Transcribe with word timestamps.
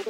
Hey 0.00 0.06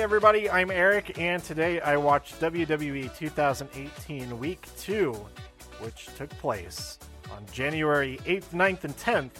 everybody, 0.00 0.50
I'm 0.50 0.70
Eric, 0.70 1.18
and 1.18 1.42
today 1.42 1.80
I 1.80 1.96
watched 1.96 2.38
WWE 2.40 3.16
2018 3.16 4.38
Week 4.38 4.66
2, 4.76 5.12
which 5.80 6.08
took 6.18 6.28
place 6.28 6.98
on 7.30 7.46
January 7.50 8.18
8th, 8.26 8.50
9th, 8.50 8.84
and 8.84 8.96
10th, 8.98 9.30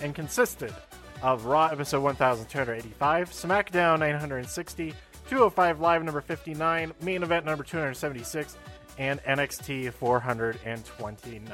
and 0.00 0.14
consisted 0.14 0.74
of 1.22 1.46
Raw 1.46 1.66
episode 1.66 2.02
1285, 2.02 3.30
SmackDown 3.30 4.00
960, 4.00 4.92
205 5.28 5.80
Live 5.80 6.02
number 6.02 6.20
59, 6.20 6.92
main 7.00 7.22
event 7.22 7.46
number 7.46 7.62
276, 7.62 8.56
and 8.98 9.22
NXT 9.22 9.92
429. 9.92 11.48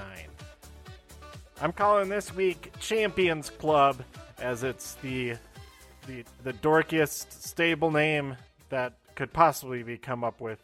I'm 1.60 1.72
calling 1.72 2.08
this 2.08 2.34
week 2.34 2.72
Champions 2.80 3.50
Club, 3.50 4.02
as 4.40 4.64
it's 4.64 4.94
the 4.96 5.34
the 6.06 6.24
the 6.44 6.54
dorkiest 6.54 7.32
stable 7.32 7.90
name 7.90 8.36
that 8.70 8.94
could 9.16 9.32
possibly 9.32 9.82
be 9.82 9.98
come 9.98 10.24
up 10.24 10.40
with, 10.40 10.62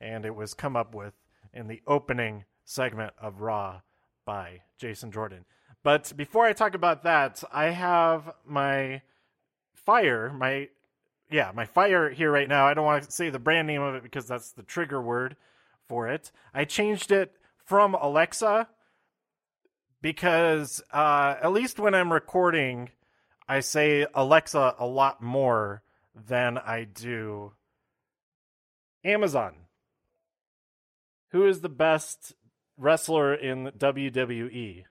and 0.00 0.24
it 0.24 0.34
was 0.34 0.54
come 0.54 0.76
up 0.76 0.94
with 0.94 1.14
in 1.54 1.68
the 1.68 1.82
opening 1.86 2.44
segment 2.64 3.12
of 3.20 3.40
Raw 3.40 3.82
by 4.24 4.62
Jason 4.78 5.12
Jordan. 5.12 5.44
But 5.82 6.12
before 6.16 6.44
I 6.46 6.52
talk 6.52 6.74
about 6.74 7.04
that, 7.04 7.42
I 7.52 7.66
have 7.66 8.34
my 8.44 9.02
fire, 9.74 10.32
my 10.32 10.68
yeah, 11.30 11.52
my 11.54 11.64
fire 11.64 12.10
here 12.10 12.30
right 12.30 12.48
now. 12.48 12.66
I 12.66 12.74
don't 12.74 12.84
want 12.84 13.04
to 13.04 13.12
say 13.12 13.30
the 13.30 13.38
brand 13.38 13.66
name 13.66 13.82
of 13.82 13.94
it 13.94 14.02
because 14.02 14.26
that's 14.26 14.52
the 14.52 14.62
trigger 14.62 15.00
word 15.00 15.36
for 15.88 16.08
it. 16.08 16.32
I 16.52 16.64
changed 16.64 17.12
it 17.12 17.32
from 17.64 17.94
Alexa 17.94 18.68
because 20.02 20.82
uh, 20.92 21.36
at 21.42 21.52
least 21.52 21.78
when 21.78 21.94
I'm 21.94 22.12
recording, 22.12 22.90
I 23.48 23.60
say 23.60 24.06
Alexa 24.14 24.74
a 24.78 24.86
lot 24.86 25.22
more 25.22 25.82
than 26.14 26.58
I 26.58 26.84
do 26.84 27.52
Amazon. 29.04 29.54
Who 31.30 31.46
is 31.46 31.60
the 31.60 31.68
best 31.68 32.34
wrestler 32.76 33.34
in 33.34 33.70
WWE? 33.78 34.84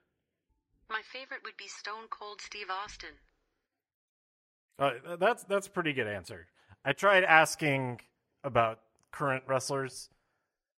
My 0.89 1.01
favorite 1.03 1.41
would 1.43 1.57
be 1.57 1.67
Stone 1.67 2.07
Cold 2.09 2.41
Steve 2.41 2.67
Austin. 2.69 3.09
Uh, 4.79 5.17
that's 5.17 5.43
that's 5.43 5.67
a 5.67 5.69
pretty 5.69 5.93
good 5.93 6.07
answer. 6.07 6.47
I 6.83 6.93
tried 6.93 7.23
asking 7.23 8.01
about 8.43 8.79
current 9.11 9.43
wrestlers, 9.47 10.09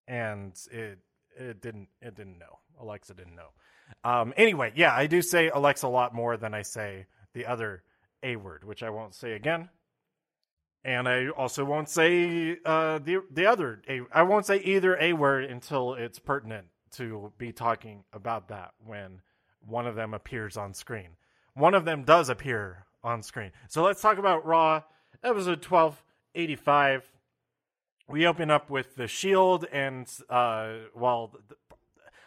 and 0.08 0.54
it 0.72 1.00
it 1.38 1.62
didn't 1.62 1.90
it 2.02 2.16
didn't 2.16 2.40
know. 2.40 2.60
Alexa 2.80 3.14
didn't 3.14 3.36
know. 3.36 3.50
Um, 4.04 4.34
anyway, 4.38 4.72
yeah, 4.76 4.96
I 4.96 5.08
do 5.08 5.22
say 5.22 5.50
Alexa 5.50 5.86
a 5.86 5.90
lot 5.90 6.16
more 6.16 6.38
than 6.38 6.54
I 6.54 6.62
say 6.62 7.06
the 7.34 7.46
other 7.46 7.84
A 8.24 8.36
word, 8.36 8.64
which 8.64 8.82
I 8.84 8.90
won't 8.90 9.14
say 9.14 9.34
again. 9.34 9.70
And 10.84 11.10
I 11.10 11.28
also 11.30 11.66
won't 11.66 11.90
say 11.90 12.58
uh, 12.66 13.00
the 13.00 13.22
the 13.32 13.46
other 13.46 13.82
A. 13.88 14.02
I 14.12 14.24
won't 14.24 14.46
say 14.46 14.58
either 14.60 14.98
A 15.00 15.14
word 15.14 15.44
until 15.44 15.94
it's 15.94 16.20
pertinent 16.20 16.68
to 16.92 17.32
be 17.38 17.52
talking 17.52 18.06
about 18.14 18.48
that 18.48 18.72
when 18.86 19.22
one 19.66 19.88
of 19.88 19.96
them 19.96 20.14
appears 20.14 20.58
on 20.58 20.74
screen. 20.74 21.10
One 21.54 21.74
of 21.74 21.86
them 21.86 22.04
does 22.04 22.30
appear 22.30 22.86
on 23.04 23.24
screen. 23.24 23.52
So 23.68 23.84
let's 23.84 24.02
talk 24.02 24.18
about 24.18 24.46
Raw, 24.46 24.84
episode 25.24 25.64
1285. 25.66 27.12
We 28.08 28.26
open 28.26 28.50
up 28.50 28.70
with 28.70 28.96
the 28.96 29.08
Shield, 29.08 29.66
and, 29.72 30.08
uh, 30.30 30.74
well, 30.96 31.36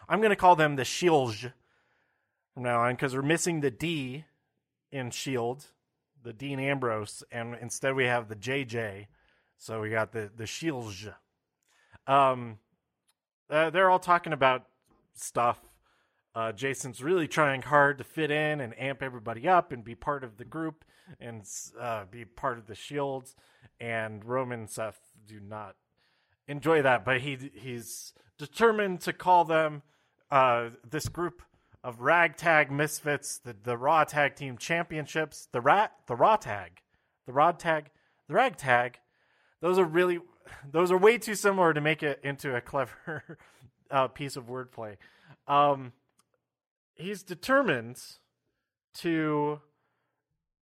I'm 0.09 0.21
going 0.21 0.31
to 0.31 0.37
call 0.37 0.55
them 0.55 0.77
the 0.77 0.85
Shields 0.85 1.47
from 2.55 2.63
now 2.63 2.81
on 2.81 2.95
because 2.95 3.15
we're 3.15 3.23
missing 3.23 3.61
the 3.61 3.71
D 3.71 4.25
in 4.91 5.11
Shield, 5.11 5.67
the 6.23 6.33
Dean 6.33 6.61
Ambrose, 6.61 7.25
and 7.33 7.57
instead 7.61 7.95
we 7.95 8.05
have 8.05 8.29
the 8.29 8.37
JJ. 8.37 9.07
So 9.57 9.81
we 9.81 9.91
got 9.91 10.13
the, 10.13 10.31
the 10.37 10.47
Shields. 10.47 11.09
Um, 12.07 12.59
uh, 13.51 13.71
they're 13.71 13.91
all 13.91 13.99
talking 13.99 14.33
about 14.33 14.67
stuff 15.15 15.59
uh, 16.35 16.53
Jason's 16.53 17.03
really 17.03 17.29
trying 17.29 17.63
hard 17.63 17.99
to 17.99 18.05
fit 18.05 18.31
in 18.31 18.61
and 18.61 18.79
amp 18.79 19.03
everybody 19.03 19.49
up 19.49 19.73
and 19.73 19.85
be 19.85 19.95
part 19.95 20.25
of 20.25 20.37
the 20.39 20.45
group 20.45 20.85
and 21.21 21.43
uh, 21.79 22.05
be 22.11 22.25
part 22.25 22.59
of 22.59 22.67
the 22.67 22.75
Shields. 22.75 23.37
And 23.81 24.25
Roman 24.25 24.61
and 24.61 24.71
Seth 24.71 25.01
do 25.27 25.41
not 25.41 25.77
enjoy 26.49 26.83
that, 26.83 27.05
but 27.05 27.21
he 27.21 27.51
he's 27.55 28.13
determined 28.39 29.01
to 29.03 29.13
call 29.13 29.45
them 29.45 29.83
uh, 30.31 30.71
this 30.89 31.09
group 31.09 31.43
of 31.85 32.01
ragtag 32.01 32.71
misfits, 32.71 33.39
the, 33.39 33.57
the 33.63 33.77
Raw 33.77 34.05
Tag 34.05 34.37
Team 34.37 34.57
Championships, 34.57 35.49
the 35.53 35.61
rat, 35.61 35.93
the 36.07 36.15
Raw 36.15 36.37
Tag, 36.37 36.81
the 37.27 37.33
Raw 37.33 37.53
Tag, 37.53 37.91
the 38.29 38.35
Ragtag. 38.35 38.99
Those 39.61 39.79
are 39.79 39.85
really, 39.85 40.21
those 40.71 40.91
are 40.91 40.99
way 40.99 41.19
too 41.19 41.35
similar 41.35 41.75
to 41.75 41.81
make 41.81 42.03
it 42.03 42.21
into 42.23 42.55
a 42.55 42.61
clever 42.61 43.39
uh, 43.91 44.09
piece 44.09 44.37
of 44.37 44.47
wordplay. 44.47 44.97
Um, 45.49 45.93
he's 46.95 47.23
determined 47.23 48.01
to 48.95 49.61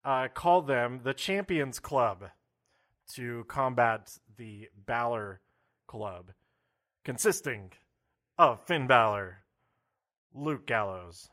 uh, 0.04 0.28
call 0.28 0.62
them 0.62 1.00
the 1.04 1.14
Champions 1.14 1.78
Club 1.78 2.30
to 3.14 3.44
combat 3.48 4.18
the 4.36 4.68
Balor 4.86 5.40
Club, 5.86 6.32
consisting 7.04 7.72
of 8.38 8.64
Finn 8.66 8.86
Balor, 8.86 9.38
Luke 10.34 10.66
Gallows, 10.66 11.28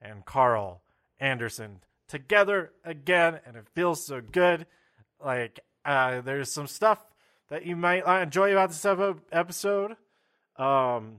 and 0.00 0.24
Karl 0.24 0.82
Anderson 1.18 1.80
together 2.08 2.72
again, 2.84 3.40
and 3.46 3.56
it 3.56 3.66
feels 3.74 4.04
so 4.04 4.20
good. 4.20 4.66
Like, 5.24 5.60
uh, 5.84 6.20
there's 6.20 6.52
some 6.52 6.66
stuff 6.66 6.98
that 7.48 7.64
you 7.64 7.76
might 7.76 8.06
enjoy 8.22 8.52
about 8.52 8.70
this 8.70 8.84
episode, 9.32 9.96
um, 10.56 11.18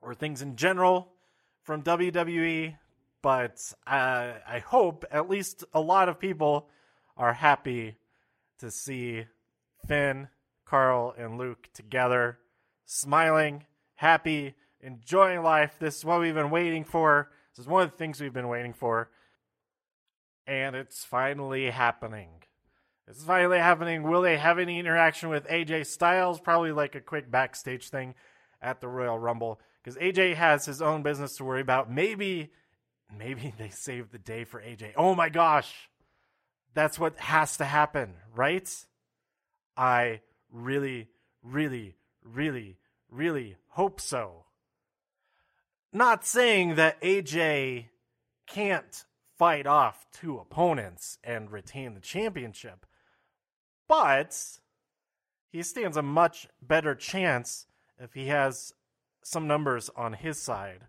or 0.00 0.14
things 0.14 0.42
in 0.42 0.56
general 0.56 1.11
from 1.62 1.82
WWE, 1.82 2.76
but 3.22 3.72
uh, 3.86 4.32
I 4.46 4.58
hope 4.66 5.04
at 5.10 5.30
least 5.30 5.64
a 5.72 5.80
lot 5.80 6.08
of 6.08 6.18
people 6.18 6.68
are 7.16 7.32
happy 7.32 7.96
to 8.58 8.70
see 8.70 9.24
Finn, 9.86 10.28
Karl, 10.64 11.14
and 11.16 11.38
Luke 11.38 11.68
together, 11.72 12.38
smiling, 12.84 13.64
happy, 13.94 14.54
enjoying 14.80 15.42
life. 15.42 15.76
This 15.78 15.98
is 15.98 16.04
what 16.04 16.20
we've 16.20 16.34
been 16.34 16.50
waiting 16.50 16.84
for. 16.84 17.30
This 17.54 17.64
is 17.64 17.68
one 17.68 17.82
of 17.82 17.90
the 17.90 17.96
things 17.96 18.20
we've 18.20 18.32
been 18.32 18.48
waiting 18.48 18.72
for. 18.72 19.10
And 20.46 20.74
it's 20.74 21.04
finally 21.04 21.70
happening. 21.70 22.28
Is 23.08 23.22
finally 23.24 23.58
happening. 23.58 24.04
Will 24.04 24.22
they 24.22 24.36
have 24.36 24.58
any 24.58 24.78
interaction 24.78 25.28
with 25.28 25.46
AJ 25.48 25.86
Styles? 25.86 26.40
Probably 26.40 26.72
like 26.72 26.94
a 26.94 27.00
quick 27.00 27.30
backstage 27.30 27.88
thing 27.88 28.14
at 28.60 28.80
the 28.80 28.88
Royal 28.88 29.18
Rumble 29.18 29.60
because 29.82 29.96
AJ 29.98 30.34
has 30.34 30.64
his 30.64 30.80
own 30.80 31.02
business 31.02 31.36
to 31.36 31.44
worry 31.44 31.60
about. 31.60 31.90
Maybe, 31.90 32.52
maybe 33.16 33.52
they 33.58 33.70
save 33.70 34.10
the 34.10 34.18
day 34.18 34.44
for 34.44 34.60
AJ. 34.60 34.92
Oh 34.96 35.14
my 35.14 35.28
gosh, 35.28 35.72
that's 36.74 36.98
what 36.98 37.18
has 37.18 37.56
to 37.58 37.64
happen, 37.64 38.14
right? 38.34 38.70
I 39.76 40.20
really, 40.50 41.08
really, 41.42 41.96
really, 42.22 42.78
really 43.10 43.56
hope 43.68 44.00
so. 44.00 44.44
Not 45.92 46.24
saying 46.24 46.76
that 46.76 47.00
AJ 47.02 47.86
can't 48.46 49.04
fight 49.38 49.66
off 49.66 50.06
two 50.12 50.38
opponents 50.38 51.18
and 51.22 51.50
retain 51.50 51.94
the 51.94 52.00
championship, 52.00 52.86
but 53.88 54.38
he 55.50 55.62
stands 55.62 55.96
a 55.96 56.02
much 56.02 56.48
better 56.62 56.94
chance 56.94 57.66
if 57.98 58.14
he 58.14 58.28
has 58.28 58.72
some 59.22 59.46
numbers 59.46 59.90
on 59.96 60.12
his 60.14 60.40
side. 60.40 60.80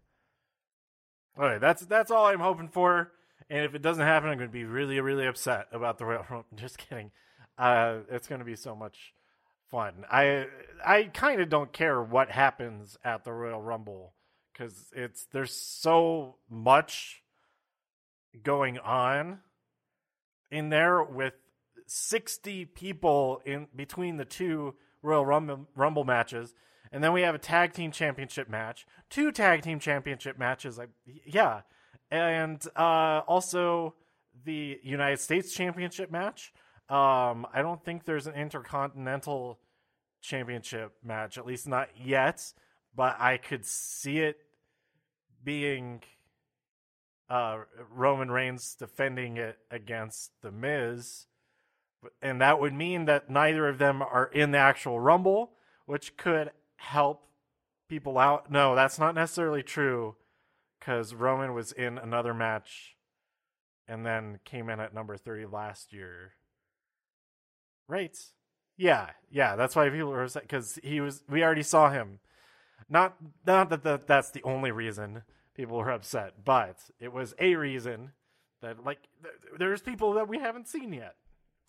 All 1.37 1.45
right, 1.45 1.61
that's 1.61 1.85
that's 1.85 2.11
all 2.11 2.25
I'm 2.27 2.39
hoping 2.39 2.69
for. 2.69 3.11
And 3.49 3.65
if 3.65 3.75
it 3.75 3.81
doesn't 3.81 4.05
happen, 4.05 4.29
I'm 4.29 4.37
going 4.37 4.49
to 4.49 4.53
be 4.53 4.65
really, 4.65 4.99
really 4.99 5.25
upset 5.25 5.67
about 5.71 5.97
the 5.97 6.05
Royal 6.05 6.25
Rumble. 6.29 6.47
Just 6.55 6.77
kidding. 6.77 7.11
Uh, 7.57 7.99
it's 8.09 8.27
going 8.27 8.39
to 8.39 8.45
be 8.45 8.55
so 8.55 8.75
much 8.75 9.13
fun. 9.69 10.05
I 10.11 10.45
I 10.85 11.03
kind 11.03 11.41
of 11.41 11.49
don't 11.49 11.73
care 11.73 12.01
what 12.01 12.29
happens 12.29 12.97
at 13.03 13.23
the 13.23 13.33
Royal 13.33 13.61
Rumble 13.61 14.13
because 14.51 14.91
it's 14.95 15.25
there's 15.31 15.53
so 15.53 16.35
much 16.49 17.23
going 18.43 18.79
on 18.79 19.39
in 20.51 20.69
there 20.69 21.03
with 21.03 21.33
60 21.87 22.65
people 22.65 23.41
in 23.45 23.67
between 23.75 24.17
the 24.17 24.25
two 24.25 24.75
Royal 25.01 25.25
Rumble, 25.25 25.67
Rumble 25.75 26.03
matches 26.03 26.53
and 26.93 27.03
then 27.03 27.11
we 27.11 27.23
have 27.23 27.33
a 27.33 27.39
tag 27.39 27.73
team 27.73 27.91
championship 27.91 28.47
match, 28.47 28.85
two 29.09 29.31
tag 29.31 29.63
team 29.63 29.79
championship 29.79 30.37
matches. 30.37 30.79
Yeah, 31.25 31.61
and 32.11 32.63
uh, 32.75 33.21
also 33.27 33.95
the 34.45 34.79
United 34.83 35.19
States 35.19 35.53
Championship 35.53 36.11
match. 36.11 36.53
Um, 36.89 37.47
I 37.51 37.61
don't 37.63 37.83
think 37.83 38.05
there's 38.05 38.27
an 38.27 38.35
Intercontinental 38.35 39.59
Championship 40.21 40.93
match, 41.03 41.37
at 41.39 41.45
least 41.47 41.67
not 41.67 41.89
yet. 41.99 42.53
But 42.95 43.19
I 43.19 43.37
could 43.37 43.65
see 43.65 44.19
it 44.19 44.37
being 45.43 46.03
uh, 47.27 47.59
Roman 47.91 48.29
Reigns 48.29 48.75
defending 48.75 49.37
it 49.37 49.57
against 49.71 50.31
The 50.43 50.51
Miz. 50.51 51.25
And 52.21 52.39
that 52.41 52.59
would 52.59 52.73
mean 52.73 53.05
that 53.05 53.29
neither 53.31 53.67
of 53.67 53.79
them 53.79 54.03
are 54.03 54.25
in 54.25 54.51
the 54.51 54.59
actual 54.59 54.99
Rumble, 54.99 55.53
which 55.87 56.17
could 56.17 56.51
help 56.75 57.27
people 57.89 58.17
out. 58.17 58.51
No, 58.51 58.75
that's 58.75 58.99
not 58.99 59.15
necessarily 59.15 59.63
true 59.63 60.15
because 60.79 61.13
Roman 61.13 61.53
was 61.53 61.71
in 61.71 61.97
another 61.97 62.33
match 62.33 62.95
and 63.87 64.05
then 64.05 64.39
came 64.45 64.69
in 64.69 64.79
at 64.79 64.93
number 64.93 65.17
30 65.17 65.45
last 65.45 65.93
year. 65.93 66.33
Right? 67.87 68.17
Yeah, 68.77 69.09
yeah, 69.29 69.55
that's 69.55 69.75
why 69.75 69.89
people 69.89 70.09
were 70.09 70.23
upset 70.23 70.43
because 70.43 70.79
he 70.83 70.99
was. 70.99 71.23
We 71.29 71.43
already 71.43 71.63
saw 71.63 71.91
him. 71.91 72.19
Not, 72.89 73.15
not 73.45 73.69
that 73.69 73.83
the, 73.83 74.01
that's 74.05 74.31
the 74.31 74.43
only 74.43 74.71
reason 74.71 75.23
people 75.53 75.77
were 75.77 75.91
upset, 75.91 76.43
but 76.43 76.77
it 76.99 77.13
was 77.13 77.35
a 77.39 77.55
reason 77.55 78.11
that 78.61 78.83
like 78.83 78.99
th- 79.21 79.35
there's 79.59 79.81
people 79.81 80.13
that 80.13 80.27
we 80.27 80.39
haven't 80.39 80.67
seen 80.67 80.91
yet. 80.93 81.15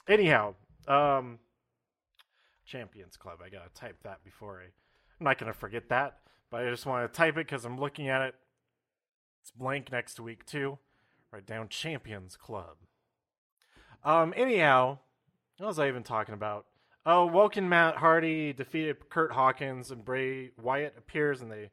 Anyhow, 0.09 0.55
um, 0.89 1.39
Champions 2.65 3.17
Club. 3.17 3.39
I 3.45 3.51
gotta 3.51 3.71
type 3.75 4.03
that 4.03 4.25
before 4.25 4.63
I. 4.63 4.71
I'm 5.25 5.31
not 5.31 5.39
gonna 5.39 5.55
forget 5.55 5.89
that, 5.89 6.19
but 6.51 6.61
I 6.61 6.69
just 6.69 6.85
want 6.85 7.11
to 7.11 7.17
type 7.17 7.39
it 7.39 7.47
because 7.47 7.65
I'm 7.65 7.81
looking 7.81 8.09
at 8.09 8.21
it. 8.21 8.35
It's 9.41 9.51
blank 9.51 9.91
next 9.91 10.21
week 10.21 10.45
too. 10.45 10.79
Write 11.33 11.47
down 11.47 11.71
Champions 11.71 12.37
Club. 12.37 12.77
Um. 14.05 14.35
Anyhow, 14.37 14.99
what 15.57 15.69
was 15.69 15.79
I 15.79 15.89
even 15.89 16.03
talking 16.03 16.35
about? 16.35 16.67
Oh, 17.07 17.25
Woken 17.25 17.71
Matt 17.71 17.97
Hardy 17.97 18.53
defeated 18.53 19.09
Kurt 19.09 19.33
Hawkins 19.33 19.91
and 19.91 20.05
Bray 20.05 20.51
Wyatt 20.61 20.95
appears 20.99 21.41
and 21.41 21.51
they 21.51 21.71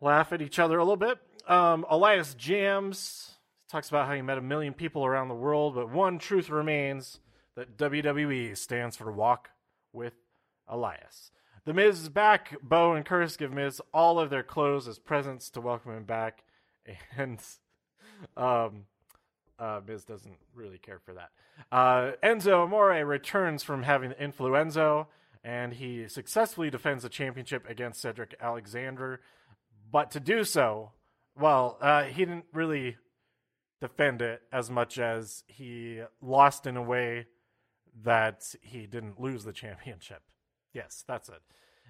laugh 0.00 0.32
at 0.32 0.40
each 0.40 0.58
other 0.58 0.78
a 0.78 0.84
little 0.84 0.96
bit. 0.96 1.18
Um, 1.46 1.84
Elias 1.90 2.32
Jams 2.32 3.32
talks 3.70 3.90
about 3.90 4.06
how 4.06 4.14
he 4.14 4.22
met 4.22 4.38
a 4.38 4.42
million 4.42 4.72
people 4.72 5.04
around 5.04 5.28
the 5.28 5.34
world, 5.34 5.74
but 5.74 5.90
one 5.90 6.18
truth 6.18 6.48
remains 6.48 7.20
that 7.56 7.76
WWE 7.76 8.56
stands 8.56 8.96
for 8.96 9.12
Walk 9.12 9.50
with 9.92 10.14
Elias. 10.66 11.30
The 11.64 11.74
Miz 11.74 12.00
is 12.00 12.08
back. 12.08 12.56
Bo 12.62 12.94
and 12.94 13.04
Curtis 13.04 13.36
give 13.36 13.52
Miz 13.52 13.80
all 13.92 14.18
of 14.18 14.30
their 14.30 14.42
clothes 14.42 14.88
as 14.88 14.98
presents 14.98 15.50
to 15.50 15.60
welcome 15.60 15.92
him 15.92 16.04
back, 16.04 16.44
and 17.16 17.40
um, 18.36 18.84
uh, 19.58 19.80
Miz 19.86 20.04
doesn't 20.04 20.38
really 20.54 20.78
care 20.78 20.98
for 20.98 21.14
that. 21.14 21.30
Uh, 21.70 22.12
Enzo 22.22 22.64
Amore 22.64 23.04
returns 23.04 23.62
from 23.62 23.82
having 23.82 24.12
influenza, 24.12 25.06
and 25.42 25.74
he 25.74 26.06
successfully 26.08 26.70
defends 26.70 27.02
the 27.02 27.08
championship 27.08 27.68
against 27.68 28.00
Cedric 28.00 28.34
Alexander. 28.40 29.20
But 29.90 30.10
to 30.12 30.20
do 30.20 30.44
so, 30.44 30.92
well, 31.38 31.78
uh, 31.80 32.04
he 32.04 32.24
didn't 32.24 32.46
really 32.52 32.96
defend 33.80 34.22
it 34.22 34.42
as 34.52 34.70
much 34.70 34.98
as 34.98 35.44
he 35.46 36.02
lost 36.20 36.66
in 36.66 36.76
a 36.76 36.82
way 36.82 37.26
that 38.04 38.54
he 38.60 38.86
didn't 38.86 39.20
lose 39.20 39.44
the 39.44 39.52
championship. 39.52 40.22
Yes, 40.72 41.04
that's 41.06 41.28
it. 41.28 41.40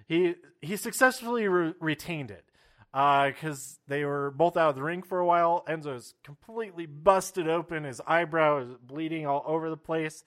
He 0.07 0.35
he 0.61 0.75
successfully 0.75 1.47
re- 1.47 1.73
retained 1.79 2.31
it 2.31 2.45
because 2.91 3.79
uh, 3.79 3.81
they 3.87 4.03
were 4.03 4.31
both 4.31 4.57
out 4.57 4.69
of 4.69 4.75
the 4.75 4.83
ring 4.83 5.03
for 5.03 5.19
a 5.19 5.25
while. 5.25 5.63
Enzo's 5.67 6.15
completely 6.23 6.85
busted 6.85 7.47
open. 7.47 7.83
His 7.83 8.01
eyebrow 8.07 8.59
is 8.63 8.69
bleeding 8.81 9.27
all 9.27 9.43
over 9.45 9.69
the 9.69 9.77
place. 9.77 10.23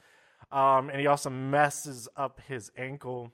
Um, 0.52 0.90
and 0.90 1.00
he 1.00 1.06
also 1.06 1.30
messes 1.30 2.08
up 2.16 2.40
his 2.46 2.70
ankle 2.76 3.32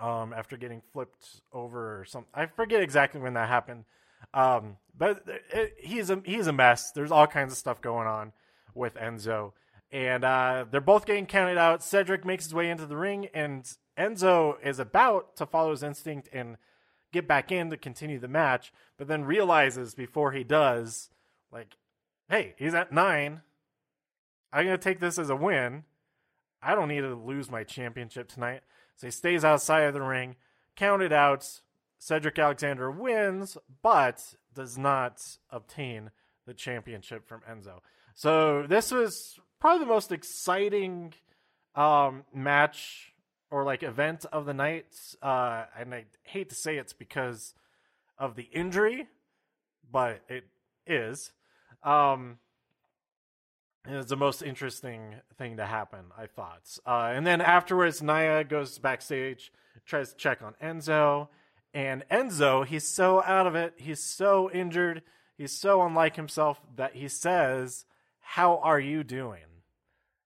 um, 0.00 0.32
after 0.32 0.56
getting 0.56 0.82
flipped 0.92 1.40
over 1.52 2.00
or 2.00 2.04
something. 2.04 2.30
I 2.34 2.46
forget 2.46 2.82
exactly 2.82 3.20
when 3.20 3.34
that 3.34 3.48
happened. 3.48 3.84
Um, 4.32 4.76
but 4.96 5.24
it, 5.52 5.74
he's 5.78 6.10
a 6.10 6.20
he's 6.24 6.46
a 6.46 6.52
mess. 6.52 6.90
There's 6.92 7.12
all 7.12 7.26
kinds 7.26 7.52
of 7.52 7.58
stuff 7.58 7.80
going 7.80 8.08
on 8.08 8.32
with 8.74 8.94
Enzo, 8.96 9.52
and 9.94 10.24
uh, 10.24 10.64
they're 10.68 10.80
both 10.80 11.06
getting 11.06 11.24
counted 11.24 11.56
out. 11.56 11.80
Cedric 11.80 12.24
makes 12.24 12.46
his 12.46 12.52
way 12.52 12.68
into 12.68 12.84
the 12.84 12.96
ring, 12.96 13.28
and 13.32 13.64
Enzo 13.96 14.56
is 14.60 14.80
about 14.80 15.36
to 15.36 15.46
follow 15.46 15.70
his 15.70 15.84
instinct 15.84 16.28
and 16.32 16.56
get 17.12 17.28
back 17.28 17.52
in 17.52 17.70
to 17.70 17.76
continue 17.76 18.18
the 18.18 18.26
match, 18.26 18.72
but 18.98 19.06
then 19.06 19.24
realizes 19.24 19.94
before 19.94 20.32
he 20.32 20.42
does, 20.42 21.10
like, 21.52 21.76
hey, 22.28 22.54
he's 22.58 22.74
at 22.74 22.92
nine. 22.92 23.42
I'm 24.52 24.64
gonna 24.64 24.78
take 24.78 24.98
this 24.98 25.16
as 25.16 25.30
a 25.30 25.36
win. 25.36 25.84
I 26.60 26.74
don't 26.74 26.88
need 26.88 27.02
to 27.02 27.14
lose 27.14 27.48
my 27.48 27.62
championship 27.62 28.26
tonight. 28.26 28.62
So 28.96 29.06
he 29.06 29.12
stays 29.12 29.44
outside 29.44 29.82
of 29.82 29.94
the 29.94 30.02
ring, 30.02 30.34
counted 30.74 31.12
out. 31.12 31.60
Cedric 32.00 32.38
Alexander 32.38 32.90
wins, 32.90 33.56
but 33.80 34.34
does 34.52 34.76
not 34.76 35.22
obtain 35.50 36.10
the 36.46 36.52
championship 36.52 37.28
from 37.28 37.42
Enzo. 37.48 37.78
So 38.14 38.66
this 38.66 38.90
was 38.90 39.38
probably 39.64 39.82
the 39.82 39.90
most 39.90 40.12
exciting 40.12 41.14
um, 41.74 42.22
match 42.34 43.14
or 43.50 43.64
like 43.64 43.82
event 43.82 44.26
of 44.30 44.44
the 44.44 44.52
night. 44.52 44.94
Uh, 45.22 45.64
and 45.78 45.94
I 45.94 46.04
hate 46.22 46.50
to 46.50 46.54
say 46.54 46.76
it's 46.76 46.92
because 46.92 47.54
of 48.18 48.36
the 48.36 48.46
injury, 48.52 49.08
but 49.90 50.20
it 50.28 50.44
is. 50.86 51.32
Um, 51.82 52.36
it's 53.88 54.10
the 54.10 54.18
most 54.18 54.42
interesting 54.42 55.14
thing 55.38 55.56
to 55.56 55.64
happen, 55.64 56.12
I 56.14 56.26
thought. 56.26 56.76
Uh, 56.84 57.12
and 57.14 57.26
then 57.26 57.40
afterwards, 57.40 58.02
Nia 58.02 58.44
goes 58.44 58.76
backstage, 58.76 59.50
tries 59.86 60.10
to 60.10 60.16
check 60.16 60.42
on 60.42 60.52
Enzo. 60.62 61.28
And 61.72 62.04
Enzo, 62.10 62.66
he's 62.66 62.86
so 62.86 63.22
out 63.22 63.46
of 63.46 63.54
it. 63.54 63.72
He's 63.78 64.02
so 64.02 64.50
injured. 64.50 65.00
He's 65.38 65.52
so 65.52 65.80
unlike 65.80 66.16
himself 66.16 66.60
that 66.76 66.96
he 66.96 67.08
says, 67.08 67.86
"How 68.20 68.58
are 68.58 68.78
you 68.78 69.02
doing?" 69.02 69.53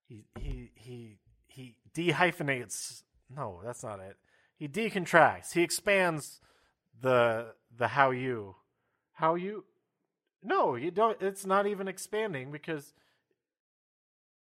He 0.08 0.24
he 0.38 0.70
he 0.74 1.18
he 1.46 1.76
dehyphenates. 1.94 3.02
No, 3.34 3.60
that's 3.64 3.82
not 3.82 4.00
it. 4.00 4.16
He 4.56 4.66
decontracts. 4.66 5.52
He 5.52 5.62
expands 5.62 6.40
the 7.00 7.54
the 7.76 7.88
how 7.88 8.10
you, 8.10 8.56
how 9.12 9.34
you. 9.34 9.64
No, 10.42 10.76
you 10.76 10.90
don't. 10.90 11.20
It's 11.20 11.44
not 11.44 11.66
even 11.66 11.88
expanding 11.88 12.50
because 12.50 12.94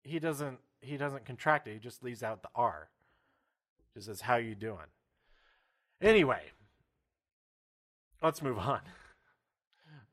he 0.04 0.20
doesn't 0.20 0.60
he 0.80 0.96
doesn't 0.96 1.26
contract 1.26 1.68
it. 1.68 1.74
He 1.74 1.80
just 1.80 2.04
leaves 2.04 2.24
out 2.24 2.42
the 2.42 2.50
R. 2.56 2.90
Just 3.94 4.08
says 4.08 4.22
how 4.22 4.38
you 4.38 4.56
doing. 4.56 4.88
Anyway, 6.02 6.42
let's 8.22 8.42
move 8.42 8.58
on. 8.58 8.82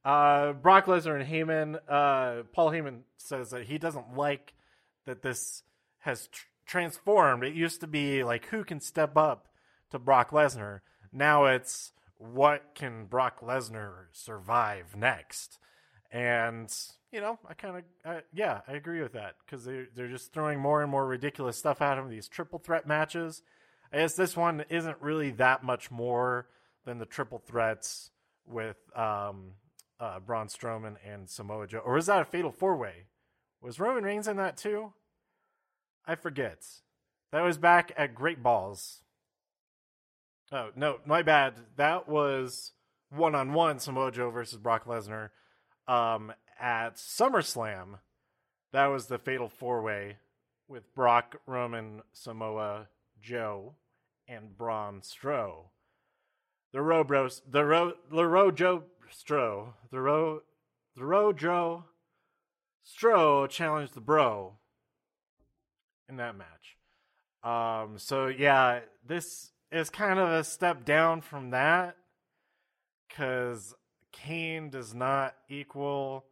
Uh, 0.04 0.52
Brock 0.52 0.86
Lesnar 0.86 1.18
and 1.18 1.28
Heyman. 1.30 1.78
Uh, 1.88 2.42
Paul 2.52 2.70
Heyman 2.70 3.00
says 3.16 3.50
that 3.50 3.64
he 3.64 3.78
doesn't 3.78 4.16
like 4.16 4.54
that 5.06 5.22
this 5.22 5.62
has 6.00 6.28
tr- 6.28 6.46
transformed. 6.66 7.44
It 7.44 7.54
used 7.54 7.80
to 7.80 7.86
be 7.86 8.24
like 8.24 8.46
who 8.46 8.64
can 8.64 8.80
step 8.80 9.16
up 9.16 9.48
to 9.90 9.98
Brock 9.98 10.30
Lesnar. 10.30 10.80
Now 11.12 11.44
it's 11.46 11.92
what 12.18 12.74
can 12.74 13.06
Brock 13.06 13.40
Lesnar 13.40 14.06
survive 14.12 14.96
next. 14.96 15.58
And 16.10 16.72
you 17.12 17.20
know, 17.20 17.38
I 17.48 17.54
kind 17.54 17.84
of 18.04 18.22
yeah, 18.32 18.60
I 18.66 18.72
agree 18.72 19.02
with 19.02 19.12
that 19.12 19.34
because 19.44 19.64
they 19.64 19.86
they're 19.94 20.08
just 20.08 20.32
throwing 20.32 20.58
more 20.58 20.82
and 20.82 20.90
more 20.90 21.06
ridiculous 21.06 21.56
stuff 21.56 21.80
at 21.82 21.98
him. 21.98 22.08
These 22.08 22.28
triple 22.28 22.58
threat 22.58 22.86
matches. 22.86 23.42
I 23.92 23.98
guess 23.98 24.14
this 24.14 24.36
one 24.36 24.64
isn't 24.70 24.96
really 25.00 25.30
that 25.32 25.62
much 25.62 25.90
more 25.90 26.48
than 26.84 26.98
the 26.98 27.06
triple 27.06 27.38
threats 27.38 28.10
with 28.46 28.76
um, 28.96 29.52
uh, 30.00 30.18
Braun 30.20 30.48
Strowman 30.48 30.96
and 31.06 31.28
Samoa 31.28 31.66
Joe. 31.66 31.78
Or 31.78 31.94
was 31.94 32.06
that 32.06 32.20
a 32.20 32.24
fatal 32.24 32.50
four 32.50 32.76
way? 32.76 33.06
Was 33.64 33.80
Roman 33.80 34.04
Reigns 34.04 34.28
in 34.28 34.36
that 34.36 34.58
too? 34.58 34.92
I 36.06 36.16
forget. 36.16 36.66
That 37.32 37.40
was 37.40 37.56
back 37.56 37.92
at 37.96 38.14
Great 38.14 38.42
Balls. 38.42 39.00
Oh, 40.52 40.68
no, 40.76 40.98
my 41.06 41.22
bad. 41.22 41.54
That 41.76 42.06
was 42.06 42.72
one 43.08 43.34
on 43.34 43.54
one 43.54 43.78
Samoa 43.78 44.12
Joe 44.12 44.28
versus 44.28 44.58
Brock 44.58 44.84
Lesnar 44.84 45.30
um, 45.88 46.30
at 46.60 46.96
SummerSlam. 46.96 48.00
That 48.72 48.86
was 48.88 49.06
the 49.06 49.18
fatal 49.18 49.48
four 49.48 49.80
way 49.80 50.18
with 50.68 50.94
Brock, 50.94 51.36
Roman, 51.46 52.02
Samoa, 52.12 52.88
Joe, 53.22 53.76
and 54.28 54.54
Braun 54.58 55.00
Strowman 55.00 55.70
the 56.74 56.82
Ro 56.82 57.04
Bros, 57.04 57.40
the 57.48 57.64
Ro, 57.64 57.92
the 58.12 58.26
Ro 58.26 58.50
Joe 58.50 58.82
Stro, 59.10 59.74
the 59.92 60.00
Ro, 60.00 60.40
the 60.96 61.04
Ro 61.04 61.32
Joe 61.32 61.84
Stro 62.84 63.48
challenged 63.48 63.94
the 63.94 64.00
Bro 64.00 64.54
in 66.08 66.16
that 66.16 66.36
match. 66.36 66.76
Um, 67.42 67.98
so 67.98 68.26
yeah, 68.26 68.80
this 69.06 69.52
is 69.72 69.90
kind 69.90 70.18
of 70.18 70.30
a 70.30 70.44
step 70.44 70.84
down 70.84 71.20
from 71.20 71.50
that 71.50 71.96
because 73.08 73.74
Kane 74.12 74.70
does 74.70 74.94
not 74.94 75.34
equal 75.48 76.24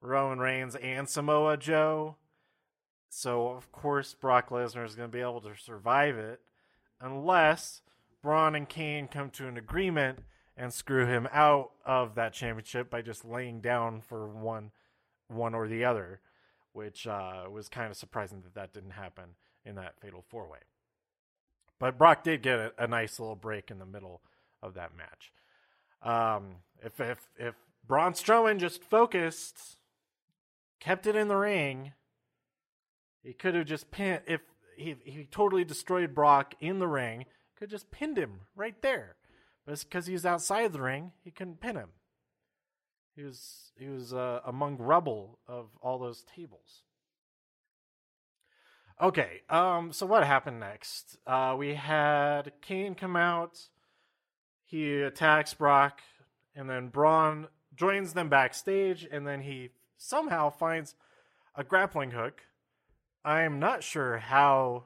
Roman 0.00 0.38
Reigns 0.38 0.76
and 0.76 1.08
Samoa 1.08 1.56
Joe. 1.56 2.16
So 3.08 3.48
of 3.48 3.70
course 3.72 4.14
Brock 4.14 4.50
Lesnar 4.50 4.86
is 4.86 4.94
going 4.94 5.10
to 5.10 5.16
be 5.16 5.22
able 5.22 5.40
to 5.42 5.56
survive 5.56 6.16
it 6.16 6.40
unless 7.00 7.82
Braun 8.22 8.54
and 8.54 8.68
Kane 8.68 9.08
come 9.08 9.30
to 9.30 9.48
an 9.48 9.56
agreement 9.56 10.20
and 10.56 10.72
screw 10.72 11.06
him 11.06 11.26
out 11.32 11.70
of 11.86 12.14
that 12.16 12.32
championship 12.32 12.90
by 12.90 13.00
just 13.00 13.24
laying 13.24 13.60
down 13.60 14.00
for 14.00 14.28
one 14.28 14.70
one 15.30 15.54
or 15.54 15.68
the 15.68 15.84
other, 15.84 16.20
which 16.72 17.06
uh, 17.06 17.44
was 17.50 17.68
kind 17.68 17.90
of 17.90 17.96
surprising 17.96 18.42
that 18.42 18.54
that 18.54 18.72
didn't 18.72 18.90
happen 18.90 19.24
in 19.64 19.74
that 19.76 20.00
fatal 20.00 20.24
four 20.28 20.48
way. 20.48 20.58
But 21.78 21.96
Brock 21.98 22.24
did 22.24 22.42
get 22.42 22.58
a, 22.58 22.72
a, 22.78 22.86
nice 22.86 23.18
little 23.18 23.36
break 23.36 23.70
in 23.70 23.78
the 23.78 23.86
middle 23.86 24.20
of 24.62 24.74
that 24.74 24.92
match. 24.96 25.32
Um, 26.02 26.56
if 26.82 27.00
if 27.00 27.28
if 27.38 27.54
Braun 27.86 28.12
Strowman 28.12 28.58
just 28.58 28.84
focused, 28.84 29.78
kept 30.78 31.06
it 31.06 31.16
in 31.16 31.28
the 31.28 31.36
ring, 31.36 31.92
he 33.22 33.32
could 33.32 33.54
have 33.54 33.66
just 33.66 33.90
pinned. 33.90 34.20
If 34.26 34.42
he 34.76 34.96
he 35.04 35.24
totally 35.30 35.64
destroyed 35.64 36.14
Brock 36.14 36.54
in 36.60 36.78
the 36.78 36.88
ring, 36.88 37.24
could 37.56 37.70
just 37.70 37.90
pinned 37.90 38.18
him 38.18 38.40
right 38.56 38.80
there. 38.82 39.16
But 39.66 39.80
because 39.80 40.06
he's 40.06 40.26
outside 40.26 40.72
the 40.72 40.80
ring, 40.80 41.12
he 41.22 41.30
couldn't 41.30 41.60
pin 41.60 41.76
him. 41.76 41.90
He 43.14 43.22
was 43.22 43.72
he 43.76 43.88
was 43.88 44.12
uh, 44.12 44.40
among 44.44 44.78
rubble 44.78 45.38
of 45.46 45.70
all 45.82 45.98
those 45.98 46.22
tables. 46.22 46.82
Okay, 49.00 49.40
um, 49.48 49.92
so 49.92 50.04
what 50.04 50.26
happened 50.26 50.60
next? 50.60 51.16
Uh, 51.26 51.54
we 51.58 51.74
had 51.74 52.52
Kane 52.60 52.94
come 52.94 53.16
out. 53.16 53.58
He 54.64 55.00
attacks 55.00 55.54
Brock, 55.54 56.00
and 56.54 56.68
then 56.68 56.88
Braun 56.88 57.48
joins 57.74 58.12
them 58.12 58.28
backstage, 58.28 59.08
and 59.10 59.26
then 59.26 59.40
he 59.40 59.70
somehow 59.96 60.50
finds 60.50 60.94
a 61.56 61.64
grappling 61.64 62.10
hook. 62.10 62.42
I 63.24 63.42
am 63.42 63.58
not 63.58 63.82
sure 63.82 64.18
how 64.18 64.84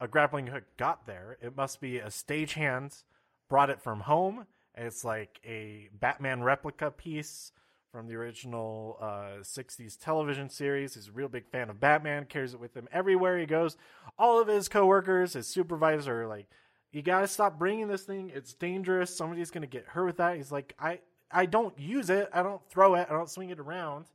a 0.00 0.08
grappling 0.08 0.48
hook 0.48 0.64
got 0.76 1.06
there. 1.06 1.38
It 1.40 1.56
must 1.56 1.80
be 1.80 1.98
a 1.98 2.08
stagehand 2.08 3.02
brought 3.48 3.70
it 3.70 3.80
from 3.80 4.00
home. 4.00 4.46
It's 4.76 5.04
like 5.04 5.40
a 5.44 5.88
Batman 5.92 6.42
replica 6.42 6.90
piece 6.90 7.52
from 7.90 8.08
the 8.08 8.14
original 8.14 8.98
uh, 9.00 9.40
60s 9.42 9.98
television 9.98 10.50
series. 10.50 10.94
He's 10.94 11.08
a 11.08 11.12
real 11.12 11.28
big 11.28 11.46
fan 11.48 11.70
of 11.70 11.80
Batman, 11.80 12.26
carries 12.26 12.52
it 12.52 12.60
with 12.60 12.76
him 12.76 12.88
everywhere 12.92 13.38
he 13.38 13.46
goes. 13.46 13.76
All 14.18 14.40
of 14.40 14.48
his 14.48 14.68
coworkers, 14.68 15.32
his 15.32 15.46
supervisor 15.46 16.22
are 16.22 16.26
like, 16.26 16.46
you 16.92 17.02
got 17.02 17.20
to 17.20 17.28
stop 17.28 17.58
bringing 17.58 17.88
this 17.88 18.04
thing. 18.04 18.30
It's 18.34 18.52
dangerous. 18.52 19.14
Somebody's 19.14 19.50
going 19.50 19.62
to 19.62 19.66
get 19.66 19.86
hurt 19.86 20.04
with 20.06 20.16
that. 20.18 20.36
He's 20.36 20.52
like, 20.52 20.74
I, 20.78 21.00
I 21.30 21.46
don't 21.46 21.78
use 21.78 22.10
it. 22.10 22.28
I 22.32 22.42
don't 22.42 22.60
throw 22.68 22.94
it. 22.94 23.06
I 23.10 23.12
don't 23.12 23.30
swing 23.30 23.50
it 23.50 23.58
around. 23.58 24.06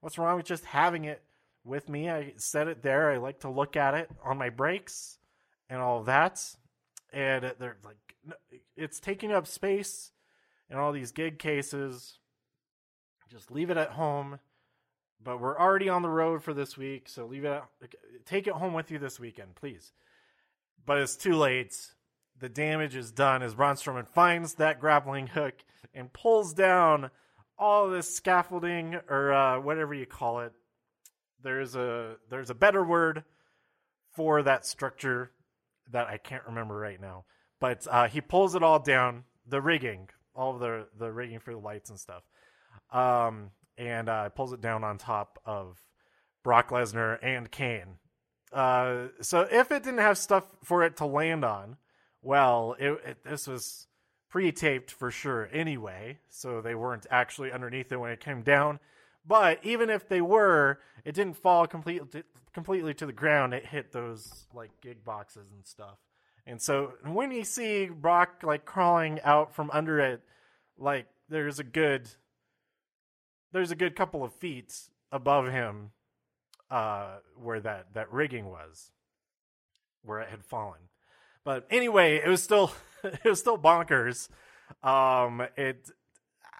What's 0.00 0.18
wrong 0.18 0.36
with 0.36 0.46
just 0.46 0.64
having 0.64 1.04
it 1.04 1.22
with 1.64 1.88
me? 1.88 2.10
I 2.10 2.32
set 2.36 2.68
it 2.68 2.82
there. 2.82 3.10
I 3.10 3.18
like 3.18 3.40
to 3.40 3.50
look 3.50 3.76
at 3.76 3.94
it 3.94 4.10
on 4.24 4.38
my 4.38 4.50
breaks 4.50 5.18
and 5.68 5.80
all 5.80 6.02
that. 6.04 6.44
And 7.12 7.52
they're 7.58 7.76
like, 7.84 8.09
it's 8.76 9.00
taking 9.00 9.32
up 9.32 9.46
space 9.46 10.12
in 10.68 10.76
all 10.76 10.92
these 10.92 11.12
gig 11.12 11.38
cases. 11.38 12.18
Just 13.28 13.50
leave 13.50 13.70
it 13.70 13.76
at 13.76 13.90
home. 13.90 14.38
But 15.22 15.40
we're 15.40 15.58
already 15.58 15.88
on 15.88 16.02
the 16.02 16.08
road 16.08 16.42
for 16.42 16.54
this 16.54 16.78
week, 16.78 17.08
so 17.08 17.26
leave 17.26 17.44
it. 17.44 17.62
Take 18.24 18.46
it 18.46 18.54
home 18.54 18.72
with 18.72 18.90
you 18.90 18.98
this 18.98 19.20
weekend, 19.20 19.54
please. 19.54 19.92
But 20.86 20.98
it's 20.98 21.16
too 21.16 21.34
late. 21.34 21.76
The 22.38 22.48
damage 22.48 22.96
is 22.96 23.12
done 23.12 23.42
as 23.42 23.54
Braun 23.54 23.76
Strowman 23.76 24.08
finds 24.08 24.54
that 24.54 24.80
grappling 24.80 25.26
hook 25.26 25.54
and 25.92 26.10
pulls 26.10 26.54
down 26.54 27.10
all 27.58 27.90
this 27.90 28.14
scaffolding 28.14 28.98
or 29.10 29.32
uh, 29.32 29.60
whatever 29.60 29.92
you 29.92 30.06
call 30.06 30.40
it. 30.40 30.52
There's 31.42 31.76
a 31.76 32.16
there's 32.30 32.48
a 32.48 32.54
better 32.54 32.82
word 32.82 33.24
for 34.14 34.42
that 34.42 34.64
structure 34.64 35.32
that 35.92 36.06
I 36.06 36.16
can't 36.16 36.46
remember 36.46 36.76
right 36.76 37.00
now. 37.00 37.24
But 37.60 37.86
uh, 37.90 38.08
he 38.08 38.20
pulls 38.20 38.54
it 38.54 38.62
all 38.62 38.78
down, 38.78 39.24
the 39.46 39.60
rigging, 39.60 40.08
all 40.34 40.58
the 40.58 40.86
the 40.98 41.12
rigging 41.12 41.38
for 41.38 41.52
the 41.52 41.58
lights 41.58 41.90
and 41.90 42.00
stuff, 42.00 42.22
um, 42.92 43.50
and 43.76 44.08
uh, 44.08 44.30
pulls 44.30 44.52
it 44.52 44.60
down 44.60 44.82
on 44.82 44.98
top 44.98 45.38
of 45.44 45.78
Brock 46.42 46.70
Lesnar 46.70 47.18
and 47.22 47.50
Kane. 47.50 47.98
Uh, 48.52 49.08
so 49.20 49.46
if 49.50 49.70
it 49.70 49.82
didn't 49.82 50.00
have 50.00 50.18
stuff 50.18 50.44
for 50.64 50.82
it 50.82 50.96
to 50.96 51.06
land 51.06 51.44
on, 51.44 51.76
well, 52.22 52.74
it, 52.78 52.98
it, 53.06 53.24
this 53.24 53.46
was 53.46 53.86
pre-taped 54.28 54.90
for 54.90 55.10
sure 55.10 55.48
anyway, 55.52 56.18
so 56.28 56.60
they 56.60 56.74
weren't 56.74 57.06
actually 57.10 57.52
underneath 57.52 57.92
it 57.92 57.96
when 57.96 58.10
it 58.10 58.20
came 58.20 58.42
down. 58.42 58.80
But 59.26 59.64
even 59.64 59.90
if 59.90 60.08
they 60.08 60.20
were, 60.20 60.80
it 61.04 61.14
didn't 61.14 61.36
fall 61.36 61.66
completely 61.66 62.24
completely 62.52 62.94
to 62.94 63.06
the 63.06 63.12
ground. 63.12 63.54
It 63.54 63.66
hit 63.66 63.92
those 63.92 64.46
like 64.54 64.70
gig 64.80 65.04
boxes 65.04 65.52
and 65.52 65.66
stuff. 65.66 65.98
And 66.46 66.60
so 66.60 66.94
when 67.04 67.30
you 67.30 67.44
see 67.44 67.86
Brock 67.86 68.42
like 68.42 68.64
crawling 68.64 69.20
out 69.22 69.54
from 69.54 69.70
under 69.72 70.00
it, 70.00 70.22
like 70.78 71.06
there's 71.28 71.58
a 71.58 71.64
good 71.64 72.08
there's 73.52 73.70
a 73.70 73.76
good 73.76 73.96
couple 73.96 74.24
of 74.24 74.32
feet 74.34 74.74
above 75.12 75.48
him 75.48 75.90
uh 76.70 77.16
where 77.36 77.60
that 77.60 77.94
that 77.94 78.12
rigging 78.12 78.46
was 78.46 78.90
where 80.02 80.20
it 80.20 80.28
had 80.28 80.44
fallen. 80.44 80.80
But 81.44 81.66
anyway, 81.70 82.16
it 82.16 82.28
was 82.28 82.42
still 82.42 82.72
it 83.04 83.24
was 83.24 83.38
still 83.40 83.58
bonkers. 83.58 84.28
Um 84.82 85.42
it 85.56 85.90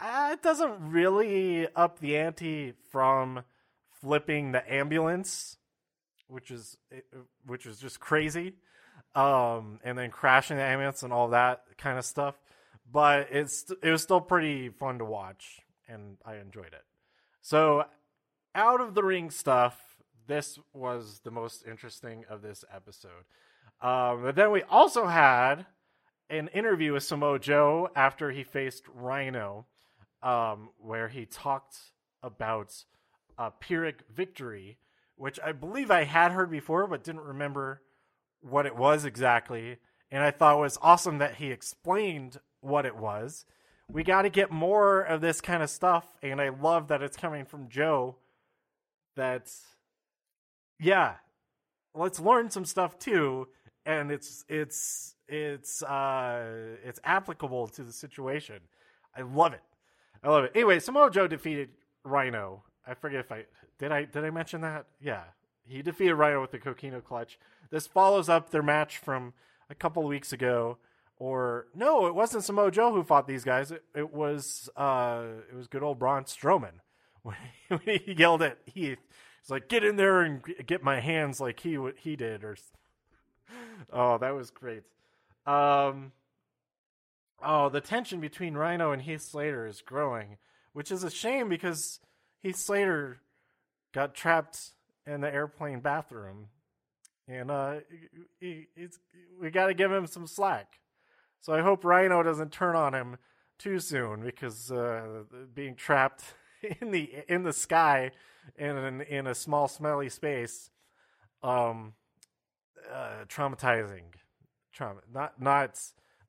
it 0.03 0.43
doesn't 0.43 0.91
really 0.91 1.69
up 1.75 1.99
the 1.99 2.17
ante 2.17 2.75
from 2.91 3.45
flipping 4.01 4.53
the 4.53 4.73
ambulance, 4.73 5.57
which 6.29 6.51
is 6.51 6.77
which 7.47 7.67
is 7.67 7.79
just 7.79 7.99
crazy 8.01 8.55
um, 9.15 9.81
and 9.85 9.97
then 9.97 10.11
crashing 10.11 10.57
the 10.57 10.63
ambulance 10.63 11.03
and 11.03 11.13
all 11.13 11.29
that 11.29 11.63
kind 11.79 11.99
of 11.99 12.05
stuff. 12.05 12.37
But 12.91 13.29
it's 13.31 13.71
it 13.83 13.91
was 13.91 14.03
still 14.03 14.21
pretty 14.21 14.69
fun 14.69 14.99
to 14.99 15.05
watch, 15.05 15.61
and 15.89 16.17
I 16.25 16.37
enjoyed 16.37 16.73
it. 16.73 16.85
So, 17.41 17.85
out 18.55 18.81
of 18.81 18.95
the 18.95 19.03
ring 19.03 19.31
stuff, 19.31 19.79
this 20.27 20.59
was 20.73 21.21
the 21.25 21.31
most 21.31 21.65
interesting 21.67 22.25
of 22.29 22.43
this 22.43 22.65
episode. 22.75 23.25
Um, 23.81 24.23
but 24.23 24.35
then 24.35 24.51
we 24.51 24.63
also 24.65 25.07
had 25.07 25.67
an 26.29 26.49
interview 26.49 26.93
with 26.93 27.03
Samoa 27.03 27.39
Joe 27.39 27.89
after 27.97 28.31
he 28.31 28.45
faced 28.45 28.85
Rhino, 28.93 29.67
um, 30.23 30.71
where 30.79 31.09
he 31.09 31.27
talked 31.27 31.77
about 32.23 32.85
a 33.39 33.51
Pyrrhic 33.51 34.03
victory, 34.13 34.79
which 35.17 35.41
I 35.45 35.53
believe 35.53 35.91
I 35.91 36.05
had 36.05 36.33
heard 36.33 36.51
before, 36.51 36.87
but 36.87 37.05
didn't 37.05 37.23
remember 37.23 37.83
what 38.43 38.67
it 38.67 38.77
was 38.77 39.05
exactly, 39.05 39.79
and 40.11 40.23
I 40.23 40.31
thought 40.31 40.57
it 40.57 40.61
was 40.61 40.79
awesome 40.83 41.19
that 41.19 41.37
he 41.37 41.51
explained 41.51 42.39
what 42.61 42.87
it 42.87 42.97
was. 42.97 43.45
We 43.89 44.05
got 44.05 44.23
to 44.23 44.31
get 44.31 44.51
more 44.51 45.01
of 45.01 45.21
this 45.21 45.41
kind 45.41 45.63
of 45.63 45.71
stuff, 45.71 46.07
and 46.23 46.41
I 46.41 46.51
love 46.51 46.89
that 46.89 47.03
it's 47.03 47.17
coming 47.17 47.45
from 47.45 47.69
Joe. 47.69 48.17
That's 49.17 49.63
yeah, 50.79 51.15
let's 51.95 52.21
learn 52.21 52.51
some 52.51 52.65
stuff 52.65 52.99
too, 52.99 53.49
and 53.85 54.11
it's 54.11 54.45
it's 54.49 55.15
it's 55.29 55.83
uh 55.83 56.77
it's 56.85 57.01
applicable 57.05 57.69
to 57.69 57.83
the 57.85 57.93
situation. 57.93 58.61
I 59.17 59.23
love 59.23 59.53
it. 59.53 59.63
I 60.23 60.29
love 60.29 60.45
it. 60.45 60.53
Anyway, 60.55 60.79
Samoa 60.79 61.11
Joe 61.11 61.27
defeated 61.27 61.71
Rhino. 62.05 62.65
I 62.87 62.95
forget 62.95 63.21
if 63.21 63.33
I 63.33 63.45
did 63.79 63.93
I 63.93 64.05
did 64.05 64.25
I 64.25 64.31
mention 64.31 64.61
that? 64.63 64.87
Yeah. 65.01 65.25
He 65.71 65.83
defeated 65.83 66.17
Rhino 66.17 66.41
with 66.41 66.51
the 66.51 66.59
Coquina 66.59 67.01
clutch. 67.01 67.39
This 67.71 67.87
follows 67.87 68.29
up 68.29 68.51
their 68.51 68.63
match 68.63 68.99
from 68.99 69.33
a 69.71 69.75
couple 69.75 70.03
weeks 70.03 70.33
ago. 70.33 70.79
Or 71.17 71.67
no, 71.75 72.07
it 72.07 72.15
wasn't 72.15 72.45
Samoa 72.45 72.71
Joe 72.71 72.93
who 72.93 73.05
fought 73.05 73.29
these 73.29 73.45
guys. 73.45 73.71
It, 73.71 73.85
it 73.95 74.13
was 74.13 74.69
uh, 74.77 75.25
it 75.51 75.55
was 75.55 75.69
good 75.69 75.83
old 75.83 75.99
Braun 75.99 76.25
Strowman 76.25 76.81
when 77.23 77.37
he 77.85 78.15
yelled 78.17 78.43
at 78.43 78.59
Heath. 78.67 78.99
He's 79.43 79.51
like, 79.51 79.69
"Get 79.69 79.85
in 79.85 79.97
there 79.97 80.23
and 80.23 80.43
get 80.67 80.83
my 80.83 81.01
hands 81.01 81.41
like 81.41 81.61
he 81.61 81.79
he 81.99 82.17
did." 82.17 82.43
Or 82.43 82.57
oh, 83.93 84.19
that 84.19 84.35
was 84.35 84.51
great. 84.51 84.83
Um, 85.47 86.13
oh, 87.45 87.69
the 87.69 87.83
tension 87.83 88.21
between 88.21 88.55
Rhino 88.55 88.91
and 88.91 89.03
Heath 89.03 89.23
Slater 89.23 89.67
is 89.67 89.83
growing, 89.83 90.39
which 90.73 90.91
is 90.91 91.05
a 91.05 91.11
shame 91.11 91.49
because 91.49 92.01
Heath 92.43 92.57
Slater 92.57 93.21
got 93.93 94.15
trapped 94.15 94.71
in 95.07 95.21
the 95.21 95.33
airplane 95.33 95.81
bathroom, 95.81 96.49
and 97.29 97.51
uh, 97.51 97.77
he, 98.41 98.67
we 99.41 99.51
got 99.51 99.67
to 99.67 99.75
give 99.75 99.93
him 99.93 100.07
some 100.07 100.27
slack. 100.27 100.79
So 101.41 101.53
I 101.53 101.63
hope 101.63 101.85
Rhino 101.85 102.23
doesn't 102.23 102.53
turn 102.53 102.77
on 102.77 102.95
him 102.95 103.17
too 103.59 103.79
soon 103.79 104.23
because 104.23 104.71
uh, 104.71 105.23
being 105.55 105.75
trapped 105.75 106.23
in 106.81 106.91
the 106.91 107.11
in 107.29 107.43
the 107.45 107.53
sky 107.53 108.11
in 108.57 108.77
an, 108.77 109.01
in 109.03 109.27
a 109.27 109.35
small 109.35 109.69
smelly 109.69 110.09
space, 110.09 110.71
um, 111.43 111.95
uh, 112.93 113.25
traumatizing, 113.29 114.03
trauma 114.73 115.01
not 115.13 115.41
not 115.41 115.81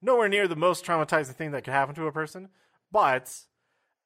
nowhere 0.01 0.29
near 0.29 0.47
the 0.47 0.55
most 0.55 0.85
traumatizing 0.85 1.35
thing 1.35 1.51
that 1.51 1.63
could 1.63 1.73
happen 1.73 1.95
to 1.95 2.07
a 2.07 2.11
person, 2.11 2.49
but 2.91 3.33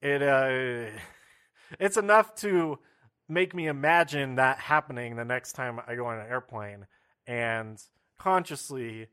it 0.01 0.21
uh 0.21 0.91
it's 1.79 1.97
enough 1.97 2.35
to 2.35 2.79
make 3.27 3.55
me 3.55 3.67
imagine 3.67 4.35
that 4.35 4.59
happening 4.59 5.15
the 5.15 5.25
next 5.25 5.53
time 5.53 5.79
I 5.87 5.95
go 5.95 6.05
on 6.05 6.19
an 6.19 6.27
airplane 6.27 6.85
and 7.27 7.81
consciously 8.19 9.07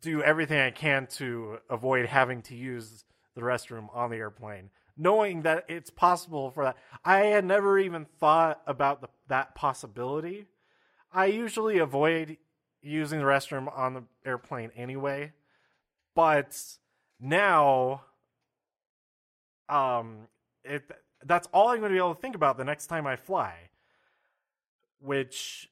do 0.00 0.22
everything 0.22 0.60
I 0.60 0.70
can 0.70 1.06
to 1.16 1.58
avoid 1.70 2.06
having 2.06 2.42
to 2.42 2.54
use 2.54 3.04
the 3.34 3.40
restroom 3.40 3.88
on 3.94 4.10
the 4.10 4.16
airplane, 4.16 4.70
knowing 4.96 5.42
that 5.42 5.64
it's 5.68 5.90
possible 5.90 6.50
for 6.50 6.64
that. 6.64 6.76
I 7.04 7.26
had 7.26 7.44
never 7.44 7.78
even 7.78 8.06
thought 8.20 8.60
about 8.66 9.00
the, 9.00 9.08
that 9.28 9.54
possibility. 9.54 10.46
I 11.12 11.26
usually 11.26 11.78
avoid 11.78 12.36
using 12.82 13.18
the 13.18 13.24
restroom 13.24 13.76
on 13.76 13.94
the 13.94 14.04
airplane 14.24 14.70
anyway, 14.76 15.32
but 16.14 16.56
now, 17.20 18.02
um, 19.68 20.28
it 20.64 20.82
that's 21.24 21.48
all 21.52 21.68
I'm 21.68 21.80
going 21.80 21.90
to 21.90 21.94
be 21.94 21.98
able 21.98 22.14
to 22.14 22.20
think 22.20 22.34
about 22.34 22.56
the 22.56 22.64
next 22.64 22.86
time 22.86 23.06
I 23.06 23.16
fly, 23.16 23.54
which, 25.00 25.70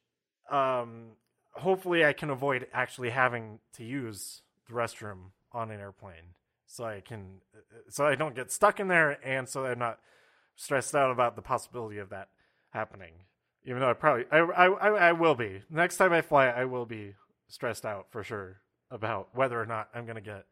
um, 0.51 1.13
hopefully 1.53 2.05
I 2.05 2.13
can 2.13 2.31
avoid 2.31 2.67
actually 2.73 3.11
having 3.11 3.61
to 3.75 3.85
use 3.85 4.43
the 4.69 4.75
restroom 4.75 5.31
on 5.53 5.71
an 5.71 5.81
airplane 5.81 6.35
so 6.67 6.85
I 6.85 7.01
can 7.01 7.41
so 7.89 8.07
I 8.07 8.17
don't 8.17 8.35
get 8.35 8.53
stuck 8.53 8.81
in 8.81 8.89
there 8.89 9.19
and 9.25 9.49
so 9.49 9.65
I'm 9.65 9.79
not 9.79 9.99
stressed 10.57 10.95
out 10.95 11.11
about 11.11 11.37
the 11.37 11.43
possibility 11.43 11.99
of 11.99 12.11
that 12.11 12.29
happening. 12.71 13.13
Even 13.65 13.81
though 13.81 13.91
I 13.91 13.95
probably 13.95 14.25
I 14.31 14.39
I 14.39 14.67
I, 14.67 15.13
will 15.13 15.35
be. 15.35 15.63
Next 15.71 15.97
time 15.97 16.13
I 16.13 16.21
fly 16.21 16.49
I 16.49 16.65
will 16.65 16.87
be 16.87 17.15
stressed 17.49 17.85
out 17.85 18.07
for 18.11 18.23
sure 18.23 18.61
about 18.91 19.29
whether 19.35 19.61
or 19.61 19.67
not 19.67 19.89
I'm 19.95 20.05
going 20.05 20.17
to 20.17 20.21
get 20.21 20.45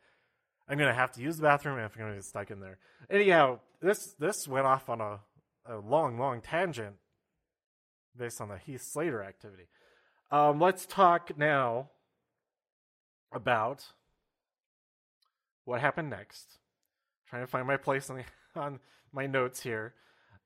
I'm 0.68 0.78
to 0.78 0.94
have 0.94 1.12
to 1.12 1.21
use 1.21 1.37
the 1.37 1.42
bathroom 1.42 1.78
if 1.78 1.94
I'm 1.97 2.09
to 2.09 2.14
get 2.14 2.25
stuck 2.25 2.50
in 2.50 2.61
there. 2.61 2.78
Anyhow, 3.11 3.61
this 3.80 4.14
this 4.18 4.49
went 4.49 4.66
off 4.66 4.88
on 4.88 5.00
a 5.00 5.21
a 5.66 5.76
long 5.78 6.18
long 6.18 6.40
tangent 6.40 6.97
based 8.16 8.40
on 8.40 8.49
the 8.49 8.59
Heath 8.59 8.83
Slater 8.83 9.23
activity. 9.23 9.64
Um, 10.30 10.61
let's 10.61 10.87
talk 10.87 11.37
now 11.37 11.90
about 13.33 13.85
what 15.64 15.80
happened 15.80 16.11
next. 16.11 16.59
trying 17.28 17.42
to 17.42 17.47
find 17.47 17.66
my 17.66 17.76
place 17.76 18.11
on, 18.11 18.16
the, 18.16 18.25
on 18.61 18.80
my 19.12 19.26
notes 19.26 19.61
here. 19.62 19.94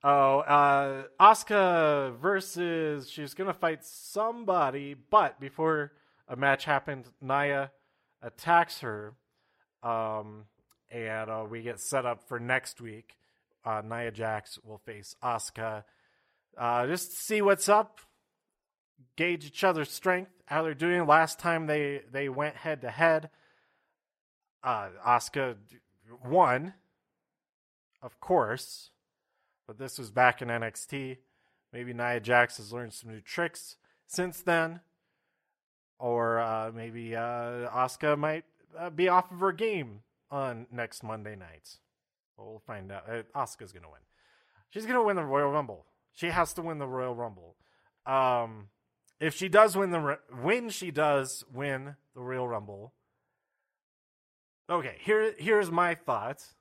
Oh, 0.04 0.40
uh, 0.40 1.04
Asuka 1.20 2.16
versus 2.18 3.10
she's 3.10 3.34
gonna 3.34 3.52
fight 3.52 3.84
somebody, 3.84 4.94
but 4.94 5.40
before 5.40 5.92
a 6.28 6.36
match 6.36 6.64
happened, 6.64 7.06
Nia 7.20 7.72
attacks 8.22 8.80
her, 8.80 9.14
um, 9.82 10.44
and 10.90 11.30
uh, 11.30 11.44
we 11.48 11.62
get 11.62 11.80
set 11.80 12.06
up 12.06 12.26
for 12.28 12.38
next 12.38 12.80
week. 12.80 13.16
Uh, 13.64 13.82
Nia 13.84 14.10
Jax 14.10 14.58
will 14.64 14.78
face 14.78 15.14
Asuka. 15.22 15.84
Uh, 16.56 16.86
just 16.86 17.12
see 17.12 17.42
what's 17.42 17.68
up, 17.68 18.00
gauge 19.16 19.44
each 19.44 19.62
other's 19.62 19.90
strength, 19.90 20.30
how 20.46 20.62
they're 20.62 20.74
doing. 20.74 21.06
Last 21.06 21.38
time 21.38 21.66
they 21.66 22.02
they 22.10 22.28
went 22.28 22.56
head 22.56 22.80
to 22.82 22.90
head, 22.90 23.30
uh, 24.64 24.88
Asuka 25.06 25.56
won, 26.24 26.74
of 28.02 28.18
course, 28.20 28.90
but 29.66 29.78
this 29.78 29.98
was 29.98 30.10
back 30.10 30.40
in 30.40 30.48
NXT. 30.48 31.18
Maybe 31.72 31.92
Nia 31.92 32.20
Jax 32.20 32.56
has 32.56 32.72
learned 32.72 32.94
some 32.94 33.10
new 33.10 33.20
tricks 33.20 33.76
since 34.06 34.40
then, 34.40 34.80
or 35.98 36.40
uh, 36.40 36.72
maybe 36.74 37.14
uh, 37.14 37.68
Asuka 37.70 38.16
might 38.16 38.44
uh, 38.76 38.90
be 38.90 39.08
off 39.08 39.30
of 39.30 39.40
her 39.40 39.52
game 39.52 40.00
on 40.30 40.66
next 40.70 41.02
Monday 41.02 41.36
night. 41.36 41.78
Well, 42.36 42.48
we'll 42.50 42.62
find 42.66 42.90
out. 42.92 43.04
Uh, 43.08 43.22
Asuka's 43.36 43.72
gonna 43.72 43.88
win. 43.88 44.00
She's 44.70 44.86
gonna 44.86 45.02
win 45.02 45.16
the 45.16 45.24
Royal 45.24 45.50
Rumble. 45.50 45.86
She 46.12 46.28
has 46.28 46.52
to 46.54 46.62
win 46.62 46.78
the 46.78 46.86
Royal 46.86 47.14
Rumble. 47.14 47.56
Um, 48.06 48.68
if 49.20 49.34
she 49.34 49.48
does 49.48 49.76
win 49.76 49.90
the 49.90 50.18
when 50.42 50.70
she 50.70 50.90
does 50.90 51.44
win 51.52 51.96
the 52.14 52.20
Royal 52.20 52.48
Rumble. 52.48 52.94
Okay, 54.70 54.96
here 55.00 55.34
here's 55.38 55.70
my 55.70 55.94
thoughts 55.94 56.54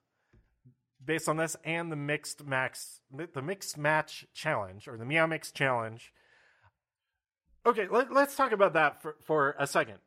based 1.04 1.30
on 1.30 1.38
this 1.38 1.56
and 1.64 1.92
the 1.92 1.96
mixed 1.96 2.46
max 2.46 3.02
the 3.12 3.42
mixed 3.42 3.78
match 3.78 4.26
challenge 4.34 4.88
or 4.88 4.98
the 4.98 5.06
Meow 5.06 5.28
Mix 5.28 5.52
challenge. 5.52 6.14
Okay, 7.66 7.88
let, 7.90 8.10
us 8.12 8.36
talk 8.36 8.54
about 8.54 8.74
that 8.74 9.02
for, 9.02 9.16
for 9.22 9.56
a 9.60 9.68
second 9.68 9.98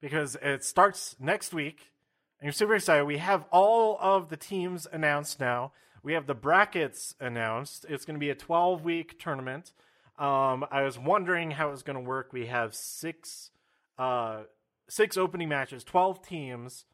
because 0.00 0.36
it 0.42 0.64
starts 0.64 1.16
next 1.18 1.54
week 1.54 1.92
and 2.40 2.46
you're 2.46 2.52
super 2.52 2.74
excited. 2.74 3.04
We 3.04 3.18
have 3.18 3.44
all 3.50 3.98
of 4.00 4.28
the 4.28 4.36
teams 4.36 4.86
announced 4.92 5.40
now. 5.40 5.72
We 6.02 6.12
have 6.12 6.26
the 6.26 6.34
brackets 6.34 7.14
announced. 7.18 7.86
It's 7.88 8.04
going 8.04 8.14
to 8.14 8.20
be 8.20 8.30
a 8.30 8.34
12 8.34 8.84
week 8.84 9.18
tournament. 9.18 9.72
Um, 10.18 10.64
I 10.70 10.82
was 10.82 10.98
wondering 10.98 11.52
how 11.52 11.70
it's 11.70 11.82
going 11.82 11.96
to 11.96 12.08
work. 12.08 12.32
We 12.32 12.46
have 12.46 12.74
six, 12.74 13.50
uh, 13.98 14.44
six 14.88 15.16
opening 15.16 15.48
matches, 15.48 15.84
twelve 15.84 16.22
teams. 16.26 16.86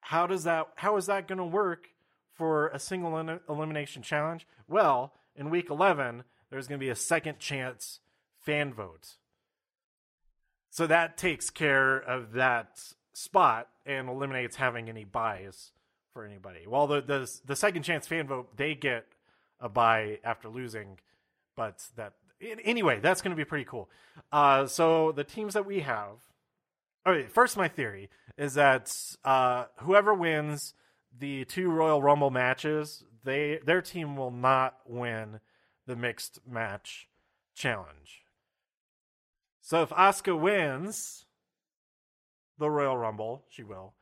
How 0.00 0.26
does 0.26 0.44
that? 0.44 0.66
How 0.76 0.96
is 0.96 1.06
that 1.06 1.28
going 1.28 1.38
to 1.38 1.44
work 1.44 1.88
for 2.34 2.68
a 2.68 2.78
single 2.80 3.16
in- 3.18 3.40
elimination 3.48 4.02
challenge? 4.02 4.46
Well, 4.66 5.12
in 5.36 5.50
week 5.50 5.70
eleven, 5.70 6.24
there's 6.50 6.66
going 6.66 6.80
to 6.80 6.84
be 6.84 6.90
a 6.90 6.96
second 6.96 7.38
chance 7.38 8.00
fan 8.40 8.74
vote. 8.74 9.18
So 10.70 10.86
that 10.86 11.16
takes 11.16 11.50
care 11.50 11.96
of 11.96 12.32
that 12.32 12.80
spot 13.12 13.68
and 13.86 14.08
eliminates 14.08 14.56
having 14.56 14.88
any 14.88 15.04
bias 15.04 15.72
for 16.12 16.24
anybody. 16.24 16.66
Well, 16.66 16.86
the 16.86 17.00
the 17.00 17.30
the 17.46 17.56
second 17.56 17.82
chance 17.82 18.06
fan 18.06 18.26
vote 18.26 18.56
they 18.56 18.74
get 18.74 19.06
a 19.60 19.68
buy 19.68 20.18
after 20.24 20.48
losing, 20.48 20.98
but 21.56 21.82
that 21.96 22.14
anyway, 22.64 23.00
that's 23.00 23.22
going 23.22 23.30
to 23.30 23.36
be 23.36 23.44
pretty 23.44 23.64
cool. 23.64 23.88
Uh, 24.32 24.66
so 24.66 25.12
the 25.12 25.24
teams 25.24 25.54
that 25.54 25.66
we 25.66 25.80
have. 25.80 26.16
Okay, 27.06 27.26
first, 27.28 27.56
my 27.56 27.68
theory 27.68 28.10
is 28.36 28.54
that 28.54 28.94
uh, 29.24 29.64
whoever 29.78 30.12
wins 30.12 30.74
the 31.18 31.44
two 31.46 31.70
Royal 31.70 32.02
Rumble 32.02 32.30
matches, 32.30 33.04
they 33.24 33.60
their 33.64 33.80
team 33.80 34.16
will 34.16 34.30
not 34.30 34.76
win 34.86 35.40
the 35.86 35.96
mixed 35.96 36.40
match 36.46 37.08
challenge. 37.54 38.24
So 39.68 39.82
if 39.82 39.90
Asuka 39.90 40.40
wins 40.40 41.26
the 42.56 42.70
Royal 42.70 42.96
Rumble, 42.96 43.44
she 43.50 43.62
will, 43.62 43.92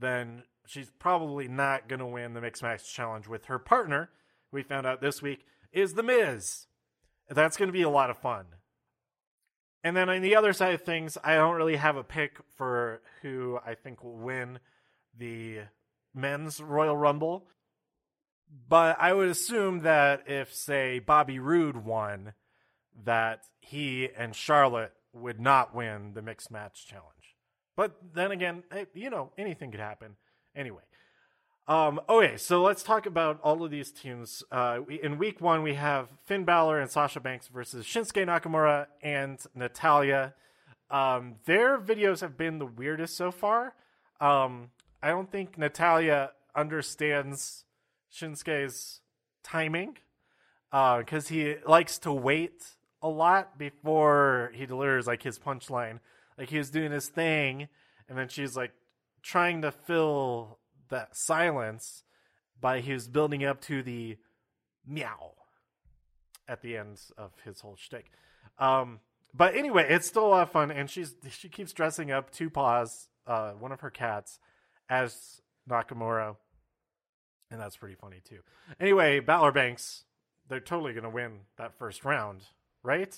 then 0.00 0.44
she's 0.66 0.90
probably 0.98 1.46
not 1.46 1.90
going 1.90 1.98
to 1.98 2.06
win 2.06 2.32
the 2.32 2.40
mixed 2.40 2.62
match 2.62 2.90
challenge 2.90 3.28
with 3.28 3.44
her 3.44 3.58
partner. 3.58 4.08
We 4.50 4.62
found 4.62 4.86
out 4.86 5.02
this 5.02 5.20
week 5.20 5.44
is 5.74 5.92
the 5.92 6.02
Miz. 6.02 6.68
That's 7.28 7.58
going 7.58 7.68
to 7.68 7.74
be 7.74 7.82
a 7.82 7.90
lot 7.90 8.08
of 8.08 8.16
fun. 8.16 8.46
And 9.82 9.94
then 9.94 10.08
on 10.08 10.22
the 10.22 10.36
other 10.36 10.54
side 10.54 10.72
of 10.72 10.80
things, 10.80 11.18
I 11.22 11.34
don't 11.34 11.56
really 11.56 11.76
have 11.76 11.96
a 11.96 12.02
pick 12.02 12.38
for 12.56 13.02
who 13.20 13.58
I 13.62 13.74
think 13.74 14.02
will 14.02 14.16
win 14.16 14.58
the 15.14 15.64
men's 16.14 16.62
Royal 16.62 16.96
Rumble. 16.96 17.48
But 18.70 18.96
I 18.98 19.12
would 19.12 19.28
assume 19.28 19.80
that 19.80 20.22
if, 20.28 20.54
say, 20.54 20.98
Bobby 20.98 21.38
Roode 21.38 21.84
won, 21.84 22.32
that 23.04 23.44
he 23.60 24.08
and 24.16 24.34
Charlotte 24.34 24.92
would 25.12 25.40
not 25.40 25.74
win 25.74 26.12
the 26.14 26.22
mixed 26.22 26.50
match 26.50 26.86
challenge. 26.86 27.36
But 27.76 27.96
then 28.14 28.30
again, 28.30 28.62
you 28.94 29.10
know, 29.10 29.32
anything 29.36 29.70
could 29.70 29.80
happen. 29.80 30.16
Anyway, 30.54 30.82
um, 31.66 32.00
okay, 32.08 32.36
so 32.36 32.62
let's 32.62 32.82
talk 32.82 33.06
about 33.06 33.40
all 33.42 33.64
of 33.64 33.70
these 33.70 33.90
teams. 33.90 34.42
Uh, 34.52 34.80
in 35.02 35.18
week 35.18 35.40
one, 35.40 35.62
we 35.62 35.74
have 35.74 36.08
Finn 36.24 36.44
Balor 36.44 36.78
and 36.78 36.90
Sasha 36.90 37.20
Banks 37.20 37.48
versus 37.48 37.86
Shinsuke 37.86 38.26
Nakamura 38.26 38.86
and 39.02 39.38
Natalya. 39.54 40.34
Um, 40.90 41.36
their 41.46 41.78
videos 41.78 42.20
have 42.20 42.36
been 42.36 42.58
the 42.58 42.66
weirdest 42.66 43.16
so 43.16 43.30
far. 43.30 43.74
Um, 44.20 44.70
I 45.02 45.08
don't 45.08 45.30
think 45.32 45.56
Natalya 45.56 46.32
understands 46.54 47.64
Shinsuke's 48.12 49.00
timing 49.42 49.96
because 50.70 51.30
uh, 51.30 51.34
he 51.34 51.56
likes 51.66 51.98
to 52.00 52.12
wait 52.12 52.74
a 53.04 53.08
lot 53.08 53.58
before 53.58 54.50
he 54.54 54.64
delivers 54.64 55.06
like 55.06 55.22
his 55.22 55.38
punchline. 55.38 56.00
Like 56.36 56.48
he 56.48 56.58
was 56.58 56.70
doing 56.70 56.90
his 56.90 57.08
thing, 57.08 57.68
and 58.08 58.18
then 58.18 58.28
she's 58.28 58.56
like 58.56 58.72
trying 59.22 59.62
to 59.62 59.70
fill 59.70 60.58
that 60.88 61.16
silence 61.16 62.02
by 62.60 62.80
his 62.80 63.06
building 63.06 63.44
up 63.44 63.60
to 63.60 63.82
the 63.82 64.16
meow 64.86 65.34
at 66.48 66.62
the 66.62 66.76
end 66.76 67.00
of 67.16 67.32
his 67.44 67.60
whole 67.60 67.76
shtick. 67.76 68.10
Um, 68.58 69.00
but 69.34 69.54
anyway, 69.54 69.86
it's 69.88 70.06
still 70.06 70.26
a 70.26 70.28
lot 70.28 70.42
of 70.42 70.50
fun, 70.50 70.70
and 70.70 70.88
she's 70.88 71.14
she 71.28 71.48
keeps 71.48 71.72
dressing 71.72 72.10
up 72.10 72.30
Two 72.30 72.48
Paws, 72.50 73.08
uh, 73.26 73.52
one 73.52 73.70
of 73.70 73.80
her 73.80 73.90
cats, 73.90 74.38
as 74.88 75.42
Nakamura, 75.68 76.36
and 77.50 77.60
that's 77.60 77.76
pretty 77.76 77.96
funny 77.96 78.22
too. 78.24 78.38
Anyway, 78.80 79.20
Balor 79.20 79.52
Banks, 79.52 80.04
they're 80.48 80.58
totally 80.58 80.94
gonna 80.94 81.10
win 81.10 81.40
that 81.58 81.78
first 81.78 82.04
round, 82.04 82.42
right? 82.84 83.16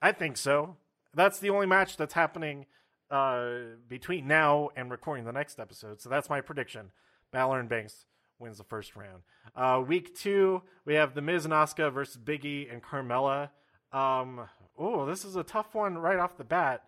I 0.00 0.12
think 0.12 0.36
so. 0.36 0.76
That's 1.14 1.40
the 1.40 1.50
only 1.50 1.66
match 1.66 1.96
that's 1.96 2.14
happening 2.14 2.66
uh, 3.10 3.48
between 3.88 4.28
now 4.28 4.68
and 4.76 4.90
recording 4.90 5.24
the 5.24 5.32
next 5.32 5.58
episode. 5.58 6.00
So 6.00 6.08
that's 6.08 6.30
my 6.30 6.40
prediction. 6.40 6.92
Balor 7.32 7.58
and 7.60 7.68
Banks 7.68 8.06
wins 8.38 8.58
the 8.58 8.64
first 8.64 8.94
round. 8.94 9.22
Uh, 9.56 9.82
week 9.86 10.14
two, 10.14 10.62
we 10.84 10.94
have 10.94 11.14
The 11.14 11.22
Miz 11.22 11.44
and 11.44 11.54
Asuka 11.54 11.92
versus 11.92 12.20
Biggie 12.22 12.72
and 12.72 12.82
Carmella. 12.82 13.50
Um, 13.92 14.48
oh, 14.78 15.06
this 15.06 15.24
is 15.24 15.36
a 15.36 15.42
tough 15.42 15.74
one 15.74 15.98
right 15.98 16.18
off 16.18 16.36
the 16.36 16.44
bat. 16.44 16.82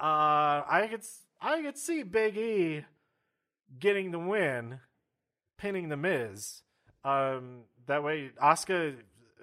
Uh, 0.00 0.64
I 0.68 0.88
could 0.90 1.02
I 1.40 1.62
could 1.62 1.78
see 1.78 2.02
Big 2.02 2.36
E 2.36 2.84
getting 3.78 4.10
the 4.10 4.18
win, 4.18 4.80
pinning 5.58 5.90
The 5.90 5.96
Miz. 5.96 6.62
Um, 7.04 7.62
that 7.86 8.02
way, 8.02 8.30
Asuka 8.42 8.96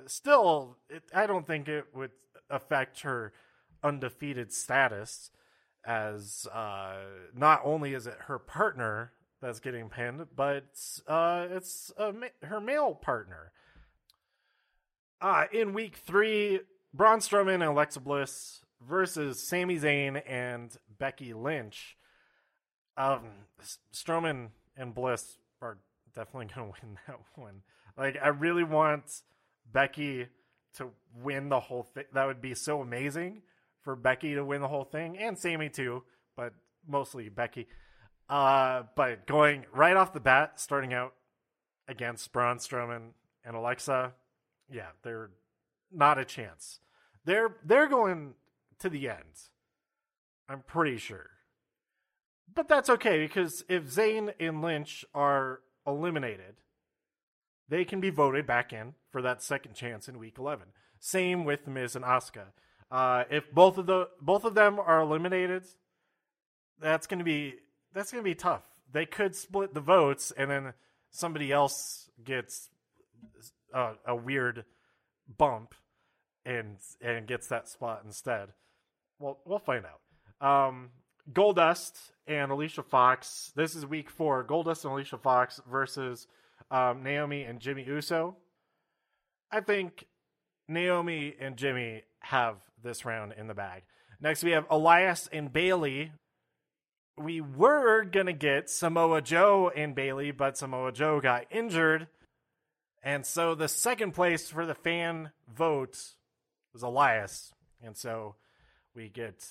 still. 0.07 0.77
It, 0.89 1.03
I 1.13 1.27
don't 1.27 1.47
think 1.47 1.67
it 1.67 1.85
would 1.93 2.12
affect 2.49 3.01
her 3.01 3.33
undefeated 3.83 4.51
status, 4.51 5.31
as 5.85 6.47
uh, 6.53 6.97
not 7.35 7.62
only 7.63 7.93
is 7.93 8.07
it 8.07 8.15
her 8.27 8.39
partner 8.39 9.12
that's 9.41 9.59
getting 9.59 9.89
pinned, 9.89 10.27
but 10.35 10.65
uh, 11.07 11.47
it's 11.49 11.91
her 11.97 12.59
male 12.59 12.93
partner. 12.93 13.51
Uh, 15.21 15.45
in 15.51 15.73
week 15.73 15.97
three, 15.97 16.62
Braun 16.93 17.19
Strowman 17.19 17.55
and 17.55 17.63
Alexa 17.63 17.99
Bliss 17.99 18.62
versus 18.88 19.45
Sami 19.45 19.77
Zayn 19.77 20.21
and 20.27 20.75
Becky 20.97 21.33
Lynch. 21.33 21.97
Um, 22.97 23.29
Strowman 23.93 24.49
and 24.77 24.93
Bliss 24.93 25.38
are 25.62 25.77
definitely 26.15 26.47
going 26.55 26.71
to 26.73 26.79
win 26.81 26.97
that 27.07 27.19
one. 27.35 27.62
Like, 27.97 28.17
I 28.21 28.29
really 28.29 28.63
want 28.63 29.21
Becky 29.71 30.27
to 30.75 30.89
win 31.21 31.49
the 31.49 31.60
whole 31.60 31.84
thing. 31.84 32.05
That 32.13 32.25
would 32.25 32.41
be 32.41 32.55
so 32.55 32.82
amazing 32.82 33.41
for 33.82 33.95
Becky 33.95 34.36
to 34.36 34.43
win 34.43 34.62
the 34.62 34.67
whole 34.67 34.84
thing, 34.84 35.17
and 35.17 35.38
Sami 35.38 35.69
too, 35.69 36.03
but 36.36 36.53
mostly 36.88 37.29
Becky. 37.29 37.67
Uh, 38.29 38.84
but 38.95 39.25
going 39.25 39.65
right 39.73 39.95
off 39.95 40.13
the 40.13 40.19
bat, 40.19 40.60
starting 40.60 40.93
out 40.93 41.13
against 41.88 42.32
Braun 42.32 42.58
Strowman 42.58 43.10
and 43.43 43.55
Alexa, 43.55 44.13
yeah, 44.71 44.89
they're 45.03 45.32
not 45.91 46.19
a 46.19 46.25
chance. 46.25 46.79
They're 47.25 47.55
they're 47.65 47.88
going 47.88 48.36
to 48.79 48.89
the 48.89 49.10
end. 49.10 49.49
I'm 50.47 50.62
pretty 50.62 50.97
sure. 50.97 51.29
But 52.53 52.67
that's 52.67 52.89
okay 52.89 53.19
because 53.19 53.63
if 53.69 53.86
Zayn 53.86 54.34
and 54.39 54.62
Lynch 54.62 55.05
are 55.13 55.62
eliminated, 55.86 56.55
they 57.69 57.86
can 57.86 58.01
be 58.01 58.10
voted 58.10 58.45
back 58.45 58.73
in 58.73 58.93
for 59.12 59.21
that 59.21 59.41
second 59.41 59.75
chance 59.75 60.08
in 60.10 60.19
week 60.19 60.38
11. 60.38 60.67
Same 60.99 61.45
with 61.45 61.67
Miz 61.67 61.95
and 61.95 62.03
Asuka. 62.03 62.45
Uh, 62.91 63.23
if 63.29 63.51
both 63.51 63.77
of 63.77 63.86
the 63.86 64.10
both 64.19 64.43
of 64.43 64.55
them 64.55 64.79
are 64.79 64.99
eliminated, 64.99 65.63
that's 66.82 67.08
going 67.08 67.19
to 67.19 67.25
be 67.25 67.53
that's 67.93 68.12
going 68.12 68.23
to 68.23 68.29
be 68.29 68.36
tough. 68.36 68.63
They 68.91 69.05
could 69.05 69.36
split 69.36 69.73
the 69.73 69.82
votes, 69.82 70.34
and 70.36 70.49
then 70.49 70.73
somebody 71.12 71.51
else 71.51 72.10
gets 72.23 72.69
a, 73.73 73.91
a 74.08 74.15
weird 74.15 74.65
bump 75.38 75.75
and 76.45 76.77
and 77.01 77.27
gets 77.27 77.47
that 77.47 77.69
spot 77.69 78.01
instead. 78.03 78.49
Well, 79.19 79.39
we'll 79.45 79.60
find 79.60 79.86
out. 79.86 80.67
Um, 80.67 80.89
Goldust 81.32 82.12
and 82.25 82.51
Alicia 82.51 82.84
Fox. 82.84 83.51
This 83.55 83.75
is 83.75 83.86
week 83.86 84.10
four. 84.10 84.43
Goldust 84.43 84.84
and 84.84 84.93
Alicia 84.93 85.17
Fox 85.17 85.62
versus 85.69 86.25
um, 86.71 87.03
Naomi 87.03 87.43
and 87.43 87.60
Jimmy 87.60 87.84
Uso. 87.84 88.36
I 89.51 89.62
think 89.62 90.05
Naomi 90.67 91.36
and 91.39 91.58
Jimmy 91.58 92.03
have 92.19 92.58
this 92.84 93.05
round 93.05 93.34
in 93.38 93.47
the 93.47 93.53
bag. 93.53 93.84
Next, 94.21 94.43
we 94.43 94.51
have 94.51 94.65
Elias 94.69 95.27
and 95.32 95.51
Bayley. 95.51 96.12
we 97.17 97.41
were 97.41 98.03
gonna 98.03 98.34
get 98.34 98.69
Samoa 98.69 99.21
Joe 99.21 99.71
and 99.75 99.93
Bayley, 99.95 100.32
but 100.32 100.58
Samoa 100.58 100.91
Joe 100.91 101.19
got 101.19 101.45
injured, 101.51 102.08
and 103.03 103.25
so 103.25 103.55
the 103.55 103.67
second 103.67 104.13
place 104.13 104.49
for 104.49 104.65
the 104.65 104.75
fan 104.75 105.32
vote 105.53 105.97
was 106.73 106.82
Elias, 106.84 107.53
and 107.82 107.97
so 107.97 108.36
we 108.95 109.10
get 109.10 109.45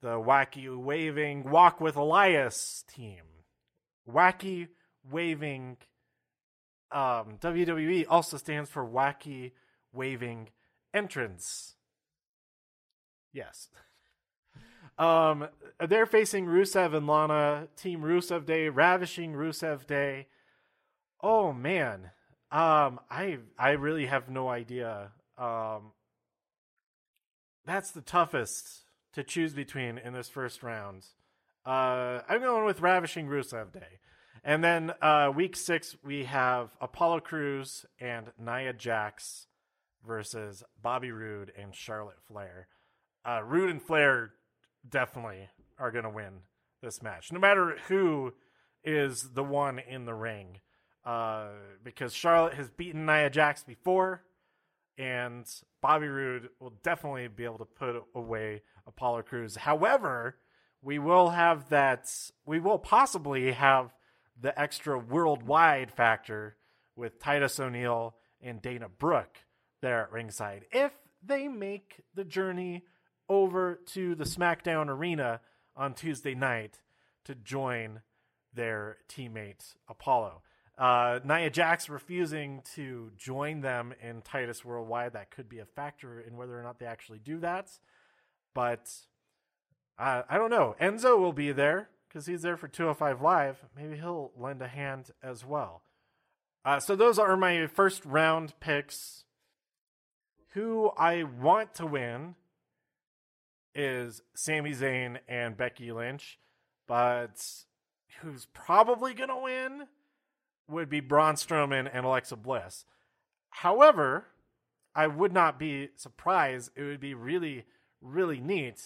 the 0.00 0.14
wacky 0.16 0.76
waving 0.76 1.50
walk 1.50 1.80
with 1.80 1.96
Elias 1.96 2.84
team. 2.88 3.22
Wacky 4.08 4.68
waving. 5.10 5.76
Um, 6.90 7.38
WWE 7.40 8.06
also 8.08 8.36
stands 8.36 8.70
for 8.70 8.86
wacky 8.86 9.52
waving 9.92 10.48
entrance. 10.94 11.74
Yes. 13.32 13.68
Um, 14.98 15.46
they're 15.78 16.06
facing 16.06 16.46
Rusev 16.46 16.92
and 16.92 17.06
Lana, 17.06 17.68
Team 17.76 18.00
Rusev 18.00 18.44
Day, 18.46 18.68
Ravishing 18.68 19.32
Rusev 19.32 19.86
Day. 19.86 20.26
Oh 21.22 21.52
man, 21.52 22.10
um, 22.50 22.98
I 23.08 23.38
I 23.56 23.70
really 23.72 24.06
have 24.06 24.28
no 24.28 24.48
idea. 24.48 25.12
Um, 25.36 25.92
that's 27.64 27.92
the 27.92 28.00
toughest 28.00 28.80
to 29.12 29.22
choose 29.22 29.52
between 29.52 29.98
in 29.98 30.14
this 30.14 30.28
first 30.28 30.64
round. 30.64 31.06
Uh, 31.64 32.22
I'm 32.28 32.40
going 32.40 32.64
with 32.64 32.80
Ravishing 32.80 33.28
Rusev 33.28 33.72
Day. 33.72 34.00
And 34.48 34.64
then 34.64 34.94
uh, 35.02 35.30
week 35.36 35.56
six, 35.56 35.94
we 36.02 36.24
have 36.24 36.70
Apollo 36.80 37.20
Crews 37.20 37.84
and 38.00 38.32
Nia 38.40 38.72
Jax 38.72 39.46
versus 40.06 40.64
Bobby 40.80 41.10
Roode 41.10 41.52
and 41.54 41.74
Charlotte 41.74 42.16
Flair. 42.26 42.66
Uh, 43.26 43.42
Roode 43.44 43.68
and 43.68 43.82
Flair 43.82 44.30
definitely 44.88 45.50
are 45.78 45.90
going 45.90 46.04
to 46.04 46.10
win 46.10 46.32
this 46.80 47.02
match, 47.02 47.30
no 47.30 47.38
matter 47.38 47.76
who 47.88 48.32
is 48.82 49.34
the 49.34 49.44
one 49.44 49.78
in 49.78 50.06
the 50.06 50.14
ring. 50.14 50.60
Uh, 51.04 51.48
because 51.84 52.14
Charlotte 52.14 52.54
has 52.54 52.70
beaten 52.70 53.04
Nia 53.04 53.28
Jax 53.28 53.64
before, 53.64 54.22
and 54.96 55.44
Bobby 55.82 56.08
Roode 56.08 56.48
will 56.58 56.72
definitely 56.82 57.28
be 57.28 57.44
able 57.44 57.58
to 57.58 57.66
put 57.66 58.02
away 58.14 58.62
Apollo 58.86 59.24
Crews. 59.24 59.56
However, 59.56 60.36
we 60.80 60.98
will 60.98 61.28
have 61.28 61.68
that, 61.68 62.10
we 62.46 62.60
will 62.60 62.78
possibly 62.78 63.52
have 63.52 63.92
the 64.40 64.58
extra 64.60 64.98
worldwide 64.98 65.90
factor 65.90 66.56
with 66.96 67.20
Titus 67.20 67.58
O'Neil 67.58 68.14
and 68.40 68.62
Dana 68.62 68.88
Brooke 68.88 69.38
there 69.80 70.02
at 70.02 70.12
ringside 70.12 70.64
if 70.72 70.92
they 71.24 71.48
make 71.48 72.00
the 72.14 72.24
journey 72.24 72.84
over 73.28 73.80
to 73.86 74.14
the 74.14 74.24
SmackDown 74.24 74.88
arena 74.88 75.40
on 75.76 75.94
Tuesday 75.94 76.34
night 76.34 76.80
to 77.24 77.34
join 77.34 78.00
their 78.54 78.98
teammate 79.08 79.74
Apollo. 79.88 80.42
Uh, 80.78 81.18
Nia 81.24 81.50
Jax 81.50 81.88
refusing 81.88 82.62
to 82.74 83.10
join 83.16 83.60
them 83.60 83.92
in 84.00 84.22
Titus 84.22 84.64
Worldwide. 84.64 85.12
That 85.12 85.30
could 85.30 85.48
be 85.48 85.58
a 85.58 85.64
factor 85.64 86.20
in 86.20 86.36
whether 86.36 86.58
or 86.58 86.62
not 86.62 86.78
they 86.78 86.86
actually 86.86 87.18
do 87.18 87.38
that. 87.40 87.70
But 88.54 88.88
uh, 89.98 90.22
I 90.28 90.38
don't 90.38 90.50
know. 90.50 90.76
Enzo 90.80 91.18
will 91.18 91.32
be 91.32 91.50
there 91.52 91.90
because 92.08 92.26
he's 92.26 92.42
there 92.42 92.56
for 92.56 92.68
205 92.68 93.20
Live. 93.20 93.64
Maybe 93.76 93.96
he'll 93.96 94.32
lend 94.36 94.62
a 94.62 94.68
hand 94.68 95.10
as 95.22 95.44
well. 95.44 95.82
Uh, 96.64 96.80
so 96.80 96.96
those 96.96 97.18
are 97.18 97.36
my 97.36 97.66
first 97.66 98.04
round 98.04 98.54
picks. 98.60 99.24
Who 100.52 100.90
I 100.96 101.22
want 101.22 101.74
to 101.74 101.86
win 101.86 102.34
is 103.74 104.22
Sami 104.34 104.72
Zayn 104.72 105.18
and 105.28 105.56
Becky 105.56 105.92
Lynch, 105.92 106.38
but 106.86 107.44
who's 108.20 108.46
probably 108.46 109.14
going 109.14 109.28
to 109.28 109.36
win 109.36 109.86
would 110.68 110.88
be 110.88 111.00
Braun 111.00 111.34
Strowman 111.34 111.88
and 111.92 112.04
Alexa 112.04 112.36
Bliss. 112.36 112.84
However, 113.50 114.26
I 114.94 115.06
would 115.06 115.32
not 115.32 115.58
be 115.58 115.90
surprised. 115.96 116.70
It 116.76 116.82
would 116.82 117.00
be 117.00 117.14
really, 117.14 117.64
really 118.00 118.40
neat 118.40 118.82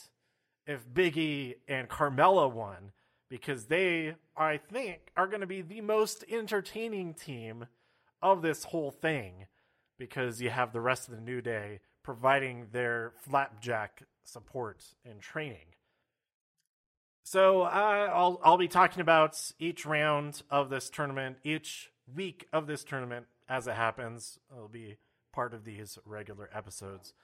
if 0.66 0.86
Biggie 0.86 1.54
and 1.66 1.88
Carmella 1.88 2.52
won 2.52 2.92
because 3.32 3.64
they, 3.64 4.14
I 4.36 4.58
think, 4.58 5.10
are 5.16 5.26
going 5.26 5.40
to 5.40 5.46
be 5.46 5.62
the 5.62 5.80
most 5.80 6.22
entertaining 6.30 7.14
team 7.14 7.64
of 8.20 8.42
this 8.42 8.64
whole 8.64 8.90
thing 8.90 9.46
because 9.98 10.42
you 10.42 10.50
have 10.50 10.74
the 10.74 10.82
rest 10.82 11.08
of 11.08 11.14
the 11.14 11.20
New 11.22 11.40
Day 11.40 11.80
providing 12.02 12.66
their 12.72 13.14
flapjack 13.16 14.02
support 14.22 14.84
and 15.06 15.22
training. 15.22 15.64
So 17.22 17.62
uh, 17.62 18.10
I'll 18.12 18.38
I'll 18.44 18.58
be 18.58 18.68
talking 18.68 19.00
about 19.00 19.40
each 19.58 19.86
round 19.86 20.42
of 20.50 20.68
this 20.68 20.90
tournament, 20.90 21.38
each 21.42 21.90
week 22.14 22.48
of 22.52 22.66
this 22.66 22.84
tournament 22.84 23.24
as 23.48 23.66
it 23.66 23.76
happens. 23.76 24.40
It'll 24.54 24.68
be 24.68 24.98
part 25.32 25.54
of 25.54 25.64
these 25.64 25.98
regular 26.04 26.50
episodes 26.54 27.14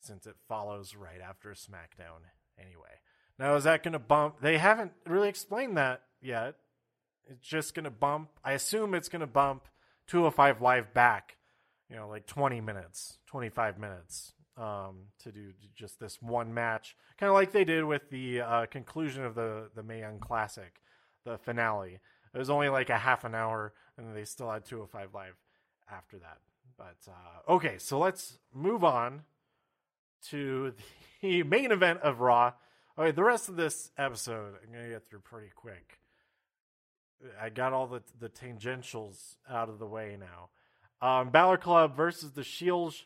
since 0.00 0.26
it 0.26 0.36
follows 0.48 0.96
right 0.96 1.20
after 1.20 1.50
SmackDown 1.50 2.30
anyway. 2.58 3.00
Now 3.40 3.54
is 3.54 3.64
that 3.64 3.82
going 3.82 3.94
to 3.94 3.98
bump? 3.98 4.42
They 4.42 4.58
haven't 4.58 4.92
really 5.06 5.30
explained 5.30 5.78
that 5.78 6.02
yet. 6.20 6.56
It's 7.26 7.48
just 7.48 7.74
going 7.74 7.84
to 7.84 7.90
bump. 7.90 8.28
I 8.44 8.52
assume 8.52 8.94
it's 8.94 9.08
going 9.08 9.20
to 9.20 9.26
bump 9.26 9.66
205 10.08 10.60
live 10.60 10.92
back, 10.92 11.38
you 11.88 11.96
know, 11.96 12.06
like 12.06 12.26
20 12.26 12.60
minutes, 12.60 13.16
25 13.28 13.78
minutes 13.78 14.34
um, 14.58 15.06
to 15.20 15.32
do 15.32 15.52
just 15.74 15.98
this 15.98 16.20
one 16.20 16.52
match, 16.52 16.94
kind 17.18 17.30
of 17.30 17.34
like 17.34 17.52
they 17.52 17.64
did 17.64 17.84
with 17.84 18.10
the 18.10 18.42
uh, 18.42 18.66
conclusion 18.66 19.24
of 19.24 19.34
the 19.34 19.70
the 19.74 19.82
Mae 19.82 20.04
Classic, 20.20 20.82
the 21.24 21.38
finale. 21.38 21.98
It 22.34 22.38
was 22.38 22.50
only 22.50 22.68
like 22.68 22.90
a 22.90 22.98
half 22.98 23.24
an 23.24 23.34
hour, 23.34 23.72
and 23.96 24.14
they 24.14 24.26
still 24.26 24.50
had 24.50 24.66
205 24.66 25.14
live 25.14 25.36
after 25.90 26.18
that. 26.18 26.38
But 26.76 26.98
uh, 27.08 27.52
okay, 27.52 27.78
so 27.78 27.98
let's 27.98 28.38
move 28.52 28.84
on 28.84 29.22
to 30.28 30.74
the 31.22 31.42
main 31.44 31.72
event 31.72 32.00
of 32.00 32.20
Raw. 32.20 32.52
Okay, 32.98 33.12
the 33.12 33.22
rest 33.22 33.48
of 33.48 33.56
this 33.56 33.92
episode 33.96 34.54
I'm 34.62 34.72
gonna 34.72 34.88
get 34.88 35.08
through 35.08 35.20
pretty 35.20 35.50
quick. 35.54 36.00
I 37.40 37.48
got 37.48 37.72
all 37.72 37.86
the 37.86 38.02
the 38.18 38.28
tangentials 38.28 39.36
out 39.48 39.68
of 39.68 39.78
the 39.78 39.86
way 39.86 40.18
now. 40.18 40.48
Um, 41.06 41.30
Balor 41.30 41.58
Club 41.58 41.96
versus 41.96 42.32
the 42.32 42.42
Shields. 42.42 43.04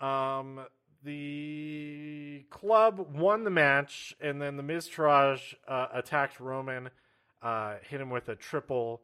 Um, 0.00 0.66
the 1.04 2.44
club 2.50 3.06
won 3.14 3.44
the 3.44 3.50
match, 3.50 4.16
and 4.20 4.42
then 4.42 4.56
the 4.56 4.62
Miztourage 4.62 5.54
uh, 5.68 5.86
attacked 5.92 6.40
Roman, 6.40 6.90
uh, 7.40 7.76
hit 7.82 8.00
him 8.00 8.10
with 8.10 8.28
a 8.28 8.34
triple 8.34 9.02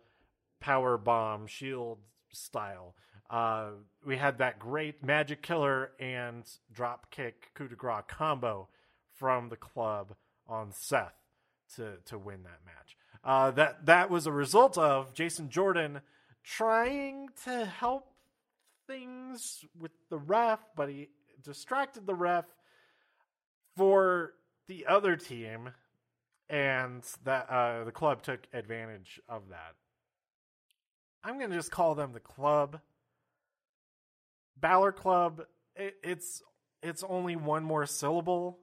power 0.59 0.99
bomb, 0.99 1.47
Shield 1.47 1.99
style. 2.33 2.95
Uh, 3.31 3.71
we 4.05 4.17
had 4.17 4.39
that 4.39 4.59
great 4.59 5.05
Magic 5.05 5.41
Killer 5.41 5.93
and 6.01 6.45
drop 6.73 7.11
kick 7.11 7.51
coup 7.55 7.69
de 7.69 7.77
grace 7.77 8.03
combo 8.09 8.69
from 9.21 9.51
the 9.51 9.57
club 9.57 10.15
on 10.49 10.73
Seth 10.73 11.15
to 11.77 11.99
to 12.07 12.19
win 12.19 12.43
that 12.43 12.61
match. 12.65 12.97
Uh, 13.23 13.51
that 13.53 13.87
that 13.87 14.11
was 14.11 14.27
a 14.27 14.33
result 14.33 14.77
of 14.79 15.15
Jason 15.15 15.51
Jordan 15.51 16.01
trying 16.43 17.29
to 17.45 17.67
help 17.67 18.15
things 18.87 19.65
with 19.79 19.93
the 20.09 20.19
ref, 20.19 20.59
but 20.75 20.89
he 20.89 21.11
distracted 21.45 22.07
the 22.07 22.15
ref 22.15 22.47
for 23.77 24.33
the 24.67 24.87
other 24.87 25.17
team, 25.17 25.71
and 26.49 27.05
that 27.25 27.49
uh, 27.51 27.85
the 27.85 27.93
club 27.93 28.23
took 28.23 28.41
advantage 28.55 29.21
of 29.29 29.51
that. 29.51 29.75
I'm 31.23 31.39
gonna 31.39 31.55
just 31.55 31.71
call 31.71 31.95
them 31.95 32.13
the 32.15 32.21
club. 32.21 32.81
Balor 34.57 34.93
Club. 34.93 35.43
It, 35.77 35.97
it's 36.03 36.43
it's 36.83 37.05
only 37.07 37.37
one 37.37 37.65
more 37.65 37.87
syllable, 37.87 38.59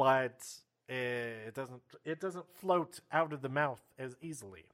but 0.00 0.40
it 0.88 1.54
doesn't 1.54 1.82
it 2.06 2.20
doesn't 2.20 2.46
float 2.54 3.00
out 3.12 3.34
of 3.34 3.42
the 3.42 3.50
mouth 3.50 3.82
as 3.98 4.16
easily. 4.22 4.64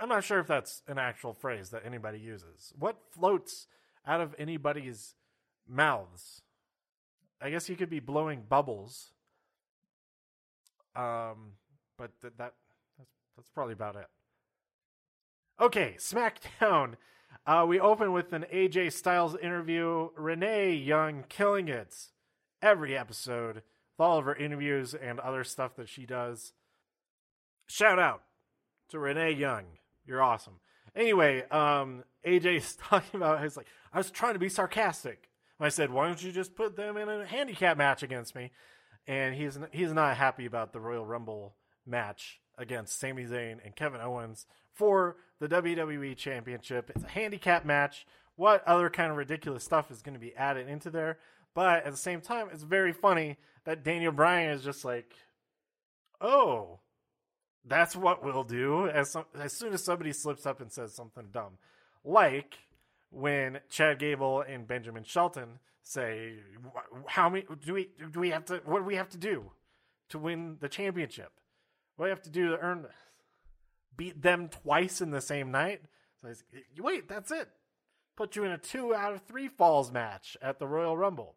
I'm 0.00 0.08
not 0.08 0.24
sure 0.24 0.40
if 0.40 0.48
that's 0.48 0.82
an 0.88 0.98
actual 0.98 1.34
phrase 1.34 1.70
that 1.70 1.82
anybody 1.86 2.18
uses. 2.18 2.72
What 2.76 2.96
floats 3.12 3.68
out 4.04 4.20
of 4.20 4.34
anybody's 4.40 5.14
mouths? 5.68 6.42
I 7.40 7.50
guess 7.50 7.68
you 7.68 7.76
could 7.76 7.90
be 7.90 8.00
blowing 8.00 8.42
bubbles. 8.48 9.12
Um, 10.96 11.52
but 11.96 12.10
th- 12.20 12.32
that 12.38 12.54
that's 12.98 13.12
that's 13.36 13.50
probably 13.50 13.74
about 13.74 13.94
it. 13.94 14.08
Okay, 15.60 15.94
SmackDown. 15.96 16.94
Uh, 17.46 17.64
we 17.68 17.78
open 17.78 18.10
with 18.10 18.32
an 18.32 18.46
AJ 18.52 18.94
Styles 18.94 19.36
interview. 19.36 20.08
Renee 20.16 20.74
Young 20.74 21.24
killing 21.28 21.68
it 21.68 21.94
every 22.62 22.96
episode 22.96 23.56
with 23.56 24.00
all 24.00 24.18
of 24.18 24.24
her 24.24 24.34
interviews 24.34 24.94
and 24.94 25.20
other 25.20 25.44
stuff 25.44 25.76
that 25.76 25.88
she 25.88 26.06
does. 26.06 26.52
Shout 27.66 27.98
out 27.98 28.22
to 28.90 28.98
Renee 28.98 29.32
Young. 29.32 29.64
You're 30.06 30.22
awesome. 30.22 30.60
Anyway, 30.96 31.44
um, 31.50 32.04
AJ's 32.26 32.76
talking 32.82 33.18
about 33.18 33.42
he's 33.42 33.56
like, 33.56 33.66
I 33.92 33.98
was 33.98 34.10
trying 34.10 34.34
to 34.34 34.38
be 34.38 34.48
sarcastic. 34.48 35.28
I 35.60 35.70
said, 35.70 35.90
why 35.90 36.06
don't 36.06 36.22
you 36.22 36.30
just 36.30 36.54
put 36.54 36.76
them 36.76 36.96
in 36.96 37.08
a 37.08 37.26
handicap 37.26 37.76
match 37.76 38.02
against 38.02 38.34
me? 38.34 38.52
And 39.06 39.34
he's 39.34 39.58
he's 39.72 39.92
not 39.92 40.16
happy 40.16 40.46
about 40.46 40.72
the 40.72 40.80
Royal 40.80 41.04
Rumble 41.04 41.56
match 41.86 42.40
against 42.56 42.98
Sami 42.98 43.24
Zayn 43.24 43.58
and 43.64 43.74
Kevin 43.74 44.00
Owens 44.00 44.46
for 44.72 45.16
the 45.40 45.48
WWE 45.48 46.16
Championship. 46.16 46.90
It's 46.94 47.04
a 47.04 47.08
handicap 47.08 47.64
match. 47.64 48.06
What 48.36 48.62
other 48.66 48.90
kind 48.90 49.10
of 49.10 49.16
ridiculous 49.16 49.64
stuff 49.64 49.90
is 49.90 50.02
going 50.02 50.14
to 50.14 50.20
be 50.20 50.34
added 50.36 50.68
into 50.68 50.90
there? 50.90 51.18
But 51.54 51.84
at 51.84 51.90
the 51.90 51.96
same 51.96 52.20
time, 52.20 52.48
it's 52.52 52.62
very 52.62 52.92
funny 52.92 53.36
that 53.64 53.82
Daniel 53.82 54.12
Bryan 54.12 54.50
is 54.50 54.62
just 54.62 54.84
like, 54.84 55.12
oh, 56.20 56.80
that's 57.64 57.96
what 57.96 58.24
we'll 58.24 58.44
do. 58.44 58.88
As 58.88 59.10
some, 59.10 59.24
as 59.38 59.52
soon 59.52 59.72
as 59.72 59.84
somebody 59.84 60.12
slips 60.12 60.46
up 60.46 60.60
and 60.60 60.72
says 60.72 60.94
something 60.94 61.28
dumb, 61.32 61.58
like 62.04 62.58
when 63.10 63.60
Chad 63.68 63.98
Gable 63.98 64.40
and 64.40 64.66
Benjamin 64.66 65.04
Shelton 65.04 65.58
say, 65.82 66.34
"How 67.06 67.28
many 67.28 67.46
do 67.64 67.74
we 67.74 67.90
do 68.10 68.20
we 68.20 68.30
have 68.30 68.44
to? 68.46 68.60
What 68.64 68.80
do 68.80 68.84
we 68.84 68.96
have 68.96 69.08
to 69.10 69.18
do 69.18 69.52
to 70.10 70.18
win 70.18 70.56
the 70.60 70.68
championship? 70.68 71.32
What 71.96 72.06
do 72.06 72.08
we 72.08 72.10
have 72.10 72.22
to 72.22 72.30
do 72.30 72.48
to 72.50 72.58
earn 72.58 72.82
this? 72.82 72.92
Beat 73.96 74.22
them 74.22 74.48
twice 74.48 75.00
in 75.00 75.10
the 75.10 75.20
same 75.20 75.50
night?" 75.50 75.82
So 76.20 76.28
he's, 76.28 76.44
wait, 76.78 77.08
that's 77.08 77.30
it. 77.30 77.48
Put 78.16 78.34
you 78.34 78.44
in 78.44 78.50
a 78.50 78.58
two 78.58 78.94
out 78.94 79.14
of 79.14 79.22
three 79.22 79.48
falls 79.48 79.92
match 79.92 80.36
at 80.42 80.58
the 80.58 80.66
Royal 80.66 80.96
Rumble. 80.96 81.36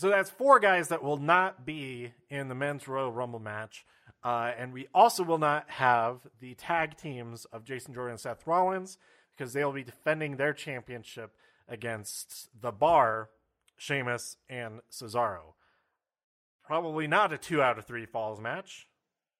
So 0.00 0.08
that's 0.08 0.30
four 0.30 0.60
guys 0.60 0.88
that 0.88 1.02
will 1.02 1.18
not 1.18 1.66
be 1.66 2.14
in 2.30 2.48
the 2.48 2.54
men's 2.54 2.88
Royal 2.88 3.12
Rumble 3.12 3.38
match. 3.38 3.84
Uh, 4.24 4.50
and 4.56 4.72
we 4.72 4.88
also 4.94 5.22
will 5.22 5.36
not 5.36 5.68
have 5.68 6.20
the 6.40 6.54
tag 6.54 6.96
teams 6.96 7.44
of 7.52 7.64
Jason 7.66 7.92
Jordan 7.92 8.12
and 8.12 8.20
Seth 8.20 8.46
Rollins 8.46 8.96
because 9.36 9.52
they'll 9.52 9.74
be 9.74 9.82
defending 9.84 10.38
their 10.38 10.54
championship 10.54 11.36
against 11.68 12.48
the 12.58 12.72
Bar, 12.72 13.28
Sheamus, 13.76 14.38
and 14.48 14.80
Cesaro. 14.90 15.52
Probably 16.64 17.06
not 17.06 17.34
a 17.34 17.36
two 17.36 17.60
out 17.60 17.78
of 17.78 17.84
three 17.84 18.06
falls 18.06 18.40
match, 18.40 18.88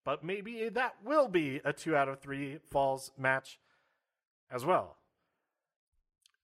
but 0.05 0.23
maybe 0.23 0.68
that 0.68 0.96
will 1.03 1.29
be 1.29 1.62
a 1.64 1.73
two 1.73 1.96
out 1.96 2.11
of 2.11 2.20
three 2.20 2.59
falls 2.70 3.12
match 3.16 3.59
as 4.51 4.66
well. 4.66 4.99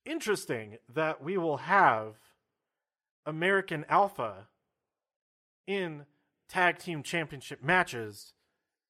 Interesting 0.07 0.79
that 0.95 1.23
we 1.23 1.37
will 1.37 1.59
have 1.59 2.15
American 3.27 3.85
Alpha 3.89 4.47
in 5.67 6.07
tag 6.49 6.79
team 6.79 7.03
championship 7.03 7.63
matches 7.63 8.33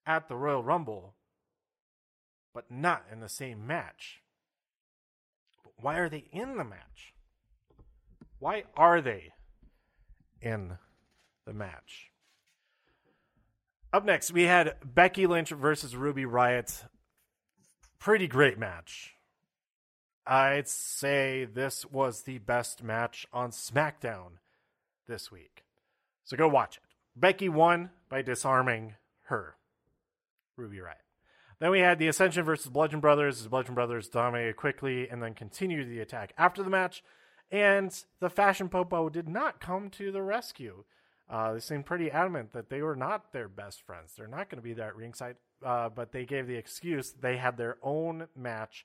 at 0.05 0.29
the 0.29 0.37
Royal 0.37 0.63
Rumble, 0.63 1.15
but 2.55 2.71
not 2.71 3.05
in 3.11 3.21
the 3.21 3.29
same 3.29 3.67
match. 3.67 4.21
But 5.65 5.73
why 5.79 5.99
are 5.99 6.09
they 6.09 6.29
in 6.31 6.59
the 6.59 6.65
match? 6.65 7.15
Why 8.39 8.65
are 8.77 9.01
they 9.01 9.33
in 10.41 10.77
the 11.47 11.55
match? 11.55 12.13
Up 13.93 14.05
next, 14.05 14.33
we 14.33 14.43
had 14.43 14.77
Becky 14.85 15.27
Lynch 15.27 15.51
versus 15.51 15.97
Ruby 15.97 16.25
Riott. 16.25 16.85
Pretty 17.99 18.29
great 18.29 18.59
match. 18.59 19.16
I'd 20.27 20.69
say 20.69 21.45
this 21.45 21.87
was 21.87 22.23
the 22.23 22.39
best 22.39 22.83
match 22.83 23.27
on 23.33 23.51
SmackDown 23.51 24.39
this 25.07 25.31
week. 25.31 25.65
So 26.25 26.37
go 26.37 26.49
watch 26.49 26.79
it. 26.79 26.83
Becky 27.15 27.49
won 27.49 27.91
by 28.09 28.23
disarming 28.23 28.95
her, 29.27 29.57
Ruby 30.57 30.79
Riott. 30.79 31.03
Then 31.59 31.71
we 31.71 31.81
had 31.81 31.99
the 31.99 32.09
Ascension 32.09 32.45
versus 32.45 32.71
Bludgeon 32.71 33.01
Brothers. 33.01 33.43
The 33.43 33.49
Bludgeon 33.49 33.75
Brothers 33.75 34.09
dominated 34.09 34.57
quickly 34.57 35.09
and 35.09 35.23
then 35.23 35.33
continued 35.33 35.89
the 35.89 36.01
attack 36.01 36.33
after 36.37 36.63
the 36.63 36.71
match. 36.71 37.03
And 37.51 37.97
the 38.21 38.29
Fashion 38.29 38.69
Popo 38.69 39.09
did 39.09 39.29
not 39.29 39.61
come 39.61 39.89
to 39.91 40.11
the 40.11 40.23
rescue. 40.23 40.85
Uh, 41.31 41.55
they 41.55 41.61
seemed 41.61 41.87
pretty 41.87 42.11
adamant 42.11 42.53
that 42.53 42.69
they 42.69 42.83
were 42.83 42.97
not 42.97 43.33
their 43.33 43.49
best 43.49 43.83
friends. 43.83 44.15
They're 44.17 44.27
not 44.27 44.51
going 44.51 44.59
to 44.59 44.69
be 44.69 44.75
there 44.75 44.89
at 44.89 44.97
ringside. 44.97 45.37
Uh, 45.65 45.89
but 45.89 46.13
they 46.13 46.27
gave 46.27 46.47
the 46.47 46.57
excuse 46.57 47.13
they 47.13 47.39
had 47.39 47.57
their 47.57 47.79
own 47.83 48.27
match 48.37 48.85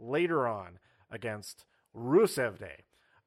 later 0.00 0.48
on 0.48 0.78
against 1.10 1.64
Rusev 1.96 2.58
Day. 2.58 2.84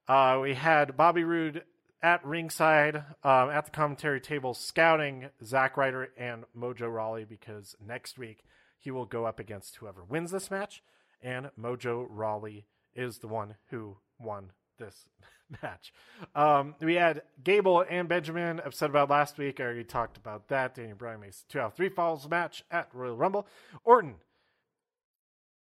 Uh, 0.07 0.39
we 0.41 0.55
had 0.55 0.97
Bobby 0.97 1.23
Roode 1.23 1.63
at 2.01 2.25
ringside 2.25 2.97
um, 3.23 3.49
at 3.49 3.65
the 3.65 3.71
commentary 3.71 4.19
table 4.19 4.53
scouting 4.53 5.29
Zack 5.43 5.77
Ryder 5.77 6.09
and 6.17 6.43
Mojo 6.57 6.93
Rawley 6.93 7.23
because 7.23 7.75
next 7.86 8.17
week 8.17 8.43
he 8.77 8.91
will 8.91 9.05
go 9.05 9.25
up 9.25 9.39
against 9.39 9.77
whoever 9.77 10.03
wins 10.03 10.31
this 10.31 10.51
match, 10.51 10.83
and 11.21 11.49
Mojo 11.57 12.05
Rawley 12.09 12.65
is 12.93 13.19
the 13.19 13.29
one 13.29 13.55
who 13.69 13.97
won 14.19 14.51
this 14.77 15.05
match. 15.63 15.93
Um, 16.36 16.75
we 16.81 16.95
had 16.95 17.21
Gable 17.41 17.86
and 17.89 18.09
Benjamin 18.09 18.59
upset 18.59 18.89
about 18.89 19.09
last 19.09 19.38
week. 19.38 19.59
I 19.62 19.63
already 19.63 19.86
talked 19.86 20.17
about 20.17 20.49
that. 20.49 20.75
Daniel 20.75 20.97
Bryan 20.97 21.21
makes 21.21 21.43
two 21.47 21.62
out 21.62 21.67
of 21.67 21.73
three 21.75 21.89
falls 21.89 22.27
match 22.27 22.65
at 22.69 22.89
Royal 22.93 23.15
Rumble. 23.15 23.47
Orton 23.86 24.15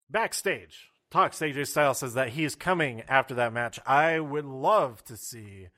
backstage 0.08 0.91
talks. 1.12 1.38
AJ 1.38 1.68
Styles 1.68 1.98
says 1.98 2.14
that 2.14 2.30
he's 2.30 2.54
coming 2.54 3.02
after 3.08 3.34
that 3.34 3.52
match. 3.52 3.78
I 3.86 4.18
would 4.18 4.46
love 4.46 5.04
to 5.04 5.16
see 5.16 5.68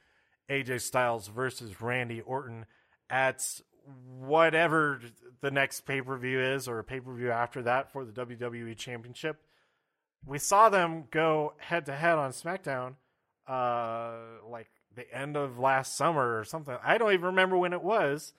AJ 0.48 0.80
Styles 0.80 1.28
versus 1.28 1.80
Randy 1.80 2.20
Orton 2.20 2.66
at 3.10 3.44
whatever 4.18 5.00
the 5.40 5.50
next 5.50 5.82
pay 5.82 6.00
per 6.00 6.16
view 6.16 6.40
is 6.40 6.68
or 6.68 6.78
a 6.78 6.84
pay 6.84 7.00
per 7.00 7.12
view 7.12 7.30
after 7.30 7.62
that 7.62 7.92
for 7.92 8.04
the 8.04 8.12
WWE 8.12 8.76
Championship. 8.76 9.42
We 10.24 10.38
saw 10.38 10.70
them 10.70 11.04
go 11.10 11.52
head 11.58 11.86
to 11.86 11.94
head 11.94 12.16
on 12.16 12.30
SmackDown, 12.30 12.94
uh, 13.46 14.14
like 14.48 14.68
the 14.94 15.12
end 15.14 15.36
of 15.36 15.58
last 15.58 15.96
summer 15.96 16.38
or 16.38 16.44
something. 16.44 16.76
I 16.82 16.96
don't 16.96 17.12
even 17.12 17.26
remember 17.26 17.58
when 17.58 17.74
it 17.74 17.82
was. 17.82 18.32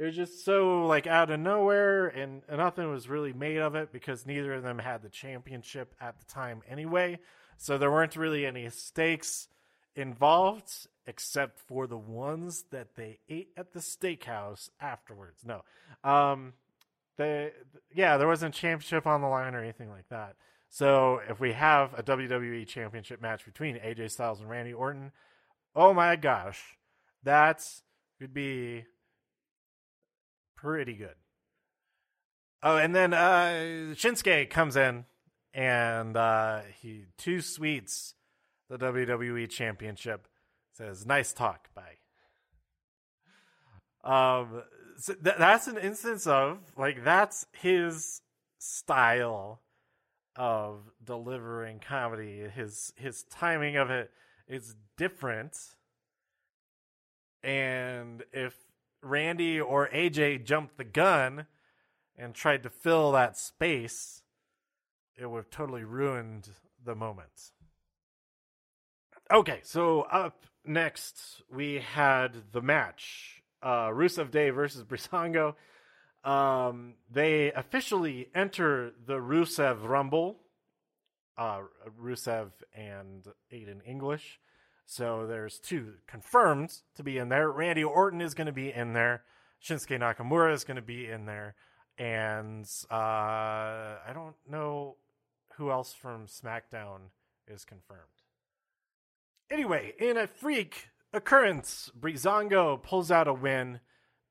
It 0.00 0.04
was 0.04 0.16
just 0.16 0.46
so 0.46 0.86
like 0.86 1.06
out 1.06 1.30
of 1.30 1.38
nowhere, 1.40 2.06
and, 2.06 2.40
nothing 2.50 2.90
was 2.90 3.10
really 3.10 3.34
made 3.34 3.58
of 3.58 3.74
it 3.74 3.92
because 3.92 4.24
neither 4.24 4.54
of 4.54 4.62
them 4.62 4.78
had 4.78 5.02
the 5.02 5.10
championship 5.10 5.94
at 6.00 6.18
the 6.18 6.24
time 6.24 6.62
anyway. 6.66 7.18
So 7.58 7.76
there 7.76 7.90
weren't 7.90 8.16
really 8.16 8.46
any 8.46 8.70
stakes 8.70 9.48
involved 9.94 10.86
except 11.06 11.60
for 11.60 11.86
the 11.86 11.98
ones 11.98 12.64
that 12.70 12.96
they 12.96 13.18
ate 13.28 13.50
at 13.58 13.74
the 13.74 13.80
steakhouse 13.80 14.70
afterwards. 14.80 15.44
No, 15.44 15.64
um, 16.02 16.54
they 17.18 17.50
yeah, 17.94 18.16
there 18.16 18.26
wasn't 18.26 18.56
a 18.56 18.58
championship 18.58 19.06
on 19.06 19.20
the 19.20 19.28
line 19.28 19.54
or 19.54 19.62
anything 19.62 19.90
like 19.90 20.08
that. 20.08 20.36
So 20.70 21.20
if 21.28 21.40
we 21.40 21.52
have 21.52 21.92
a 21.92 22.02
WWE 22.02 22.66
championship 22.66 23.20
match 23.20 23.44
between 23.44 23.76
AJ 23.76 24.12
Styles 24.12 24.40
and 24.40 24.48
Randy 24.48 24.72
Orton, 24.72 25.12
oh 25.76 25.92
my 25.92 26.16
gosh, 26.16 26.78
that's 27.22 27.82
would 28.18 28.32
be 28.32 28.86
pretty 30.60 30.94
good. 30.94 31.14
Oh, 32.62 32.76
and 32.76 32.94
then 32.94 33.14
uh, 33.14 33.94
Shinsuke 33.94 34.50
comes 34.50 34.76
in 34.76 35.04
and 35.54 36.16
uh, 36.16 36.60
he 36.80 37.04
two 37.16 37.40
sweets 37.40 38.14
the 38.68 38.78
WWE 38.78 39.48
Championship. 39.48 40.28
Says, 40.72 41.06
"Nice 41.06 41.32
talk, 41.32 41.68
bye." 41.74 41.96
Um, 44.02 44.62
so 44.98 45.14
th- 45.14 45.36
that's 45.38 45.66
an 45.66 45.78
instance 45.78 46.26
of 46.26 46.58
like 46.76 47.04
that's 47.04 47.46
his 47.52 48.22
style 48.58 49.60
of 50.36 50.80
delivering 51.02 51.80
comedy. 51.80 52.48
His 52.54 52.92
his 52.96 53.24
timing 53.24 53.76
of 53.76 53.90
it 53.90 54.10
is 54.46 54.74
different. 54.96 55.56
And 57.42 58.22
if 58.32 58.54
Randy 59.02 59.60
or 59.60 59.88
AJ 59.88 60.44
jumped 60.44 60.76
the 60.76 60.84
gun 60.84 61.46
and 62.16 62.34
tried 62.34 62.62
to 62.62 62.70
fill 62.70 63.12
that 63.12 63.36
space, 63.36 64.22
it 65.16 65.30
would 65.30 65.38
have 65.38 65.50
totally 65.50 65.84
ruined 65.84 66.50
the 66.84 66.94
moment. 66.94 67.52
Okay, 69.32 69.60
so 69.62 70.02
up 70.02 70.44
next 70.64 71.42
we 71.50 71.78
had 71.78 72.52
the 72.52 72.60
match 72.60 73.42
uh, 73.62 73.88
Rusev 73.88 74.30
Day 74.30 74.50
versus 74.50 74.84
Breezango. 74.84 75.54
Um, 76.24 76.94
they 77.10 77.52
officially 77.52 78.28
enter 78.34 78.92
the 79.06 79.14
Rusev 79.14 79.88
Rumble. 79.88 80.38
Uh, 81.38 81.60
Rusev 81.98 82.50
and 82.74 83.26
Aiden 83.52 83.80
English. 83.86 84.38
So 84.90 85.24
there's 85.28 85.60
two 85.60 85.92
confirmed 86.08 86.78
to 86.96 87.04
be 87.04 87.16
in 87.16 87.28
there. 87.28 87.48
Randy 87.48 87.84
Orton 87.84 88.20
is 88.20 88.34
going 88.34 88.48
to 88.48 88.52
be 88.52 88.72
in 88.72 88.92
there. 88.92 89.22
Shinsuke 89.62 90.00
Nakamura 90.00 90.52
is 90.52 90.64
going 90.64 90.78
to 90.78 90.82
be 90.82 91.08
in 91.08 91.26
there. 91.26 91.54
And 91.96 92.68
uh, 92.90 92.94
I 92.94 94.10
don't 94.12 94.34
know 94.50 94.96
who 95.52 95.70
else 95.70 95.92
from 95.92 96.26
SmackDown 96.26 97.10
is 97.46 97.64
confirmed. 97.64 98.00
Anyway, 99.48 99.92
in 100.00 100.16
a 100.16 100.26
freak 100.26 100.88
occurrence, 101.12 101.92
Breezango 101.96 102.82
pulls 102.82 103.12
out 103.12 103.28
a 103.28 103.32
win, 103.32 103.78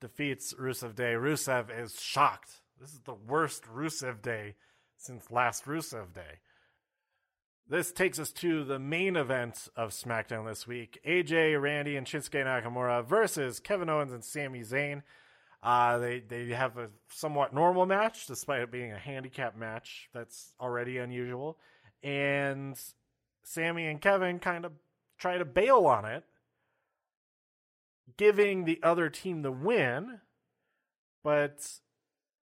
defeats 0.02 0.54
Rusev 0.56 0.93
Day. 0.93 1.13
Rusev 1.13 1.67
is 1.69 2.02
shocked. 2.02 2.52
This 2.82 2.91
is 2.91 3.00
the 3.06 3.13
worst 3.13 3.63
Rusev 3.63 4.22
Day 4.22 4.56
since 4.98 5.32
last 5.32 5.63
Rusev 5.63 6.13
Day. 6.13 6.39
This 7.69 7.91
takes 7.91 8.17
us 8.17 8.32
to 8.32 8.63
the 8.63 8.79
main 8.79 9.15
event 9.15 9.67
of 9.75 9.91
SmackDown 9.91 10.47
this 10.47 10.65
week 10.65 10.99
AJ, 11.05 11.62
Randy, 11.62 11.97
and 11.97 12.08
Shinsuke 12.08 12.43
Nakamura 12.43 13.05
versus 13.05 13.60
Kevin 13.60 13.91
Owens 13.91 14.12
and 14.12 14.23
Sami 14.23 14.62
Zayn. 14.62 15.03
Uh, 15.62 15.99
they, 15.99 16.19
they 16.19 16.47
have 16.47 16.79
a 16.79 16.89
somewhat 17.10 17.53
normal 17.53 17.86
match, 17.86 18.25
despite 18.25 18.62
it 18.62 18.71
being 18.71 18.91
a 18.91 18.97
handicap 18.97 19.55
match. 19.55 20.10
That's 20.15 20.55
already 20.60 20.97
unusual. 20.97 21.60
And 22.01 22.75
Sami 23.43 23.86
and 23.86 24.01
Kevin 24.01 24.39
kind 24.39 24.65
of 24.65 24.71
try 25.19 25.38
to 25.38 25.45
bail 25.45 25.86
on 25.86 26.05
it, 26.05 26.23
giving 28.17 28.65
the 28.65 28.79
other 28.82 29.12
team 29.12 29.43
the 29.43 29.51
win. 29.51 30.21
But 31.23 31.69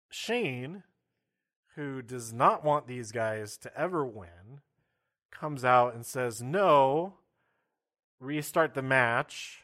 Shane, 0.10 0.82
who 1.76 2.02
does 2.02 2.34
not 2.34 2.66
want 2.66 2.88
these 2.88 3.12
guys 3.12 3.58
to 3.58 3.80
ever 3.80 4.04
win, 4.04 4.62
comes 5.34 5.66
out 5.66 5.94
and 5.94 6.06
says, 6.06 6.42
No, 6.42 7.16
restart 8.20 8.74
the 8.74 8.82
match. 8.82 9.60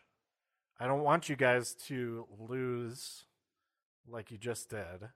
I 0.79 0.88
don't 0.88 1.03
want 1.03 1.29
you 1.29 1.36
guys 1.36 1.73
to 1.88 2.25
lose 2.39 3.25
like 4.08 4.32
you 4.32 4.38
just 4.38 4.69
did. 4.69 5.10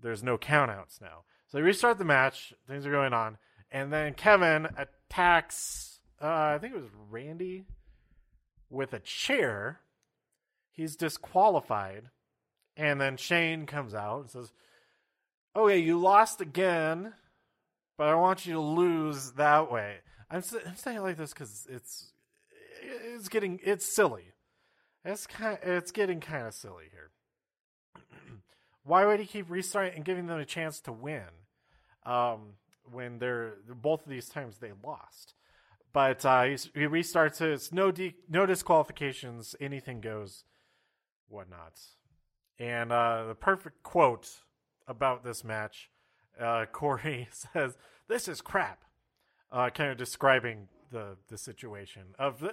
There's 0.00 0.22
no 0.22 0.36
countouts 0.36 1.00
now. 1.00 1.24
So 1.48 1.58
they 1.58 1.62
restart 1.62 1.98
the 1.98 2.04
match. 2.04 2.52
Things 2.68 2.86
are 2.86 2.90
going 2.90 3.14
on. 3.14 3.38
And 3.70 3.92
then 3.92 4.14
Kevin 4.14 4.68
attacks, 4.76 6.00
uh, 6.20 6.26
I 6.26 6.58
think 6.60 6.74
it 6.74 6.80
was 6.80 6.90
Randy, 7.10 7.64
with 8.68 8.92
a 8.92 9.00
chair. 9.00 9.80
He's 10.70 10.96
disqualified. 10.96 12.10
And 12.76 13.00
then 13.00 13.16
Shane 13.16 13.66
comes 13.66 13.94
out 13.94 14.20
and 14.20 14.30
says, 14.30 14.52
Oh, 15.54 15.68
yeah, 15.68 15.76
you 15.76 15.98
lost 15.98 16.42
again 16.42 17.14
but 17.96 18.08
I 18.08 18.14
want 18.14 18.46
you 18.46 18.54
to 18.54 18.60
lose 18.60 19.32
that 19.32 19.70
way. 19.70 19.96
I'm, 20.30 20.42
I'm 20.66 20.76
saying 20.76 21.02
like 21.02 21.16
this 21.16 21.32
because 21.32 21.66
it's 21.70 22.12
it's 22.82 23.28
getting 23.28 23.60
it's 23.62 23.86
silly. 23.86 24.32
It's 25.04 25.26
kind 25.26 25.58
it's 25.62 25.92
getting 25.92 26.20
kind 26.20 26.46
of 26.46 26.54
silly 26.54 26.86
here. 26.90 27.10
Why 28.84 29.06
would 29.06 29.20
he 29.20 29.26
keep 29.26 29.50
restarting 29.50 29.94
and 29.94 30.04
giving 30.04 30.26
them 30.26 30.38
a 30.38 30.44
chance 30.44 30.80
to 30.80 30.92
win 30.92 31.22
um, 32.04 32.54
when 32.90 33.18
they're 33.18 33.54
both 33.80 34.04
of 34.04 34.10
these 34.10 34.28
times 34.28 34.58
they 34.58 34.72
lost? 34.84 35.34
But 35.92 36.24
uh, 36.26 36.42
he 36.42 36.86
restarts 36.86 37.40
it. 37.40 37.52
It's 37.52 37.72
no 37.72 37.90
de- 37.90 38.16
no 38.28 38.44
disqualifications. 38.44 39.56
Anything 39.60 40.00
goes, 40.00 40.44
whatnot. 41.28 41.80
And 42.58 42.92
uh, 42.92 43.24
the 43.28 43.34
perfect 43.34 43.82
quote 43.82 44.28
about 44.86 45.24
this 45.24 45.44
match 45.44 45.90
uh, 46.40 46.66
Corey 46.72 47.28
says, 47.30 47.76
"This 48.08 48.28
is 48.28 48.40
crap," 48.40 48.84
uh, 49.50 49.70
kind 49.70 49.90
of 49.90 49.96
describing 49.96 50.68
the 50.90 51.16
the 51.28 51.38
situation 51.38 52.02
of 52.18 52.40
the, 52.40 52.52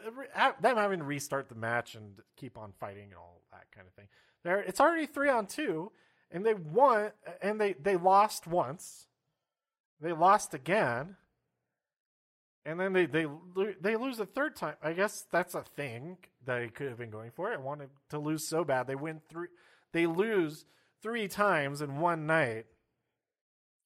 them 0.62 0.78
having 0.78 1.00
to 1.00 1.06
restart 1.06 1.50
the 1.50 1.56
match 1.56 1.96
and 1.96 2.20
keep 2.36 2.58
on 2.58 2.74
fighting 2.80 3.06
and 3.06 3.16
all 3.16 3.42
that 3.52 3.66
kind 3.74 3.88
of 3.88 3.94
thing. 3.94 4.08
There, 4.44 4.60
it's 4.60 4.80
already 4.80 5.06
three 5.06 5.30
on 5.30 5.48
two, 5.48 5.92
and 6.32 6.46
they 6.46 6.54
won, 6.54 7.12
and 7.42 7.60
they 7.60 7.74
they 7.74 7.96
lost 7.96 8.48
once, 8.48 9.08
they 10.02 10.12
lost 10.12 10.54
again, 10.54 11.16
and 12.66 12.80
then 12.80 12.94
they 12.94 13.06
they 13.06 13.28
they 13.80 13.96
lose 13.96 14.20
a 14.20 14.26
third 14.26 14.56
time. 14.56 14.76
I 14.82 14.94
guess 14.94 15.26
that's 15.32 15.56
a 15.56 15.64
thing 15.64 16.18
that 16.46 16.60
they 16.60 16.68
could 16.68 16.90
have 16.90 16.98
been 16.98 17.12
going 17.12 17.32
for. 17.32 17.52
I 17.52 17.58
wanted 17.58 17.90
to 18.10 18.20
lose 18.20 18.48
so 18.48 18.64
bad. 18.64 18.88
They 18.88 18.96
win 18.96 19.22
three, 19.30 19.48
they 19.92 20.08
lose 20.08 20.66
three 21.02 21.28
times 21.28 21.82
in 21.82 22.00
one 22.00 22.26
night 22.26 22.66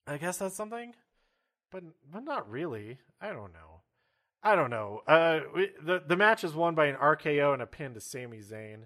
I 0.08 0.18
guess 0.18 0.38
that's 0.38 0.56
something, 0.56 0.94
but 1.72 1.84
but 2.12 2.24
not 2.24 2.50
really. 2.50 3.00
I 3.20 3.30
don't 3.30 3.54
know. 3.54 3.82
I 4.42 4.56
don't 4.56 4.70
know. 4.70 5.02
Uh, 5.06 5.40
we, 5.54 5.70
the 5.84 6.02
the 6.06 6.16
match 6.16 6.44
is 6.44 6.54
won 6.54 6.76
by 6.76 6.86
an 6.86 6.96
RKO 6.96 7.54
and 7.54 7.62
a 7.62 7.66
pin 7.66 7.94
to 7.94 8.00
Sami 8.00 8.40
Zayn, 8.40 8.86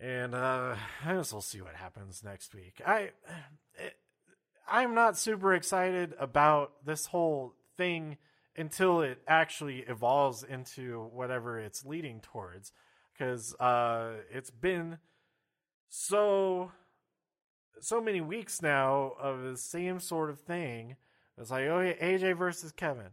and 0.00 0.34
uh, 0.34 0.74
I 1.04 1.14
guess 1.14 1.32
we'll 1.32 1.42
see 1.42 1.60
what 1.60 1.76
happens 1.76 2.24
next 2.24 2.54
week. 2.54 2.80
I 2.84 3.10
it, 3.74 3.94
I'm 4.68 4.94
not 4.94 5.16
super 5.16 5.54
excited 5.54 6.14
about 6.18 6.72
this 6.84 7.06
whole 7.06 7.54
thing 7.76 8.18
until 8.56 9.02
it 9.02 9.18
actually 9.28 9.84
evolves 9.88 10.42
into 10.42 11.08
whatever 11.12 11.60
it's 11.60 11.84
leading 11.84 12.20
towards, 12.20 12.72
because 13.12 13.54
uh, 13.60 14.14
it's 14.30 14.50
been 14.50 14.98
so 15.88 16.72
so 17.80 18.00
many 18.00 18.20
weeks 18.20 18.62
now 18.62 19.12
of 19.20 19.42
the 19.42 19.56
same 19.56 20.00
sort 20.00 20.30
of 20.30 20.40
thing. 20.40 20.96
It's 21.36 21.50
like, 21.50 21.66
oh, 21.66 21.80
yeah, 21.80 21.94
AJ 21.94 22.36
versus 22.36 22.72
Kevin. 22.72 23.10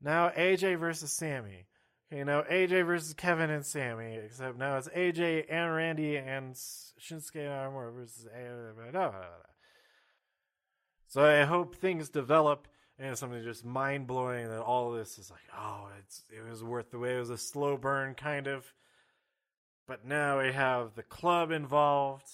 Now 0.00 0.30
AJ 0.30 0.78
versus 0.80 1.12
Sami. 1.12 1.66
Okay, 2.12 2.24
now 2.24 2.42
AJ 2.42 2.86
versus 2.86 3.14
Kevin 3.14 3.50
and 3.50 3.64
Sami, 3.64 4.16
Except 4.16 4.58
now 4.58 4.76
it's 4.76 4.88
AJ 4.88 5.46
and 5.48 5.74
Randy 5.74 6.16
and 6.16 6.54
Shinsuke 6.54 7.36
Nakamura 7.36 7.94
versus 7.94 8.26
AJ. 8.36 9.24
So 11.08 11.24
I 11.24 11.44
hope 11.44 11.76
things 11.76 12.08
develop 12.08 12.66
and 12.98 13.16
something 13.16 13.42
just 13.42 13.64
mind 13.64 14.06
blowing 14.06 14.48
that 14.48 14.60
all 14.60 14.92
this 14.92 15.18
is 15.18 15.30
like, 15.30 15.40
oh, 15.56 15.88
it's 15.98 16.24
it 16.30 16.48
was 16.48 16.62
worth 16.62 16.90
the 16.90 16.98
wait. 16.98 17.16
It 17.16 17.20
was 17.20 17.30
a 17.30 17.38
slow 17.38 17.76
burn 17.76 18.14
kind 18.14 18.46
of. 18.46 18.64
But 19.86 20.04
now 20.06 20.40
we 20.40 20.52
have 20.52 20.94
the 20.94 21.02
club 21.02 21.50
involved 21.50 22.30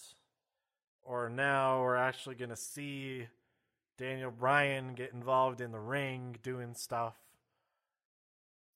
or 1.09 1.31
now 1.31 1.81
we're 1.81 1.97
actually 1.97 2.35
going 2.35 2.51
to 2.51 2.57
see 2.57 3.27
Daniel 3.97 4.31
Bryan 4.31 4.93
get 4.93 5.13
involved 5.15 5.63
in 5.63 5.73
the 5.73 5.81
ring 5.81 6.37
doing 6.43 6.75
stuff. 6.75 7.17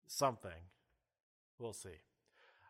Something. 0.07 0.71
We'll 1.59 1.75
see. 1.75 2.01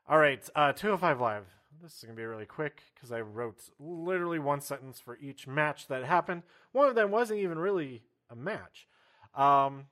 All 0.09 0.19
right, 0.19 0.47
uh, 0.57 0.73
205 0.73 1.21
Live. 1.21 1.47
this 1.81 1.95
is 1.97 2.03
going 2.03 2.17
to 2.17 2.21
be 2.21 2.27
really 2.27 2.45
quick 2.45 2.83
because 2.93 3.13
I 3.13 3.21
wrote 3.21 3.71
literally 3.79 4.41
one 4.41 4.61
sentence 4.61 4.99
for 4.99 5.17
each 5.19 5.47
match 5.47 5.87
that 5.87 6.05
happened. 6.05 6.43
One 6.73 6.89
of 6.89 6.97
them 6.97 7.13
wasn't 7.13 7.39
even 7.39 7.59
really 7.59 8.03
a 8.29 8.35
match. 8.35 8.89
Um, 9.35 9.87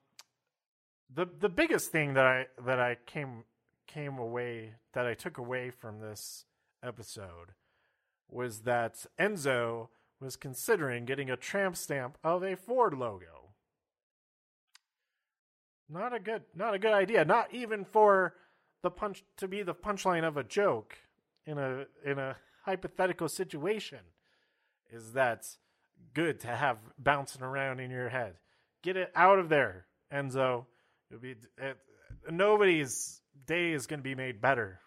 the 1.12 1.26
the 1.38 1.48
biggest 1.48 1.90
thing 1.90 2.14
that 2.14 2.26
I 2.26 2.46
that 2.64 2.78
I 2.78 2.96
came 3.06 3.44
came 3.86 4.18
away 4.18 4.74
that 4.92 5.06
I 5.06 5.14
took 5.14 5.38
away 5.38 5.70
from 5.70 6.00
this 6.00 6.44
episode 6.82 7.54
was 8.32 8.60
that 8.60 9.06
Enzo 9.18 9.88
was 10.20 10.36
considering 10.36 11.04
getting 11.04 11.30
a 11.30 11.36
tramp 11.36 11.76
stamp 11.76 12.18
of 12.22 12.42
a 12.42 12.56
Ford 12.56 12.94
logo. 12.94 13.54
Not 15.88 16.14
a 16.14 16.20
good 16.20 16.42
not 16.54 16.74
a 16.74 16.78
good 16.78 16.92
idea. 16.92 17.24
Not 17.24 17.52
even 17.52 17.84
for 17.84 18.34
the 18.82 18.90
punch 18.90 19.24
to 19.38 19.48
be 19.48 19.62
the 19.62 19.74
punchline 19.74 20.26
of 20.26 20.36
a 20.36 20.44
joke 20.44 20.96
in 21.46 21.58
a 21.58 21.86
in 22.04 22.18
a 22.18 22.36
hypothetical 22.64 23.28
situation 23.28 23.98
is 24.90 25.14
that 25.14 25.46
good 26.14 26.40
to 26.40 26.48
have 26.48 26.78
bouncing 26.98 27.42
around 27.42 27.80
in 27.80 27.90
your 27.90 28.08
head. 28.08 28.34
Get 28.82 28.96
it 28.96 29.10
out 29.14 29.38
of 29.38 29.48
there, 29.48 29.86
Enzo. 30.12 30.66
It'll 31.10 31.20
be 31.20 31.34
it, 31.58 31.76
nobody's 32.30 33.20
day 33.46 33.72
is 33.72 33.86
going 33.86 34.00
to 34.00 34.04
be 34.04 34.14
made 34.14 34.40
better 34.40 34.80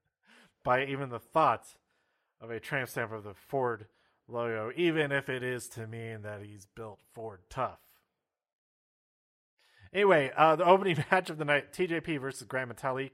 by 0.64 0.84
even 0.84 1.08
the 1.08 1.18
thought 1.18 1.66
of 2.42 2.50
a 2.50 2.60
tramp 2.60 2.88
stamp 2.88 3.12
of 3.12 3.22
the 3.22 3.34
Ford 3.34 3.86
logo, 4.28 4.72
even 4.76 5.12
if 5.12 5.28
it 5.28 5.42
is 5.42 5.68
to 5.68 5.86
mean 5.86 6.22
that 6.22 6.42
he's 6.42 6.66
built 6.74 7.00
Ford 7.14 7.40
tough. 7.48 7.78
Anyway, 9.94 10.32
uh, 10.36 10.56
the 10.56 10.64
opening 10.64 11.02
match 11.10 11.30
of 11.30 11.38
the 11.38 11.44
night: 11.44 11.72
TJP 11.72 12.20
versus 12.20 12.46
Grand 12.46 12.70
Metalik. 12.70 13.12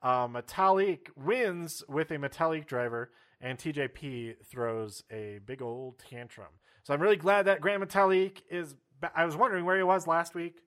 Uh, 0.00 0.28
Metalik 0.28 1.08
wins 1.16 1.82
with 1.88 2.10
a 2.12 2.18
Metalik 2.18 2.66
driver, 2.66 3.10
and 3.40 3.58
TJP 3.58 4.36
throws 4.46 5.02
a 5.10 5.40
big 5.44 5.60
old 5.60 5.98
tantrum. 5.98 6.48
So 6.84 6.94
I'm 6.94 7.02
really 7.02 7.16
glad 7.16 7.46
that 7.46 7.60
Grand 7.60 7.82
Metalik 7.82 8.42
is. 8.50 8.74
Ba- 9.00 9.12
I 9.14 9.24
was 9.24 9.36
wondering 9.36 9.64
where 9.64 9.76
he 9.76 9.82
was 9.82 10.06
last 10.06 10.34
week, 10.34 10.60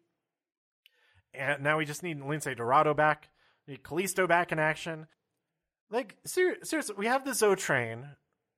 and 1.33 1.63
now 1.63 1.77
we 1.77 1.85
just 1.85 2.03
need 2.03 2.19
Lince 2.19 2.55
Dorado 2.55 2.93
back. 2.93 3.29
Need 3.67 3.83
Kalisto 3.83 4.27
back 4.27 4.51
in 4.51 4.59
action. 4.59 5.07
Like 5.91 6.17
ser- 6.25 6.63
seriously, 6.63 6.95
we 6.97 7.07
have 7.07 7.25
the 7.25 7.33
Zo 7.33 7.53
train, 7.53 8.07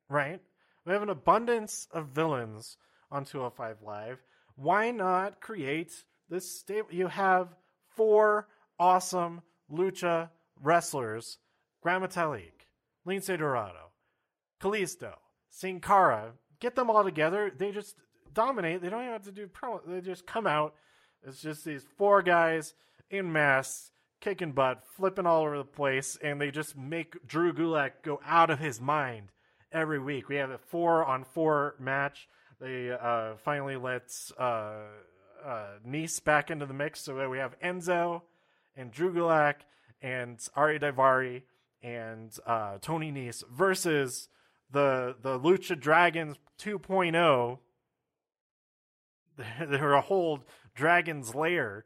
right? 0.07 0.39
We 0.85 0.93
have 0.93 1.01
an 1.01 1.09
abundance 1.09 1.87
of 1.91 2.09
villains 2.09 2.77
on 3.11 3.25
205 3.25 3.77
Live. 3.81 4.21
Why 4.55 4.91
not 4.91 5.41
create 5.41 5.91
this 6.29 6.59
stable? 6.59 6.89
You 6.91 7.07
have 7.07 7.55
four 7.95 8.47
awesome 8.79 9.41
lucha 9.71 10.29
wrestlers: 10.61 11.39
Gran 11.81 12.01
Metalik, 12.01 12.67
Lince 13.07 13.35
Dorado, 13.37 13.91
Kalisto, 14.61 15.13
Sin 15.49 15.79
Cara. 15.79 16.33
Get 16.59 16.75
them 16.75 16.89
all 16.89 17.03
together. 17.03 17.51
They 17.55 17.71
just 17.71 17.95
dominate. 18.31 18.81
They 18.81 18.89
don't 18.89 19.01
even 19.01 19.13
have 19.13 19.23
to 19.23 19.31
do 19.31 19.47
promo. 19.47 19.81
They 19.85 20.01
just 20.01 20.27
come 20.27 20.45
out. 20.47 20.75
It's 21.25 21.41
just 21.41 21.65
these 21.65 21.85
four 21.97 22.21
guys 22.21 22.73
in 23.09 23.31
masks, 23.31 23.91
kicking 24.23 24.53
butt, 24.53 24.81
flipping 24.95 25.25
all 25.25 25.43
over 25.43 25.57
the 25.57 25.65
place, 25.65 26.17
and 26.23 26.39
they 26.39 26.49
just 26.49 26.77
make 26.77 27.27
Drew 27.27 27.53
Gulak 27.53 27.91
go 28.03 28.21
out 28.25 28.49
of 28.49 28.59
his 28.59 28.79
mind 28.79 29.33
every 29.71 29.99
week. 29.99 30.29
We 30.29 30.37
have 30.37 30.49
a 30.49 30.57
four 30.57 31.03
on 31.03 31.25
four 31.25 31.75
match. 31.77 32.29
They 32.61 32.89
uh, 32.91 33.35
finally 33.43 33.75
let 33.75 34.09
uh, 34.39 34.83
uh, 35.45 35.65
Nese 35.85 36.23
back 36.23 36.49
into 36.49 36.65
the 36.65 36.73
mix, 36.73 37.01
so 37.01 37.29
we 37.29 37.37
have 37.37 37.59
Enzo 37.59 38.21
and 38.77 38.91
Drew 38.91 39.13
Gulak 39.13 39.55
and 40.01 40.39
Ari 40.55 40.79
Daivari 40.79 41.41
and 41.81 42.33
uh, 42.45 42.77
Tony 42.79 43.11
Nese 43.11 43.43
versus 43.51 44.29
the 44.71 45.17
the 45.21 45.37
Lucha 45.37 45.77
Dragons 45.77 46.37
2.0. 46.59 47.59
They're 49.67 49.93
a 49.93 50.01
whole 50.01 50.45
Dragon's 50.75 51.35
Lair, 51.35 51.83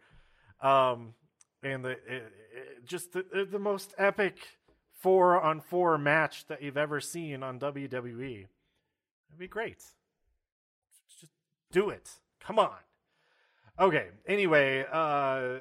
um, 0.62 1.16
and 1.64 1.84
the 1.84 1.92
it, 1.92 2.02
it, 2.08 2.86
just 2.86 3.14
the, 3.14 3.48
the 3.50 3.60
most 3.60 3.94
epic 3.98 4.38
four 5.00 5.42
on 5.42 5.62
four 5.62 5.98
match 5.98 6.46
that 6.48 6.62
you've 6.62 6.78
ever 6.78 7.00
seen 7.00 7.44
on 7.44 7.60
WWE. 7.60 8.46
It'd 9.30 9.40
be 9.40 9.48
great. 9.48 9.84
Just 11.20 11.32
do 11.72 11.90
it. 11.90 12.10
Come 12.40 12.60
on. 12.60 12.78
Okay. 13.80 14.08
Anyway, 14.28 14.86
uh, 14.92 15.60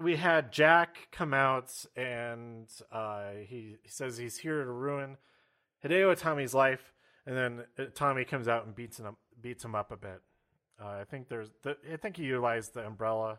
we 0.00 0.16
had 0.16 0.52
Jack 0.52 1.08
come 1.12 1.34
out 1.34 1.72
and 1.96 2.68
uh, 2.90 3.30
he, 3.46 3.76
he 3.82 3.88
says 3.88 4.16
he's 4.16 4.38
here 4.38 4.64
to 4.64 4.70
ruin 4.70 5.16
Hideo 5.84 6.16
Itami's 6.16 6.54
life, 6.54 6.94
and 7.26 7.36
then 7.36 7.90
Tommy 7.94 8.24
comes 8.24 8.48
out 8.48 8.64
and 8.64 8.74
beats 8.74 8.98
him 8.98 9.06
up, 9.06 9.18
beats 9.40 9.64
him 9.64 9.74
up 9.74 9.92
a 9.92 9.96
bit. 9.96 10.22
Uh, 10.82 10.88
I 11.00 11.04
think 11.04 11.28
there's 11.28 11.50
the, 11.62 11.76
I 11.92 11.96
think 11.96 12.16
he 12.16 12.24
utilized 12.24 12.74
the 12.74 12.86
umbrella 12.86 13.32
or 13.32 13.38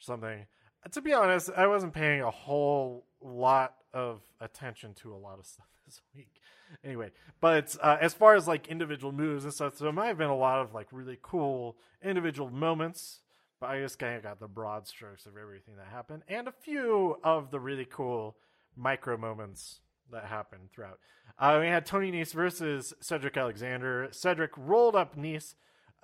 something. 0.00 0.46
To 0.92 1.00
be 1.00 1.12
honest, 1.12 1.50
I 1.56 1.66
wasn't 1.66 1.92
paying 1.92 2.22
a 2.22 2.30
whole 2.30 3.04
lot 3.20 3.74
of 3.92 4.22
attention 4.40 4.94
to 4.94 5.12
a 5.12 5.16
lot 5.16 5.38
of 5.38 5.46
stuff 5.46 5.66
this 5.86 6.00
week. 6.14 6.40
Anyway, 6.84 7.10
but 7.40 7.76
uh, 7.82 7.96
as 8.00 8.14
far 8.14 8.36
as 8.36 8.46
like 8.46 8.68
individual 8.68 9.12
moves 9.12 9.44
and 9.44 9.52
stuff, 9.52 9.76
so 9.76 9.84
there 9.84 9.92
might 9.92 10.06
have 10.06 10.18
been 10.18 10.30
a 10.30 10.36
lot 10.36 10.60
of 10.60 10.72
like 10.72 10.86
really 10.92 11.18
cool 11.20 11.76
individual 12.02 12.50
moments. 12.50 13.20
But 13.60 13.70
I 13.70 13.80
just 13.80 13.98
kind 13.98 14.16
of 14.16 14.22
got 14.22 14.40
the 14.40 14.48
broad 14.48 14.86
strokes 14.86 15.26
of 15.26 15.36
everything 15.36 15.76
that 15.76 15.86
happened, 15.86 16.22
and 16.28 16.48
a 16.48 16.52
few 16.52 17.18
of 17.22 17.50
the 17.50 17.60
really 17.60 17.84
cool 17.84 18.36
micro 18.76 19.18
moments 19.18 19.80
that 20.10 20.24
happened 20.24 20.70
throughout. 20.72 20.98
Uh, 21.38 21.58
we 21.60 21.66
had 21.66 21.86
Tony 21.86 22.10
Nese 22.12 22.32
versus 22.32 22.94
Cedric 23.00 23.36
Alexander. 23.36 24.08
Cedric 24.12 24.52
rolled 24.56 24.96
up 24.96 25.16
Nese. 25.16 25.54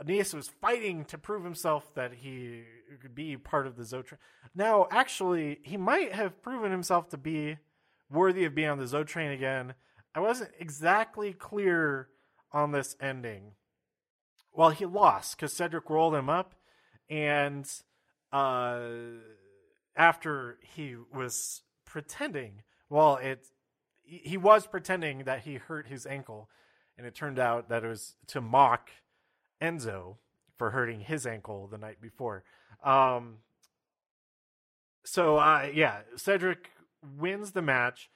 Nese 0.05 0.35
was 0.35 0.49
fighting 0.49 1.05
to 1.07 1.19
prove 1.19 1.45
himself 1.45 1.95
that 1.95 2.13
he 2.13 2.65
could 3.01 3.15
be 3.15 3.37
part 3.37 3.67
of 3.67 3.77
the 3.77 3.83
Zotran. 3.83 4.19
Now, 4.55 4.87
actually, 4.91 5.61
he 5.63 5.77
might 5.77 6.13
have 6.13 6.43
proven 6.43 6.71
himself 6.71 7.09
to 7.11 7.17
be 7.17 7.59
worthy 8.11 8.45
of 8.45 8.55
being 8.55 8.69
on 8.69 8.79
the 8.79 8.85
Zotrain 8.85 9.33
again. 9.33 9.75
I 10.15 10.21
wasn't 10.21 10.53
exactly 10.59 11.33
clear 11.33 12.09
on 12.53 12.73
this 12.73 12.97
ending. 13.01 13.53
Well, 14.53 14.71
he 14.71 14.87
lost 14.87 15.37
because 15.37 15.53
Cedric 15.53 15.91
rolled 15.91 16.15
him 16.15 16.31
up, 16.31 16.55
and 17.11 17.71
uh, 18.33 18.89
after 19.95 20.59
he 20.63 20.97
was 21.13 21.63
pretending, 21.85 22.63
well, 22.89 23.17
it 23.17 23.47
he 24.03 24.37
was 24.37 24.67
pretending 24.67 25.25
that 25.25 25.41
he 25.41 25.57
hurt 25.57 25.89
his 25.89 26.07
ankle, 26.07 26.49
and 26.97 27.07
it 27.07 27.15
turned 27.15 27.39
out 27.39 27.69
that 27.69 27.85
it 27.85 27.89
was 27.89 28.15
to 28.29 28.41
mock 28.41 28.91
Enzo 29.61 30.17
for 30.57 30.71
hurting 30.71 31.01
his 31.01 31.27
ankle 31.27 31.67
the 31.67 31.79
night 31.79 32.01
before. 32.01 32.45
Um, 32.85 33.39
so 35.05 35.37
uh, 35.37 35.69
yeah, 35.73 36.01
Cedric 36.17 36.71
wins 37.19 37.53
the 37.53 37.63
match. 37.63 38.11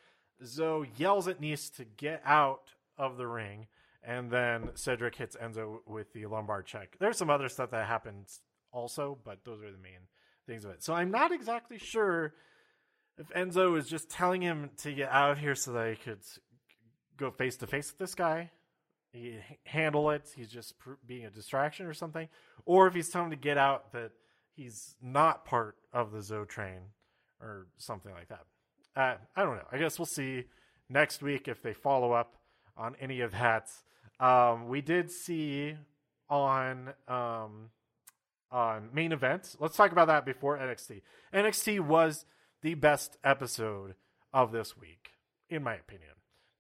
Zo 0.45 0.85
yells 0.97 1.29
at 1.29 1.41
Nese 1.41 1.75
to 1.77 1.85
get 1.85 2.23
out 2.25 2.73
of 2.97 3.17
the 3.17 3.27
ring, 3.27 3.67
and 4.03 4.31
then 4.31 4.71
Cedric 4.75 5.15
hits 5.17 5.37
Enzo 5.37 5.79
with 5.87 6.13
the 6.13 6.27
lumbar 6.27 6.63
check. 6.63 6.97
There's 6.99 7.19
some 7.19 7.31
other 7.31 7.49
stuff 7.49 7.71
that 7.73 7.87
happens 7.87 8.41
also, 8.73 9.19
but 9.25 9.45
those 9.45 9.63
are 9.63 9.71
the 9.71 9.79
main 9.79 10.09
things 10.47 10.65
of 10.65 10.71
it. 10.71 10.83
So 10.83 10.95
I'm 10.95 11.11
not 11.11 11.33
exactly 11.33 11.79
sure 11.79 12.35
if 13.19 13.29
Enzo 13.31 13.79
is 13.79 13.87
just 13.87 14.09
telling 14.09 14.41
him 14.41 14.71
to 14.79 14.93
get 14.93 15.11
out 15.11 15.33
of 15.33 15.39
here 15.39 15.55
so 15.55 15.73
that 15.73 15.91
he 15.91 15.97
could 15.97 16.21
go 17.17 17.31
face 17.31 17.57
to 17.59 17.67
face 17.67 17.91
with 17.91 17.99
this 17.99 18.15
guy, 18.15 18.51
he 19.13 19.39
handle 19.65 20.11
it. 20.11 20.31
He's 20.35 20.49
just 20.49 20.79
pr- 20.79 20.93
being 21.07 21.25
a 21.25 21.31
distraction 21.31 21.87
or 21.87 21.95
something, 21.95 22.29
or 22.65 22.87
if 22.87 22.95
he's 22.95 23.09
telling 23.09 23.27
him 23.27 23.39
to 23.39 23.43
get 23.43 23.59
out 23.59 23.93
that 23.93 24.13
he's 24.55 24.95
not 25.03 25.45
part 25.45 25.77
of 25.93 26.13
the 26.13 26.23
Zo 26.23 26.45
train 26.45 26.81
or 27.41 27.67
something 27.79 28.13
like 28.13 28.29
that. 28.29 28.45
Uh, 28.97 29.17
I 29.37 29.43
don't 29.43 29.57
know. 29.57 29.67
I 29.73 29.79
guess 29.79 29.99
we'll 29.99 30.07
see 30.07 30.45
next 30.89 31.23
week 31.23 31.49
if 31.49 31.63
they 31.63 31.73
follow 31.73 32.13
up 32.13 32.37
on 32.77 32.97
any 33.01 33.21
of 33.21 33.33
that. 33.33 33.71
Um, 34.19 34.69
we 34.69 34.81
did 34.81 35.11
see 35.11 35.77
on 36.29 36.93
um, 37.09 37.71
on 38.51 38.91
main 38.93 39.13
event. 39.13 39.57
Let's 39.59 39.77
talk 39.77 39.93
about 39.93 40.09
that 40.09 40.25
before 40.25 40.59
NXT. 40.59 41.03
NXT 41.33 41.81
was 41.81 42.25
the 42.63 42.75
best 42.75 43.17
episode 43.25 43.95
of 44.33 44.53
this 44.53 44.77
week, 44.77 45.11
in 45.49 45.63
my 45.63 45.75
opinion. 45.75 46.11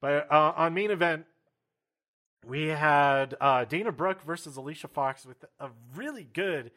But 0.01 0.31
uh, 0.31 0.53
on 0.57 0.75
main 0.75 0.91
event, 0.91 1.27
we 2.47 2.69
had 2.69 3.37
uh, 3.41 3.65
Dana 3.65 3.93
Brooke 3.93 4.23
versus 4.23 4.57
Alicia 4.57 4.89
Fox 4.89 5.27
with 5.27 5.45
a 5.59 5.71
really 5.95 6.25
good 6.25 6.71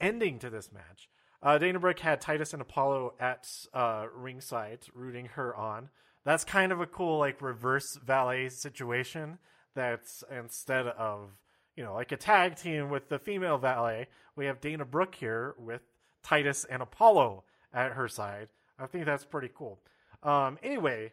ending 0.00 0.38
to 0.40 0.50
this 0.50 0.72
match. 0.72 1.08
Uh, 1.42 1.58
Dana 1.58 1.78
Brooke 1.78 2.00
had 2.00 2.20
Titus 2.20 2.52
and 2.52 2.62
Apollo 2.62 3.14
at 3.20 3.48
uh, 3.72 4.06
ringside 4.14 4.80
rooting 4.94 5.26
her 5.34 5.54
on. 5.54 5.90
That's 6.24 6.44
kind 6.44 6.72
of 6.72 6.80
a 6.80 6.86
cool 6.86 7.18
like 7.18 7.40
reverse 7.40 7.96
valet 8.04 8.48
situation. 8.48 9.38
That's 9.74 10.24
instead 10.30 10.86
of 10.86 11.30
you 11.76 11.84
know 11.84 11.94
like 11.94 12.10
a 12.10 12.16
tag 12.16 12.56
team 12.56 12.90
with 12.90 13.08
the 13.08 13.18
female 13.18 13.58
valet, 13.58 14.08
we 14.34 14.46
have 14.46 14.60
Dana 14.60 14.84
Brooke 14.84 15.14
here 15.14 15.54
with 15.58 15.82
Titus 16.24 16.66
and 16.68 16.82
Apollo 16.82 17.44
at 17.72 17.92
her 17.92 18.08
side. 18.08 18.48
I 18.78 18.86
think 18.86 19.04
that's 19.04 19.24
pretty 19.24 19.50
cool. 19.54 19.78
Um, 20.22 20.58
anyway, 20.62 21.12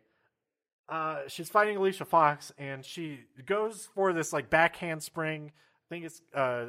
uh, 0.90 1.22
she's 1.28 1.50
fighting 1.50 1.78
Alicia 1.78 2.06
Fox, 2.06 2.52
and 2.58 2.84
she 2.84 3.22
goes 3.46 3.88
for 3.96 4.14
this 4.14 4.34
like 4.34 4.50
back 4.50 4.76
handspring. 4.76 5.52
I 5.52 5.86
think 5.90 6.06
it's 6.06 6.22
uh, 6.36 6.66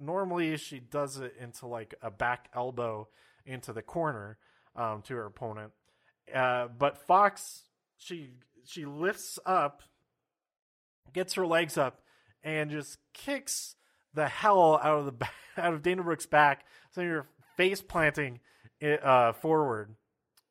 normally 0.00 0.56
she 0.56 0.78
does 0.78 1.18
it 1.18 1.34
into 1.40 1.66
like 1.66 1.94
a 2.02 2.10
back 2.10 2.48
elbow 2.54 3.08
into 3.44 3.72
the 3.72 3.82
corner 3.82 4.38
um, 4.76 5.02
to 5.02 5.14
her 5.14 5.26
opponent. 5.26 5.72
Uh, 6.32 6.68
but 6.78 6.98
Fox, 6.98 7.64
she 7.96 8.30
she 8.64 8.84
lifts 8.84 9.38
up, 9.44 9.82
gets 11.12 11.34
her 11.34 11.46
legs 11.46 11.76
up, 11.76 12.00
and 12.42 12.70
just 12.70 12.98
kicks 13.12 13.74
the 14.14 14.28
hell 14.28 14.80
out 14.82 15.00
of 15.00 15.18
the 15.18 15.28
out 15.62 15.74
of 15.74 15.82
Dana 15.82 16.02
Brooks' 16.02 16.26
back, 16.26 16.64
so 16.90 17.00
you're 17.00 17.26
face 17.56 17.82
planting 17.82 18.40
it 18.80 19.04
uh, 19.04 19.32
forward 19.32 19.96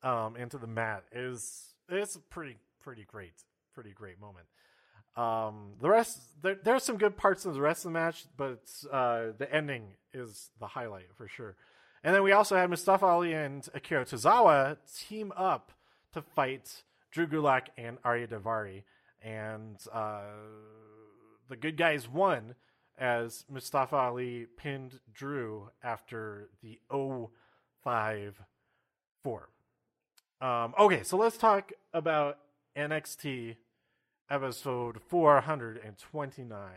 um, 0.03 0.35
into 0.35 0.57
the 0.57 0.67
mat. 0.67 1.05
It 1.11 1.19
is 1.19 1.75
it's 1.89 2.17
pretty 2.29 2.57
pretty 2.85 3.03
great 3.03 3.33
pretty 3.73 3.91
great 3.91 4.21
moment. 4.21 4.45
Um, 5.17 5.73
the 5.81 5.89
rest 5.89 6.19
there 6.41 6.75
are 6.75 6.79
some 6.79 6.97
good 6.97 7.17
parts 7.17 7.45
of 7.45 7.55
the 7.55 7.61
rest 7.61 7.79
of 7.79 7.91
the 7.91 7.99
match, 7.99 8.25
but 8.37 8.61
uh, 8.91 9.33
the 9.37 9.47
ending 9.51 9.95
is 10.13 10.51
the 10.59 10.67
highlight 10.67 11.07
for 11.17 11.27
sure. 11.27 11.55
And 12.03 12.13
then 12.13 12.21
we 12.21 12.31
also 12.31 12.55
had 12.55 12.69
Mustafa 12.69 13.05
Ali 13.05 13.33
and 13.33 13.67
Akira 13.73 14.05
Tozawa 14.05 14.77
team 14.99 15.33
up 15.35 15.71
to 16.13 16.21
fight 16.21 16.83
Drew 17.11 17.25
Gulak 17.25 17.67
and 17.75 17.99
Ariya 18.03 18.29
Daivari, 18.29 18.83
and 19.23 19.77
uh, 19.91 20.21
the 21.49 21.55
good 21.55 21.77
guys 21.77 22.07
won 22.07 22.53
as 22.99 23.45
Mustafa 23.49 23.95
Ali 23.95 24.45
pinned 24.57 24.99
Drew 25.11 25.71
after 25.83 26.49
the 26.61 26.79
05 26.91 28.41
4. 29.23 29.49
Um, 30.41 30.73
okay, 30.77 31.01
so 31.03 31.17
let's 31.17 31.37
talk 31.37 31.71
about 31.93 32.37
NXT 32.75 33.55
episode 34.29 34.99
429. 35.07 36.67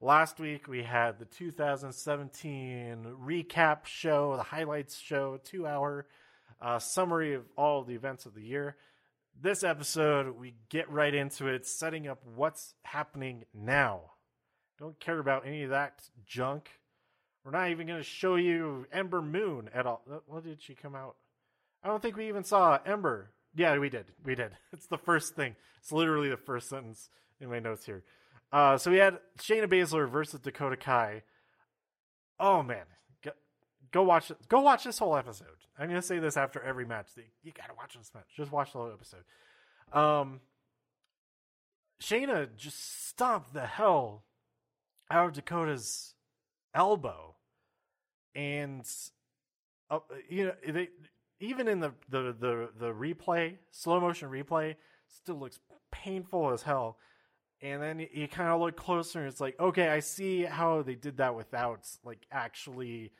Last 0.00 0.40
week 0.40 0.66
we 0.68 0.82
had 0.82 1.18
the 1.18 1.26
2017 1.26 3.06
recap 3.22 3.84
show, 3.84 4.36
the 4.36 4.42
highlights 4.42 4.98
show, 4.98 5.38
two 5.44 5.66
hour 5.66 6.06
uh, 6.62 6.78
summary 6.78 7.34
of 7.34 7.42
all 7.56 7.82
the 7.82 7.94
events 7.94 8.24
of 8.24 8.34
the 8.34 8.42
year. 8.42 8.76
This 9.38 9.62
episode, 9.62 10.38
we 10.38 10.54
get 10.70 10.90
right 10.90 11.14
into 11.14 11.48
it, 11.48 11.66
setting 11.66 12.08
up 12.08 12.22
what's 12.34 12.74
happening 12.82 13.44
now. 13.52 14.12
Don't 14.78 14.98
care 14.98 15.18
about 15.18 15.46
any 15.46 15.64
of 15.64 15.70
that 15.70 16.08
junk. 16.24 16.70
We're 17.44 17.50
not 17.50 17.70
even 17.70 17.86
going 17.86 18.00
to 18.00 18.04
show 18.04 18.36
you 18.36 18.86
Ember 18.90 19.20
Moon 19.20 19.68
at 19.74 19.86
all. 19.86 20.02
What 20.26 20.44
did 20.44 20.62
she 20.62 20.74
come 20.74 20.94
out? 20.94 21.16
I 21.82 21.88
don't 21.88 22.00
think 22.00 22.16
we 22.16 22.28
even 22.28 22.44
saw 22.44 22.78
Ember. 22.86 23.30
Yeah, 23.54 23.78
we 23.78 23.88
did. 23.88 24.06
We 24.24 24.34
did. 24.34 24.52
It's 24.72 24.86
the 24.86 24.98
first 24.98 25.34
thing. 25.34 25.54
It's 25.80 25.92
literally 25.92 26.28
the 26.28 26.36
first 26.36 26.68
sentence 26.68 27.08
in 27.40 27.48
my 27.48 27.60
notes 27.60 27.86
here. 27.86 28.02
Uh, 28.52 28.76
so 28.76 28.90
we 28.90 28.98
had 28.98 29.18
Shayna 29.38 29.66
Baszler 29.66 30.10
versus 30.10 30.40
Dakota 30.40 30.76
Kai. 30.76 31.22
Oh 32.38 32.62
man, 32.62 32.84
go, 33.22 33.30
go 33.92 34.02
watch 34.02 34.30
it. 34.30 34.36
Go 34.48 34.60
watch 34.60 34.84
this 34.84 34.98
whole 34.98 35.16
episode. 35.16 35.46
I'm 35.78 35.88
gonna 35.88 36.02
say 36.02 36.18
this 36.18 36.36
after 36.36 36.60
every 36.62 36.84
match. 36.84 37.08
You 37.42 37.52
gotta 37.56 37.74
watch 37.74 37.94
this 37.96 38.12
match. 38.14 38.26
Just 38.36 38.52
watch 38.52 38.72
the 38.72 38.78
whole 38.78 38.92
episode. 38.92 39.24
Um, 39.92 40.40
Shayna 42.02 42.48
just 42.56 43.06
stomped 43.08 43.54
the 43.54 43.66
hell 43.66 44.24
out 45.10 45.28
of 45.28 45.32
Dakota's 45.34 46.14
elbow, 46.74 47.36
and 48.34 48.84
uh, 49.90 50.00
you 50.28 50.46
know 50.46 50.52
they 50.66 50.88
even 51.44 51.68
in 51.68 51.80
the 51.80 51.92
the 52.08 52.34
the 52.38 52.68
the 52.78 52.92
replay, 52.92 53.56
slow 53.70 54.00
motion 54.00 54.28
replay, 54.28 54.76
still 55.08 55.36
looks 55.36 55.58
painful 55.90 56.52
as 56.52 56.62
hell. 56.62 56.98
And 57.62 57.80
then 57.80 58.06
you, 58.12 58.28
kind 58.28 58.50
of 58.50 58.60
look 58.60 58.76
closer, 58.76 59.20
and 59.20 59.28
it's 59.28 59.40
like, 59.40 59.58
okay, 59.58 59.88
I 59.88 60.00
see 60.00 60.42
how 60.42 60.82
they 60.82 60.96
did 60.96 61.16
that 61.16 61.34
without 61.34 61.88
like 62.04 62.26
actually 62.30 63.12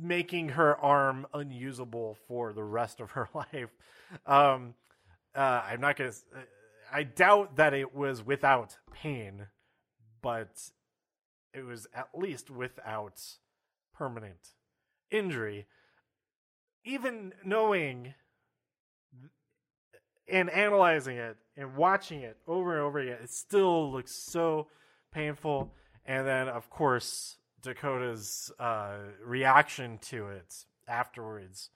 making 0.00 0.50
her 0.50 0.76
arm 0.76 1.26
unusable 1.34 2.16
for 2.26 2.52
the 2.52 2.62
rest 2.62 3.00
of 3.00 3.12
her 3.12 3.28
life. 3.34 3.70
Um, 4.26 4.74
uh, 5.34 5.62
I'm 5.66 5.80
not 5.80 5.96
gonna. 5.96 6.12
I 6.92 7.02
doubt 7.02 7.56
that 7.56 7.74
it 7.74 7.94
was 7.94 8.24
without 8.24 8.78
pain, 8.92 9.48
but 10.22 10.70
it 11.52 11.64
was 11.64 11.86
at 11.94 12.08
least 12.14 12.50
without 12.50 13.20
permanent 13.92 14.50
injury. 15.10 15.66
Even 16.84 17.32
knowing 17.44 18.14
and 20.28 20.50
analyzing 20.50 21.16
it 21.16 21.36
and 21.56 21.76
watching 21.76 22.20
it 22.20 22.36
over 22.46 22.72
and 22.72 22.82
over 22.82 22.98
again, 22.98 23.18
it 23.22 23.30
still 23.30 23.90
looks 23.92 24.12
so 24.12 24.68
painful. 25.12 25.72
And 26.06 26.26
then, 26.26 26.48
of 26.48 26.68
course, 26.70 27.38
Dakota's 27.62 28.52
uh, 28.58 28.96
reaction 29.24 29.98
to 30.02 30.28
it 30.28 30.54
afterwards. 30.86 31.70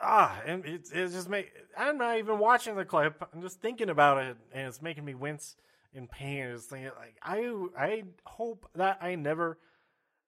Ah, 0.00 0.40
and 0.44 0.64
it, 0.64 0.88
it 0.92 1.08
just 1.08 1.28
make 1.28 1.52
I'm 1.78 1.98
not 1.98 2.18
even 2.18 2.38
watching 2.38 2.74
the 2.74 2.84
clip. 2.84 3.22
I'm 3.32 3.40
just 3.40 3.60
thinking 3.60 3.88
about 3.88 4.18
it, 4.18 4.36
and 4.52 4.66
it's 4.66 4.82
making 4.82 5.04
me 5.04 5.14
wince 5.14 5.56
in 5.92 6.08
pain. 6.08 6.50
Just 6.52 6.68
thinking, 6.68 6.90
like 6.98 7.16
I, 7.22 7.48
I 7.78 8.02
hope 8.26 8.68
that 8.74 8.98
I 9.00 9.14
never 9.14 9.58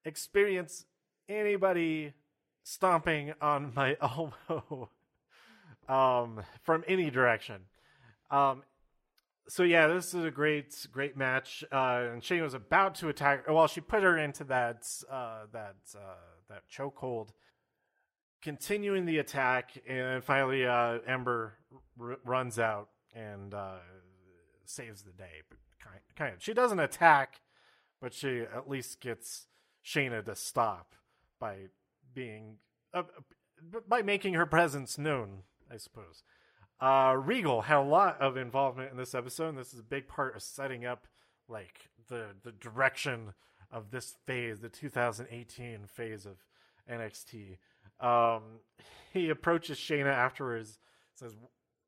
experience 0.05 0.85
anybody 1.27 2.13
stomping 2.67 3.33
on 3.41 3.71
my 3.75 3.95
elbow 4.01 4.89
um, 5.87 6.43
from 6.63 6.83
any 6.87 7.09
direction. 7.09 7.61
Um, 8.29 8.63
so 9.47 9.63
yeah, 9.63 9.87
this 9.87 10.13
is 10.13 10.25
a 10.25 10.31
great, 10.31 10.75
great 10.91 11.15
match. 11.15 11.63
Uh, 11.71 12.09
and 12.11 12.23
Shane 12.23 12.43
was 12.43 12.53
about 12.53 12.95
to 12.95 13.07
attack. 13.07 13.47
Well, 13.47 13.67
she 13.67 13.79
put 13.79 14.03
her 14.03 14.17
into 14.17 14.43
that 14.45 14.85
uh, 15.09 15.45
that 15.53 15.77
uh, 15.95 16.15
that 16.49 16.63
chokehold, 16.69 17.29
continuing 18.41 19.05
the 19.05 19.19
attack, 19.19 19.81
and 19.87 20.21
finally 20.21 20.65
uh, 20.65 20.99
Ember 21.07 21.53
r- 21.99 22.19
runs 22.25 22.59
out 22.59 22.89
and 23.15 23.53
uh, 23.53 23.77
saves 24.65 25.03
the 25.03 25.11
day. 25.11 25.43
Kind 26.17 26.33
of, 26.33 26.43
she 26.43 26.53
doesn't 26.53 26.79
attack, 26.79 27.39
but 28.01 28.13
she 28.13 28.41
at 28.41 28.67
least 28.67 28.99
gets 28.99 29.47
Shayna 29.85 30.25
to 30.25 30.35
stop 30.35 30.95
by 31.39 31.67
being 32.17 32.57
uh, 32.95 33.03
by 33.87 34.01
making 34.01 34.33
her 34.33 34.47
presence 34.47 34.97
known. 34.97 35.43
I 35.71 35.77
suppose. 35.77 36.23
Uh, 36.81 37.15
Regal 37.17 37.61
had 37.61 37.77
a 37.77 37.81
lot 37.81 38.19
of 38.19 38.37
involvement 38.37 38.91
in 38.91 38.97
this 38.97 39.15
episode, 39.15 39.49
and 39.49 39.57
this 39.57 39.73
is 39.73 39.79
a 39.79 39.83
big 39.83 40.07
part 40.07 40.35
of 40.35 40.41
setting 40.41 40.83
up 40.83 41.07
like 41.47 41.89
the 42.09 42.29
the 42.43 42.51
direction 42.51 43.33
of 43.71 43.91
this 43.91 44.15
phase, 44.25 44.59
the 44.59 44.69
2018 44.69 45.85
phase 45.87 46.25
of 46.25 46.37
NXT. 46.91 47.57
Um, 47.99 48.61
he 49.13 49.29
approaches 49.29 49.77
Shayna 49.77 50.13
afterwards, 50.13 50.79
says, 51.13 51.35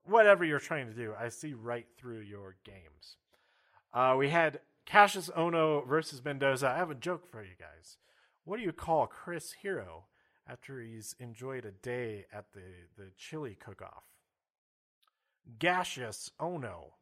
"Whatever 0.03 0.45
you're 0.45 0.59
trying 0.59 0.87
to 0.87 0.93
do, 0.93 1.13
I 1.19 1.29
see 1.29 1.53
right 1.53 1.87
through 1.97 2.19
your 2.19 2.57
games." 2.63 3.17
Uh, 3.93 4.15
we 4.17 4.29
had 4.29 4.59
Kassius 4.85 5.31
Ohno 5.35 5.87
versus 5.87 6.23
Mendoza. 6.23 6.69
I 6.69 6.77
have 6.77 6.91
a 6.91 6.95
joke 6.95 7.27
for 7.31 7.43
you 7.43 7.55
guys. 7.59 7.97
What 8.43 8.57
do 8.57 8.63
you 8.63 8.73
call 8.73 9.07
Chris 9.07 9.53
Hero 9.61 10.05
after 10.49 10.81
he's 10.81 11.15
enjoyed 11.19 11.65
a 11.65 11.71
day 11.71 12.25
at 12.33 12.45
the, 12.53 12.61
the 12.97 13.11
chili 13.17 13.55
cook 13.59 13.81
off? 13.81 14.03
Gaseous 15.59 16.31
Ono. 16.39 16.93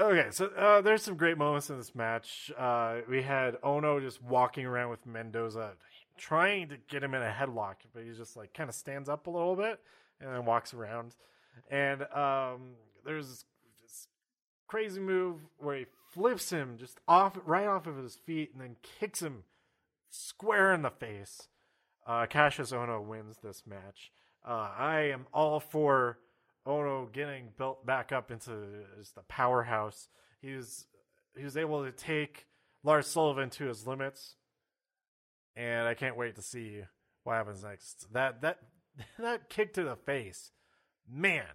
Okay, 0.00 0.26
so 0.32 0.46
uh, 0.46 0.80
there's 0.80 1.02
some 1.02 1.16
great 1.16 1.38
moments 1.38 1.70
in 1.70 1.78
this 1.78 1.94
match. 1.94 2.50
Uh, 2.58 2.96
we 3.08 3.22
had 3.22 3.60
Ohno 3.62 4.00
just 4.00 4.20
walking 4.20 4.66
around 4.66 4.90
with 4.90 5.06
Mendoza, 5.06 5.74
trying 6.18 6.68
to 6.68 6.76
get 6.88 7.04
him 7.04 7.14
in 7.14 7.22
a 7.22 7.30
headlock, 7.30 7.76
but 7.92 8.02
he 8.02 8.10
just 8.10 8.36
like 8.36 8.52
kind 8.52 8.68
of 8.68 8.74
stands 8.74 9.08
up 9.08 9.28
a 9.28 9.30
little 9.30 9.54
bit 9.54 9.78
and 10.20 10.34
then 10.34 10.44
walks 10.44 10.74
around. 10.74 11.14
And 11.70 12.02
um, 12.12 12.74
there's 13.04 13.44
this 13.82 14.08
crazy 14.66 15.00
move 15.00 15.36
where 15.58 15.76
he 15.76 15.86
flips 16.12 16.50
him 16.50 16.76
just 16.76 16.98
off, 17.06 17.38
right 17.44 17.66
off 17.66 17.86
of 17.86 17.96
his 17.96 18.16
feet, 18.16 18.50
and 18.52 18.60
then 18.60 18.76
kicks 18.98 19.22
him 19.22 19.44
square 20.14 20.72
in 20.72 20.82
the 20.82 20.90
face. 20.90 21.48
Uh, 22.06 22.26
Kassius 22.26 22.72
Ohno 22.72 23.04
wins 23.04 23.38
this 23.42 23.62
match. 23.66 24.12
Uh, 24.46 24.70
I 24.76 25.10
am 25.12 25.26
all 25.32 25.58
for 25.58 26.18
Ohno 26.66 27.10
getting 27.10 27.48
built 27.56 27.84
back 27.84 28.12
up 28.12 28.30
into 28.30 28.50
the 28.50 29.22
powerhouse. 29.28 30.08
He 30.40 30.52
was 30.52 30.86
he 31.36 31.42
was 31.42 31.56
able 31.56 31.84
to 31.84 31.90
take 31.90 32.46
Lars 32.82 33.06
Sullivan 33.06 33.50
to 33.50 33.64
his 33.64 33.86
limits, 33.86 34.36
and 35.56 35.88
I 35.88 35.94
can't 35.94 36.16
wait 36.16 36.36
to 36.36 36.42
see 36.42 36.82
what 37.24 37.34
happens 37.34 37.64
next. 37.64 38.12
That 38.12 38.42
that 38.42 38.58
that 39.18 39.48
kick 39.48 39.72
to 39.74 39.84
the 39.84 39.96
face, 39.96 40.52
man, 41.10 41.46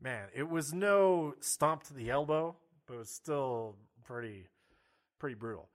man, 0.00 0.28
it 0.34 0.48
was 0.48 0.72
no 0.72 1.34
stomp 1.40 1.84
to 1.84 1.94
the 1.94 2.10
elbow, 2.10 2.56
but 2.86 2.94
it 2.94 2.98
was 2.98 3.10
still 3.10 3.76
pretty 4.04 4.48
pretty 5.18 5.34
brutal. 5.34 5.70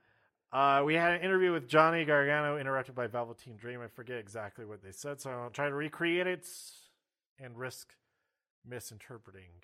Uh, 0.51 0.81
we 0.83 0.95
had 0.95 1.13
an 1.13 1.21
interview 1.21 1.51
with 1.51 1.67
Johnny 1.67 2.05
Gargano 2.05 2.57
interrupted 2.57 2.95
by 2.95 3.05
Velveteen 3.05 3.55
Dream. 3.55 3.81
I 3.81 3.87
forget 3.87 4.17
exactly 4.17 4.65
what 4.65 4.81
they 4.81 4.91
said, 4.91 5.21
so 5.21 5.29
I'll 5.29 5.51
try 5.51 5.69
to 5.69 5.75
recreate 5.75 6.25
it 6.25 6.47
and 7.39 7.55
risk 7.55 7.93
misinterpreting 8.67 9.63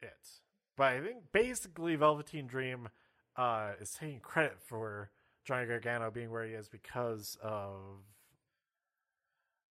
it. 0.00 0.28
But 0.76 0.84
I 0.84 1.00
think 1.00 1.16
basically 1.32 1.96
Velveteen 1.96 2.46
Dream 2.46 2.88
uh, 3.36 3.72
is 3.80 3.90
taking 3.90 4.20
credit 4.20 4.56
for 4.64 5.10
Johnny 5.44 5.66
Gargano 5.66 6.12
being 6.12 6.30
where 6.30 6.44
he 6.44 6.52
is 6.52 6.68
because 6.68 7.36
of 7.42 7.72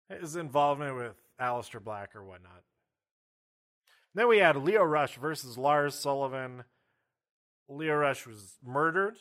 his 0.09 0.35
involvement 0.35 0.97
with 0.97 1.15
Aleister 1.39 1.81
Black 1.81 2.15
or 2.15 2.23
whatnot. 2.23 2.63
Then 4.13 4.27
we 4.27 4.39
had 4.39 4.57
Lio 4.57 4.83
Rush 4.83 5.17
versus 5.17 5.57
Lars 5.57 5.95
Sullivan. 5.95 6.65
Lio 7.69 7.95
Rush 7.95 8.27
was 8.27 8.57
murdered, 8.63 9.17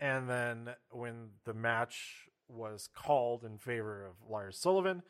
and 0.00 0.28
then 0.28 0.70
when 0.90 1.30
the 1.44 1.54
match 1.54 2.28
was 2.48 2.88
called 2.94 3.44
in 3.44 3.58
favor 3.58 4.04
of 4.04 4.14
Lars 4.28 4.58
Sullivan, 4.58 5.02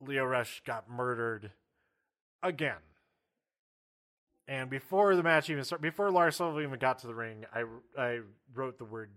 Lio 0.00 0.24
Rush 0.24 0.62
got 0.66 0.88
murdered 0.88 1.52
again. 2.42 2.82
And 4.46 4.68
before 4.68 5.16
the 5.16 5.22
match 5.22 5.48
even 5.48 5.64
started, 5.64 5.82
before 5.82 6.10
Lars 6.10 6.36
Sullivan 6.36 6.64
even 6.64 6.78
got 6.78 6.98
to 7.00 7.06
the 7.06 7.14
ring, 7.14 7.44
I, 7.52 7.64
I 7.98 8.20
wrote 8.54 8.78
the 8.78 8.84
word 8.84 9.10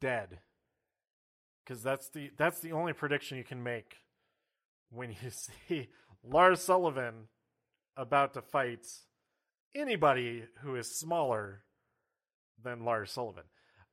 dead 0.00 0.38
because 1.64 1.82
that's 1.82 2.08
the 2.10 2.30
that's 2.36 2.60
the 2.60 2.72
only 2.72 2.92
prediction 2.92 3.38
you 3.38 3.44
can 3.44 3.62
make 3.62 3.96
when 4.90 5.10
you 5.10 5.30
see 5.30 5.88
Lars 6.22 6.60
Sullivan 6.60 7.28
about 7.96 8.34
to 8.34 8.42
fight 8.42 8.86
anybody 9.74 10.44
who 10.60 10.76
is 10.76 10.98
smaller 10.98 11.62
than 12.62 12.84
Lars 12.84 13.10
Sullivan. 13.12 13.44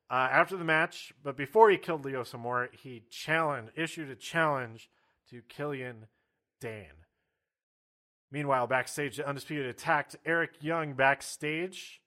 Uh, 0.10 0.28
after 0.32 0.56
the 0.56 0.64
match, 0.64 1.14
but 1.24 1.36
before 1.36 1.70
he 1.70 1.78
killed 1.78 2.06
Leo 2.06 2.24
Samora, 2.24 2.68
he 2.72 3.04
challenged, 3.10 3.72
issued 3.76 4.10
a 4.10 4.16
challenge 4.16 4.90
to 5.30 5.42
Killian 5.50 6.06
Dain. 6.62 7.06
Meanwhile, 8.32 8.68
backstage, 8.68 9.18
the 9.18 9.28
Undisputed 9.28 9.66
attacked 9.66 10.16
Eric 10.26 10.62
Young 10.62 10.94
backstage, 10.94 12.02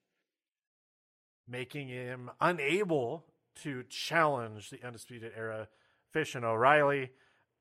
making 1.49 1.88
him 1.88 2.30
unable 2.40 3.26
to 3.62 3.82
challenge 3.88 4.70
the 4.70 4.84
Undisputed 4.86 5.32
Era 5.36 5.68
Fish 6.12 6.34
and 6.34 6.44
O'Reilly, 6.44 7.11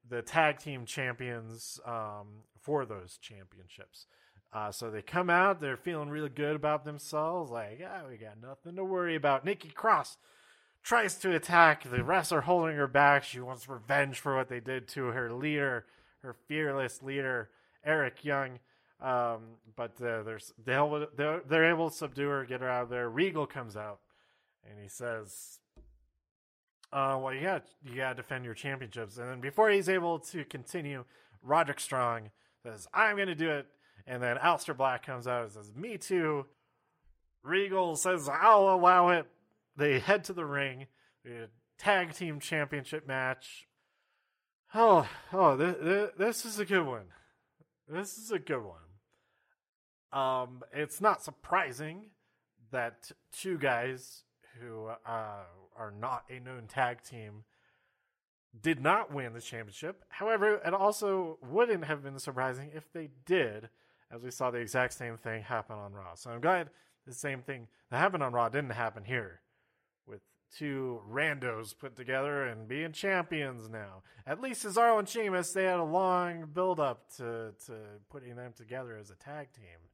the 0.08 0.22
tag 0.22 0.60
team 0.60 0.86
champions, 0.86 1.80
um, 1.86 2.44
for 2.62 2.86
those 2.86 3.18
championships. 3.18 4.06
Uh, 4.54 4.72
so 4.72 4.90
they 4.90 5.02
come 5.02 5.30
out, 5.30 5.60
they're 5.60 5.78
feeling 5.78 6.10
really 6.10 6.30
good 6.30 6.56
about 6.56 6.86
themselves, 6.86 7.52
like, 7.52 7.78
yeah, 7.80 8.02
we 8.10 8.16
got 8.16 8.42
nothing 8.42 8.76
to 8.76 8.84
worry 8.84 9.16
about. 9.16 9.44
Nikki 9.44 9.70
Cross 9.70 10.18
tries 10.84 11.16
to 11.16 11.36
attack. 11.36 11.84
The 11.84 12.04
rest 12.04 12.32
are 12.32 12.42
holding 12.42 12.78
her 12.78 12.88
back. 12.88 13.24
She 13.24 13.42
wants 13.42 13.68
revenge 13.68 14.20
for 14.20 14.36
what 14.36 14.48
they 14.48 14.62
did 14.62 14.88
to 14.90 15.08
her 15.08 15.32
leader, 15.34 15.86
her 16.20 16.34
fearless 16.48 17.04
leader, 17.04 17.50
Eric 17.86 18.24
Young. 18.24 18.60
Um, 19.02 19.58
but 19.76 20.02
uh, 20.02 20.24
they'll, 20.66 21.08
they're, 21.16 21.42
they're 21.48 21.70
able 21.70 21.90
to 21.90 21.96
subdue 21.96 22.30
her, 22.30 22.46
get 22.46 22.62
her 22.62 22.70
out 22.70 22.84
of 22.84 22.90
there. 22.90 23.10
Regal 23.10 23.46
comes 23.46 23.76
out 23.76 24.00
and 24.68 24.80
he 24.82 24.88
says, 24.88 25.60
uh, 26.92 27.20
well, 27.22 27.34
you 27.34 27.42
got 27.42 27.66
you 27.84 27.96
got 27.96 28.10
to 28.10 28.16
defend 28.16 28.46
your 28.46 28.54
championships. 28.54 29.18
And 29.18 29.30
then 29.30 29.42
before 29.42 29.70
he's 29.70 29.90
able 29.90 30.20
to 30.20 30.46
continue, 30.46 31.04
Roderick 31.44 31.80
Strong 31.80 32.32
says, 32.64 32.88
"I'm 32.94 33.16
going 33.18 33.28
to 33.28 33.36
do 33.36 33.50
it." 33.50 33.68
And 34.08 34.24
then 34.24 34.38
Aleister 34.38 34.76
Black 34.76 35.06
comes 35.06 35.28
out 35.28 35.44
and 35.44 35.52
says, 35.52 35.76
"Me 35.76 35.98
too." 35.98 36.46
Regal 37.44 37.96
says, 37.96 38.30
"I'll 38.30 38.70
allow 38.70 39.10
it." 39.10 39.28
They 39.76 40.00
head 40.00 40.24
to 40.26 40.34
the 40.34 40.46
ring. 40.46 40.88
Tag 41.78 42.14
team 42.14 42.40
championship 42.40 43.06
match. 43.06 43.68
Oh, 44.74 45.08
oh, 45.32 45.56
this, 45.56 46.12
this 46.18 46.46
is 46.46 46.60
a 46.60 46.66
good 46.66 46.86
one. 46.86 47.06
This 47.88 48.18
is 48.18 48.32
a 48.32 48.40
good 48.40 48.64
one. 48.64 48.78
Um, 50.12 50.64
it's 50.74 51.00
not 51.00 51.22
surprising 51.22 52.10
that 52.72 53.12
two 53.32 53.58
guys 53.58 54.24
who 54.60 54.88
uh, 54.88 55.44
are 55.78 55.94
not 56.00 56.24
a 56.30 56.40
known 56.40 56.64
tag 56.68 57.04
team 57.04 57.44
did 58.60 58.82
not 58.82 59.14
win 59.14 59.34
the 59.34 59.42
championship. 59.42 60.04
However, 60.10 60.56
it 60.66 60.74
also 60.74 61.38
wouldn't 61.42 61.86
have 61.86 62.04
been 62.04 62.20
surprising 62.20 62.72
if 62.74 62.92
they 62.92 63.10
did, 63.26 63.70
as 64.12 64.24
we 64.24 64.32
saw 64.32 64.52
the 64.52 64.60
exact 64.60 64.94
same 64.94 65.18
thing 65.18 65.44
happen 65.44 65.78
on 65.78 65.94
Raw. 65.94 66.16
So 66.16 66.30
I'm 66.30 66.42
glad 66.42 66.70
the 67.06 67.14
same 67.14 67.42
thing 67.42 67.68
that 67.90 67.98
happened 67.98 68.24
on 68.24 68.34
Raw 68.34 68.50
didn't 68.50 68.72
happen 68.72 69.04
here 69.04 69.42
with 70.06 70.22
two 70.58 71.02
randos 71.10 71.78
put 71.78 71.96
together 71.96 72.44
and 72.44 72.68
being 72.68 72.92
champions 72.92 73.70
now. 73.70 74.04
At 74.26 74.42
least 74.42 74.66
Cesaro 74.66 75.00
and 75.00 75.08
Sheamus, 75.08 75.54
they 75.54 75.64
had 75.64 75.80
a 75.80 75.84
long 75.84 76.48
build 76.54 76.80
up 76.80 77.10
to, 77.18 77.54
to 77.66 77.74
putting 78.10 78.36
them 78.36 78.54
together 78.56 78.98
as 78.98 79.10
a 79.10 79.16
tag 79.16 79.52
team. 79.54 79.90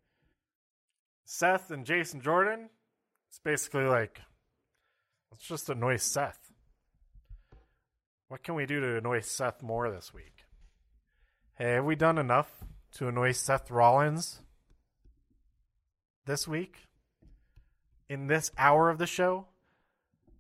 Seth 1.26 1.72
and 1.72 1.86
Jason 1.86 2.22
Jordan, 2.22 2.70
it's 3.30 3.39
basically 3.39 3.86
like, 3.86 4.22
let's 5.32 5.45
just 5.45 5.70
annoy 5.70 5.97
Seth. 5.97 6.51
What 8.28 8.43
can 8.43 8.55
we 8.55 8.66
do 8.66 8.80
to 8.80 8.97
annoy 8.97 9.22
Seth 9.22 9.61
more 9.61 9.89
this 9.89 10.14
week? 10.14 10.45
Hey, 11.55 11.74
have 11.74 11.86
we 11.86 11.95
done 11.95 12.18
enough 12.18 12.64
to 12.93 13.07
annoy 13.07 13.31
Seth 13.31 13.71
Rollins 13.71 14.41
this 16.25 16.47
week? 16.47 16.87
In 18.07 18.27
this 18.27 18.51
hour 18.57 18.89
of 18.89 18.97
the 18.97 19.07
show? 19.07 19.47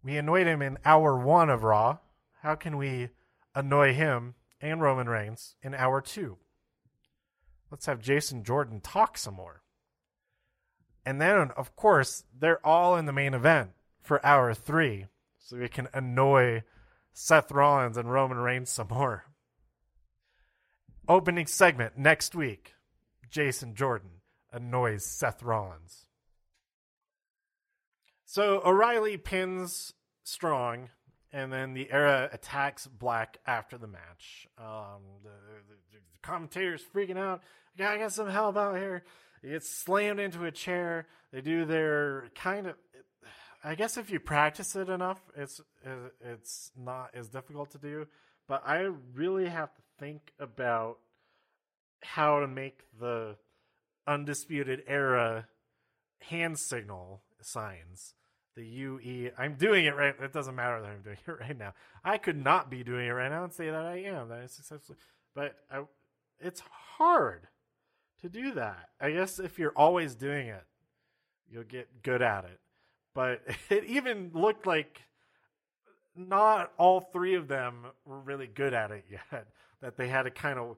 We 0.03 0.17
annoyed 0.17 0.47
him 0.47 0.61
in 0.61 0.77
hour 0.85 1.17
one 1.17 1.49
of 1.49 1.63
Raw. 1.63 1.97
How 2.41 2.55
can 2.55 2.77
we 2.77 3.09
annoy 3.55 3.93
him 3.93 4.35
and 4.61 4.81
Roman 4.81 5.07
Reigns 5.07 5.55
in 5.63 5.73
hour 5.73 6.01
two? 6.01 6.37
Let's 7.71 7.87
have 7.87 8.01
Jason 8.01 8.43
Jordan 8.43 8.81
talk 8.81 9.17
some 9.17 9.33
more. 9.33 9.63
And 11.05 11.19
then, 11.19 11.51
of 11.57 11.75
course, 11.75 12.23
they're 12.37 12.65
all 12.65 12.95
in 12.95 13.05
the 13.05 13.13
main 13.13 13.33
event 13.33 13.71
for 14.01 14.23
hour 14.25 14.53
three, 14.53 15.07
so 15.39 15.57
we 15.57 15.69
can 15.69 15.87
annoy 15.93 16.63
Seth 17.13 17.51
Rollins 17.51 17.97
and 17.97 18.11
Roman 18.11 18.37
Reigns 18.37 18.69
some 18.69 18.87
more. 18.89 19.25
Opening 21.07 21.47
segment 21.47 21.97
next 21.97 22.33
week 22.33 22.75
Jason 23.29 23.75
Jordan 23.75 24.21
annoys 24.53 25.03
Seth 25.03 25.43
Rollins. 25.43 26.05
So 28.25 28.61
O'Reilly 28.65 29.17
pins 29.17 29.93
Strong, 30.23 30.89
and 31.33 31.51
then 31.51 31.73
the 31.73 31.91
era 31.91 32.29
attacks 32.31 32.87
Black 32.87 33.37
after 33.45 33.77
the 33.77 33.87
match. 33.87 34.47
Um, 34.57 35.01
the, 35.23 35.29
the, 35.29 35.75
the 35.91 36.19
commentators 36.21 36.81
freaking 36.95 37.17
out. 37.17 37.41
I 37.77 37.97
got 37.97 38.13
some 38.13 38.29
help 38.29 38.55
out 38.55 38.77
here. 38.77 39.03
He 39.41 39.49
gets 39.49 39.69
slammed 39.69 40.21
into 40.21 40.45
a 40.45 40.51
chair. 40.51 41.07
They 41.33 41.41
do 41.41 41.65
their 41.65 42.29
kind 42.33 42.67
of. 42.67 42.75
I 43.61 43.75
guess 43.75 43.97
if 43.97 44.09
you 44.09 44.19
practice 44.21 44.75
it 44.75 44.87
enough, 44.87 45.21
it's 45.35 45.59
it's 46.21 46.71
not 46.77 47.09
as 47.13 47.27
difficult 47.27 47.71
to 47.71 47.77
do. 47.77 48.07
But 48.47 48.63
I 48.65 48.89
really 49.13 49.47
have 49.47 49.73
to 49.75 49.81
think 50.03 50.33
about 50.37 50.97
how 52.01 52.41
to 52.41 52.47
make 52.47 52.81
the 52.99 53.37
undisputed 54.05 54.83
era 54.85 55.47
hand 56.19 56.59
signal 56.59 57.21
signs. 57.41 58.13
The 58.55 58.65
U 58.65 58.99
E. 58.99 59.29
I'm 59.37 59.55
doing 59.55 59.85
it 59.85 59.95
right. 59.95 60.13
It 60.21 60.33
doesn't 60.33 60.55
matter 60.55 60.81
that 60.81 60.89
I'm 60.89 61.01
doing 61.01 61.17
it 61.25 61.31
right 61.39 61.57
now. 61.57 61.73
I 62.03 62.17
could 62.17 62.37
not 62.37 62.69
be 62.69 62.83
doing 62.83 63.07
it 63.07 63.11
right 63.11 63.29
now 63.29 63.45
and 63.45 63.53
say 63.53 63.69
that 63.69 63.85
I 63.85 64.03
am. 64.03 64.29
That 64.29 64.43
is 64.43 64.51
successfully. 64.51 64.97
But 65.33 65.55
I, 65.71 65.83
it's 66.39 66.61
hard 66.97 67.47
to 68.21 68.29
do 68.29 68.53
that. 68.53 68.89
I 68.99 69.11
guess 69.11 69.39
if 69.39 69.57
you're 69.57 69.73
always 69.75 70.15
doing 70.15 70.47
it, 70.47 70.65
you'll 71.49 71.63
get 71.63 72.03
good 72.03 72.21
at 72.21 72.43
it. 72.43 72.59
But 73.15 73.41
it 73.69 73.85
even 73.85 74.31
looked 74.33 74.67
like 74.67 75.01
not 76.15 76.71
all 76.77 76.99
three 76.99 77.35
of 77.35 77.47
them 77.47 77.85
were 78.05 78.19
really 78.19 78.47
good 78.47 78.73
at 78.73 78.91
it 78.91 79.05
yet. 79.11 79.47
That 79.83 79.97
they 79.97 80.07
had 80.07 80.23
to 80.23 80.31
kind 80.31 80.57
of 80.57 80.77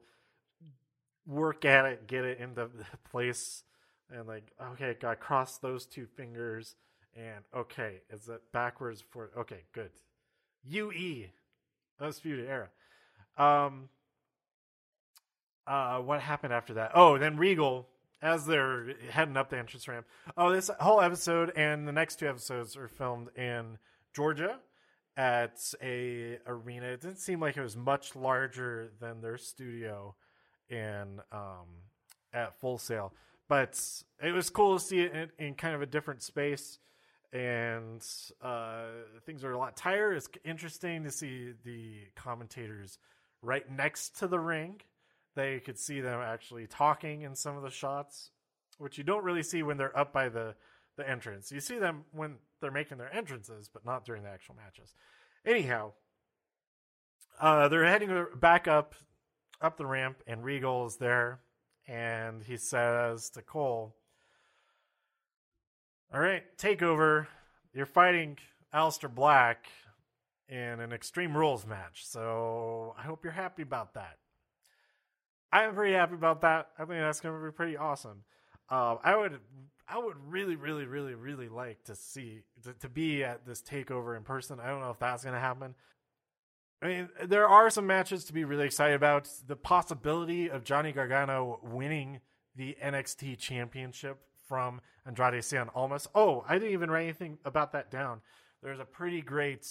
work 1.28 1.64
at 1.64 1.86
it, 1.86 2.08
get 2.08 2.26
it 2.26 2.40
into 2.40 2.70
place, 3.12 3.64
and 4.12 4.28
like, 4.28 4.52
okay, 4.74 4.96
got 5.00 5.20
cross 5.20 5.60
those 5.60 5.86
two 5.86 6.08
fingers, 6.18 6.76
and 7.16 7.44
okay, 7.56 8.02
is 8.12 8.28
it 8.28 8.42
backwards 8.52 9.04
for? 9.12 9.30
Okay, 9.38 9.62
good. 9.74 9.92
UE, 10.68 11.28
undisputed 12.02 12.50
era. 12.50 12.70
Um, 13.38 13.90
uh, 15.68 16.00
what 16.00 16.20
happened 16.20 16.54
after 16.54 16.74
that? 16.76 16.92
Oh, 16.96 17.20
then 17.20 17.38
Regal, 17.38 17.88
as 18.24 18.48
they're 18.48 18.96
heading 19.12 19.38
up 19.38 19.52
the 19.52 19.58
entrance 19.60 19.88
ramp. 19.88 20.08
Oh, 20.36 20.52
this 20.52 20.72
whole 20.80 21.00
episode 21.00 21.52
and 21.56 21.88
the 21.88 21.92
next 21.92 22.18
two 22.18 22.28
episodes 22.28 22.76
are 22.76 22.88
filmed 22.88 23.30
in 23.38 23.78
Georgia 24.16 24.58
at 25.18 25.74
a 25.82 26.38
arena. 26.46 26.88
It 26.88 27.02
didn't 27.02 27.20
seem 27.20 27.40
like 27.40 27.58
it 27.58 27.62
was 27.62 27.78
much 27.78 28.16
larger 28.16 28.92
than 29.00 29.22
their 29.22 29.38
studio 29.38 30.16
in 30.70 31.22
um, 31.32 31.68
at 32.34 32.60
Full 32.60 32.78
Sail, 32.78 33.14
but 33.48 33.80
it 34.22 34.32
was 34.32 34.50
cool 34.50 34.78
to 34.78 34.84
see 34.84 35.02
it 35.02 35.14
in, 35.14 35.48
in 35.48 35.54
kind 35.56 35.76
of 35.76 35.82
a 35.82 35.86
different 35.86 36.22
space. 36.22 36.80
And 37.34 38.06
uh, 38.42 38.86
things 39.26 39.44
are 39.44 39.52
a 39.52 39.58
lot 39.58 39.76
tighter. 39.76 40.14
It's 40.14 40.30
interesting 40.46 41.04
to 41.04 41.12
see 41.12 41.52
the 41.66 41.98
commentators 42.16 42.98
right 43.42 43.70
next 43.70 44.18
to 44.20 44.28
the 44.28 44.40
ring 44.40 44.80
you 45.44 45.62
could 45.64 45.78
see 45.78 46.02
them 46.02 46.22
actually 46.22 46.68
talking 46.68 47.24
in 47.24 47.36
some 47.36 47.58
of 47.58 47.64
the 47.64 47.70
shots, 47.70 48.32
which 48.78 48.98
you 48.98 49.04
don't 49.04 49.24
really 49.24 49.44
see 49.44 49.64
when 49.64 49.78
they're 49.78 49.98
up 49.98 50.14
by 50.14 50.30
the 50.30 50.56
the 50.98 51.10
entrance. 51.10 51.52
You 51.52 51.60
see 51.60 51.78
them 51.78 52.06
when 52.14 52.36
they're 52.66 52.72
making 52.72 52.98
their 52.98 53.14
entrances, 53.16 53.70
but 53.72 53.86
not 53.86 54.06
during 54.06 54.24
the 54.24 54.30
actual 54.30 54.56
matches. 54.56 54.96
Anyhow, 55.46 55.92
uh, 57.40 57.68
they're 57.68 57.86
heading 57.86 58.26
back 58.36 58.68
up 58.68 58.96
up 59.62 59.78
the 59.78 59.86
ramp, 59.86 60.18
and 60.26 60.44
Regal 60.44 60.88
is 60.88 60.98
there, 60.98 61.42
and 61.88 62.42
he 62.42 62.58
says 62.58 63.30
to 63.30 63.44
Cole, 63.44 63.96
"All 66.12 66.20
right, 66.20 66.44
take 66.58 66.82
over. 66.82 67.28
You're 67.72 67.86
fighting 67.86 68.40
Aleister 68.74 69.14
Black 69.14 69.68
in 70.50 70.80
an 70.80 70.92
Extreme 70.92 71.38
Rules 71.38 71.68
match, 71.68 72.08
so 72.08 72.96
I 72.98 73.04
hope 73.04 73.24
you're 73.24 73.34
happy 73.34 73.62
about 73.62 73.94
that." 73.94 74.18
I'm 75.52 75.76
pretty 75.76 75.94
happy 75.94 76.16
about 76.16 76.42
that. 76.42 76.72
I 76.80 76.86
think 76.86 77.00
that's 77.00 77.22
going 77.22 77.40
to 77.40 77.46
be 77.46 77.52
pretty 77.52 77.78
awesome. 77.78 78.24
Uh, 78.68 78.96
I 79.04 79.16
would, 79.16 79.40
I 79.88 79.98
would 80.00 80.16
really, 80.28 80.56
really, 80.56 80.86
really, 80.86 81.14
really 81.14 81.48
like 81.48 81.84
to 81.86 81.96
see 81.96 82.42
to, 82.64 82.74
to 82.74 82.90
be 82.90 83.24
at 83.24 83.46
this 83.46 83.62
takeover 83.62 84.18
in 84.18 84.24
person. 84.24 84.60
I 84.60 84.68
don't 84.68 84.82
know 84.82 84.90
if 84.90 85.00
that's 85.00 85.24
going 85.24 85.36
to 85.36 85.40
happen. 85.40 85.76
I 86.82 86.88
mean, 86.88 87.10
there 87.26 87.48
are 87.48 87.70
some 87.70 87.88
matches 87.88 88.26
to 88.26 88.34
be 88.34 88.44
really 88.44 88.66
excited 88.66 88.96
about. 88.96 89.30
The 89.48 89.56
possibility 89.56 90.50
of 90.50 90.64
Johnny 90.64 90.92
Gargano 90.92 91.60
winning 91.64 92.20
the 92.56 92.76
NXT 92.84 93.38
Championship 93.38 94.20
from 94.48 94.82
Andrade 95.06 95.42
Cien 95.42 95.70
Almas. 95.76 96.08
Oh, 96.16 96.44
I 96.48 96.56
didn't 96.56 96.74
even 96.74 96.92
write 96.92 97.04
anything 97.04 97.38
about 97.46 97.72
that 97.74 97.92
down. 97.92 98.22
There's 98.62 98.80
a 98.80 98.86
pretty 98.86 99.22
great 99.22 99.68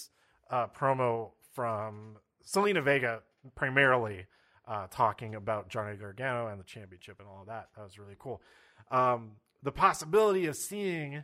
uh, 0.49 0.67
promo 0.67 1.31
from 1.53 2.17
Zelina 2.45 2.83
Vega, 2.83 3.21
primarily 3.55 4.25
uh, 4.67 4.87
talking 4.89 5.35
about 5.35 5.69
Johnny 5.69 5.95
Gargano 5.95 6.47
and 6.47 6.59
the 6.59 6.63
championship 6.63 7.19
and 7.19 7.27
all 7.27 7.41
of 7.41 7.47
that. 7.47 7.69
That 7.75 7.83
was 7.83 7.99
really 7.99 8.15
cool. 8.17 8.41
Um, 8.91 9.31
the 9.65 9.71
possibility 9.71 10.45
of 10.45 10.55
seeing 10.55 11.23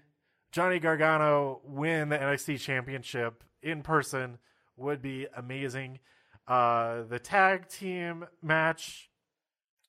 Johnny 0.52 0.80
Gargano 0.80 1.62
win 1.64 2.10
the 2.10 2.18
NXT 2.18 2.60
Championship 2.60 3.44
in 3.62 3.84
person 3.84 4.40
would 4.76 5.00
be 5.00 5.28
amazing. 5.38 6.00
Uh, 6.48 7.04
the 7.04 7.20
tag 7.20 7.70
team 7.70 8.26
match 8.42 9.12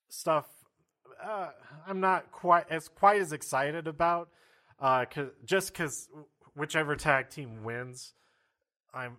stuff, 0.07 0.45
uh, 1.21 1.49
I'm 1.87 1.99
not 1.99 2.31
quite 2.31 2.65
as 2.69 2.87
quite 2.87 3.21
as 3.21 3.33
excited 3.33 3.87
about. 3.87 4.29
Uh, 4.79 5.05
cause, 5.05 5.31
just 5.43 5.73
because 5.73 6.07
whichever 6.55 6.95
tag 6.95 7.31
team 7.31 7.63
wins, 7.63 8.13
I'm 8.93 9.17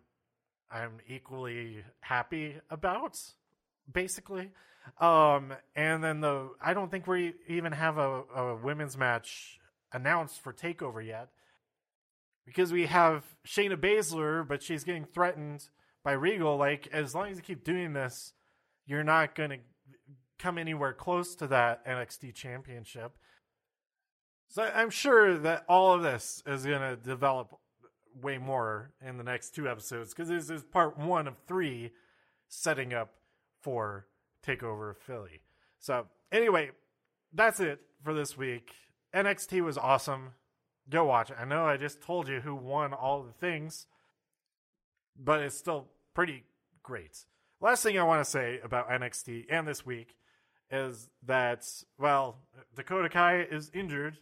I'm 0.70 1.00
equally 1.08 1.82
happy 2.00 2.54
about 2.70 3.18
basically. 3.92 4.52
Um, 5.00 5.52
and 5.74 6.04
then 6.04 6.20
the 6.20 6.50
I 6.62 6.74
don't 6.74 6.90
think 6.90 7.06
we 7.06 7.34
even 7.48 7.72
have 7.72 7.98
a, 7.98 8.22
a 8.34 8.56
women's 8.56 8.96
match 8.96 9.58
announced 9.92 10.40
for 10.40 10.52
Takeover 10.52 11.04
yet 11.04 11.30
because 12.44 12.72
we 12.72 12.86
have 12.86 13.24
Shayna 13.46 13.76
Baszler, 13.76 14.46
but 14.46 14.62
she's 14.62 14.84
getting 14.84 15.04
threatened 15.04 15.68
by 16.04 16.12
Regal. 16.12 16.56
Like 16.56 16.88
as 16.92 17.14
long 17.14 17.30
as 17.30 17.36
you 17.36 17.42
keep 17.42 17.64
doing 17.64 17.92
this, 17.92 18.34
you're 18.86 19.04
not 19.04 19.34
going 19.34 19.50
to 19.50 19.58
come 20.38 20.58
anywhere 20.58 20.92
close 20.92 21.34
to 21.36 21.46
that 21.48 21.86
NXT 21.86 22.34
Championship. 22.34 23.12
So 24.48 24.62
I'm 24.62 24.90
sure 24.90 25.38
that 25.38 25.64
all 25.68 25.94
of 25.94 26.02
this 26.02 26.42
is 26.46 26.66
going 26.66 26.80
to 26.80 26.96
develop 26.96 27.58
way 28.20 28.38
more 28.38 28.92
in 29.04 29.16
the 29.16 29.24
next 29.24 29.54
two 29.54 29.68
episodes 29.68 30.10
because 30.10 30.28
this 30.28 30.50
is 30.50 30.62
part 30.62 30.98
one 30.98 31.26
of 31.26 31.34
three 31.48 31.90
setting 32.48 32.92
up 32.92 33.14
for 33.62 34.06
Takeover 34.44 34.96
Philly. 34.96 35.40
So, 35.78 36.06
anyway, 36.32 36.70
that's 37.32 37.60
it 37.60 37.80
for 38.02 38.14
this 38.14 38.36
week. 38.36 38.72
NXT 39.14 39.62
was 39.62 39.78
awesome. 39.78 40.32
Go 40.88 41.04
watch 41.04 41.30
it. 41.30 41.36
I 41.40 41.44
know 41.44 41.64
I 41.64 41.76
just 41.76 42.02
told 42.02 42.28
you 42.28 42.40
who 42.40 42.54
won 42.54 42.92
all 42.92 43.22
the 43.22 43.32
things, 43.32 43.86
but 45.18 45.40
it's 45.40 45.56
still 45.56 45.88
pretty 46.14 46.44
great. 46.82 47.24
Last 47.60 47.82
thing 47.82 47.98
I 47.98 48.02
want 48.02 48.22
to 48.22 48.30
say 48.30 48.60
about 48.62 48.90
NXT 48.90 49.46
and 49.48 49.66
this 49.66 49.86
week 49.86 50.16
is 50.70 51.08
that, 51.26 51.66
well, 51.98 52.38
Dakota 52.74 53.08
Kai 53.08 53.42
is 53.42 53.70
injured. 53.72 54.18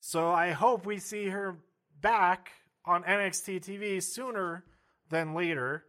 So 0.00 0.30
I 0.30 0.50
hope 0.50 0.86
we 0.86 0.98
see 0.98 1.28
her 1.28 1.56
back 2.00 2.50
on 2.84 3.02
NXT 3.04 3.64
TV 3.64 4.02
sooner 4.02 4.64
than 5.10 5.34
later. 5.34 5.84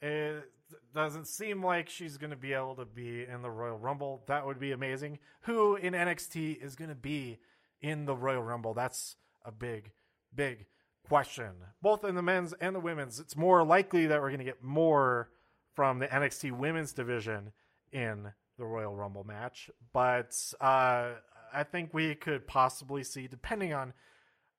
It 0.00 0.50
doesn't 0.94 1.26
seem 1.26 1.64
like 1.64 1.88
she's 1.88 2.16
going 2.16 2.30
to 2.30 2.36
be 2.36 2.52
able 2.52 2.76
to 2.76 2.84
be 2.84 3.24
in 3.24 3.42
the 3.42 3.50
Royal 3.50 3.78
Rumble. 3.78 4.22
That 4.26 4.46
would 4.46 4.58
be 4.58 4.72
amazing. 4.72 5.18
Who 5.42 5.76
in 5.76 5.94
NXT 5.94 6.62
is 6.62 6.74
going 6.74 6.90
to 6.90 6.94
be 6.94 7.38
in 7.80 8.04
the 8.04 8.16
Royal 8.16 8.42
Rumble? 8.42 8.74
That's 8.74 9.16
a 9.44 9.52
big, 9.52 9.92
big 10.34 10.66
question. 11.08 11.52
Both 11.82 12.04
in 12.04 12.14
the 12.14 12.22
men's 12.22 12.52
and 12.54 12.74
the 12.74 12.80
women's. 12.80 13.18
It's 13.20 13.36
more 13.36 13.64
likely 13.64 14.06
that 14.06 14.20
we're 14.20 14.28
going 14.28 14.38
to 14.40 14.44
get 14.44 14.62
more 14.62 15.30
from 15.74 15.98
the 15.98 16.06
NXT 16.06 16.52
women's 16.52 16.92
division 16.92 17.52
in 17.92 18.32
the 18.58 18.64
Royal 18.64 18.94
Rumble 18.94 19.24
match. 19.24 19.70
But 19.92 20.36
uh, 20.60 21.10
I 21.52 21.62
think 21.62 21.94
we 21.94 22.14
could 22.14 22.46
possibly 22.46 23.04
see, 23.04 23.26
depending 23.26 23.72
on 23.72 23.92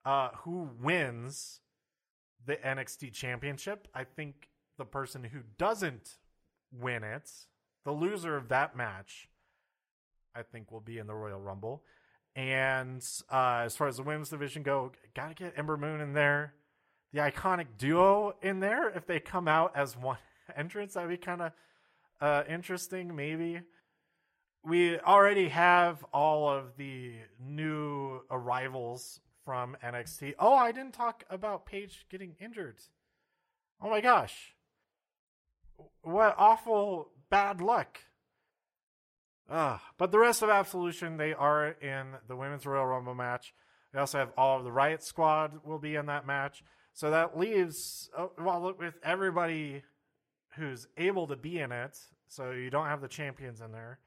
uh, 0.06 0.30
who 0.44 0.70
wins 0.82 1.62
the 2.46 2.56
NXT 2.56 3.14
championship, 3.14 3.88
I 3.94 4.06
think 4.06 4.50
the 4.80 4.86
person 4.86 5.26
who 5.26 5.42
doesn't 5.60 6.16
win 6.72 7.04
it, 7.04 7.30
the 7.86 7.92
loser 7.92 8.36
of 8.36 8.48
that 8.48 8.76
match, 8.76 9.30
I 10.34 10.42
think 10.42 10.72
will 10.72 10.80
be 10.80 10.98
in 10.98 11.06
the 11.06 11.14
Royal 11.14 11.40
Rumble. 11.40 11.84
And 12.36 13.06
uh, 13.32 13.62
as 13.66 13.76
far 13.76 13.88
as 13.88 13.98
the 13.98 14.04
women's 14.04 14.30
division 14.30 14.64
go, 14.64 14.92
gotta 15.14 15.36
get 15.36 15.54
Ember 15.58 15.78
Moon 15.78 16.02
in 16.02 16.14
there, 16.14 16.54
the 17.14 17.20
iconic 17.20 17.68
duo 17.78 18.36
in 18.42 18.60
there. 18.60 18.90
If 18.90 19.06
they 19.06 19.20
come 19.20 19.48
out 19.48 19.74
as 19.76 19.96
one 19.96 20.18
entrance, 20.56 20.94
that'd 20.94 21.10
be 21.10 21.18
kind 21.18 21.42
of 21.42 21.52
uh, 22.22 22.44
interesting. 22.50 23.16
Maybe 23.16 23.62
we 24.64 24.98
already 25.00 25.50
have 25.50 26.04
all 26.14 26.50
of 26.50 26.78
the 26.78 27.14
new 27.40 28.22
arrivals 28.32 29.20
from 29.44 29.76
NXT. 29.84 30.36
Oh, 30.40 30.54
I 30.54 30.72
didn't 30.72 30.94
talk 30.94 31.24
about 31.30 31.66
Paige 31.66 32.06
getting 32.10 32.36
injured. 32.40 32.80
Oh 33.82 33.90
my 33.90 34.00
gosh 34.00 34.54
what 36.02 36.36
awful 36.38 37.10
bad 37.30 37.62
luck. 37.62 38.00
Uh, 39.50 39.78
but 39.98 40.12
the 40.12 40.20
rest 40.20 40.42
of 40.42 40.50
Absolution, 40.50 41.18
they 41.18 41.34
are 41.34 41.70
in 41.82 42.14
the 42.28 42.36
Women's 42.36 42.66
Royal 42.66 42.86
Rumble 42.86 43.16
match. 43.16 43.54
They 43.94 44.00
also 44.00 44.20
have 44.20 44.32
all 44.38 44.60
of 44.60 44.64
the 44.64 44.72
Riot 44.72 45.04
Squad 45.04 45.66
will 45.66 45.80
be 45.80 45.96
in 45.96 46.06
that 46.06 46.28
match. 46.28 46.64
So 46.94 47.10
that 47.12 47.38
leaves, 47.38 48.10
uh, 48.16 48.28
well, 48.38 48.76
with 48.78 48.96
everybody 49.04 49.84
who's 50.56 50.88
able 50.98 51.28
to 51.28 51.36
be 51.36 51.60
in 51.60 51.72
it. 51.72 51.98
So 52.28 52.52
you 52.52 52.70
don't 52.70 52.86
have 52.86 53.02
the 53.02 53.08
champions 53.08 53.62
in 53.62 53.72
there. 53.72 54.00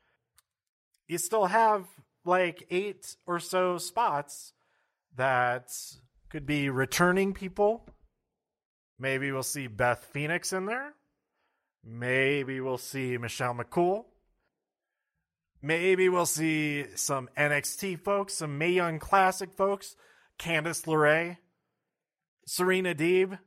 You 1.08 1.18
still 1.18 1.46
have 1.46 1.86
like 2.24 2.66
eight 2.70 3.16
or 3.26 3.40
so 3.40 3.78
spots 3.78 4.52
that 5.16 5.72
could 6.30 6.46
be 6.46 6.70
returning 6.70 7.34
people. 7.34 7.88
Maybe 8.98 9.32
we'll 9.32 9.42
see 9.42 9.66
Beth 9.66 10.08
Phoenix 10.12 10.52
in 10.52 10.66
there. 10.66 10.94
Maybe 11.84 12.60
we'll 12.60 12.78
see 12.78 13.18
Michelle 13.18 13.54
McCool. 13.54 14.04
Maybe 15.60 16.08
we'll 16.08 16.26
see 16.26 16.86
some 16.96 17.28
NXT 17.36 18.00
folks, 18.00 18.34
some 18.34 18.58
Mae 18.58 18.72
Young 18.72 18.98
Classic 18.98 19.52
folks, 19.52 19.94
Candice 20.38 20.84
LeRae, 20.86 21.38
Serena 22.46 22.94
Deeb, 22.94 23.38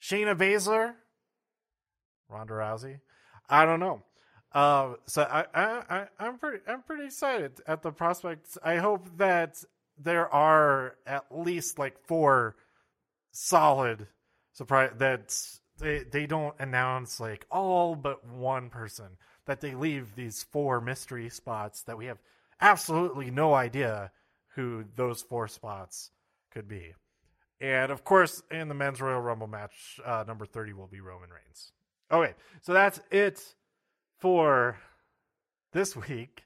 Shayna 0.00 0.34
Baszler, 0.34 0.94
Ronda 2.28 2.54
Rousey. 2.54 3.00
I 3.48 3.66
don't 3.66 3.80
know. 3.80 4.02
Uh, 4.52 4.94
so 5.06 5.22
I, 5.22 5.44
I, 5.54 6.06
I, 6.18 6.26
am 6.26 6.38
pretty, 6.38 6.58
I'm 6.66 6.82
pretty 6.82 7.04
excited 7.04 7.60
at 7.66 7.82
the 7.82 7.92
prospects. 7.92 8.56
I 8.62 8.76
hope 8.76 9.18
that 9.18 9.62
there 9.98 10.32
are 10.32 10.96
at 11.06 11.26
least 11.30 11.78
like 11.78 11.98
four 12.06 12.56
solid 13.32 14.08
surprise 14.52 14.92
that 14.96 15.36
they 15.80 16.04
they 16.04 16.26
don't 16.26 16.54
announce 16.58 17.18
like 17.20 17.46
all 17.50 17.94
but 17.94 18.26
one 18.26 18.70
person 18.70 19.16
that 19.46 19.60
they 19.60 19.74
leave 19.74 20.14
these 20.14 20.44
four 20.44 20.80
mystery 20.80 21.28
spots 21.28 21.82
that 21.82 21.98
we 21.98 22.06
have 22.06 22.18
absolutely 22.60 23.30
no 23.30 23.54
idea 23.54 24.12
who 24.54 24.84
those 24.96 25.22
four 25.22 25.48
spots 25.48 26.10
could 26.50 26.68
be. 26.68 26.94
And 27.60 27.92
of 27.92 28.04
course, 28.04 28.42
in 28.50 28.68
the 28.68 28.74
men's 28.74 29.00
Royal 29.00 29.20
Rumble 29.20 29.46
match, 29.46 30.00
uh, 30.04 30.24
number 30.26 30.46
30 30.46 30.72
will 30.72 30.86
be 30.86 31.00
Roman 31.00 31.30
Reigns. 31.30 31.72
Okay, 32.10 32.34
so 32.62 32.72
that's 32.72 33.00
it 33.10 33.54
for 34.18 34.78
this 35.72 35.94
week. 35.94 36.44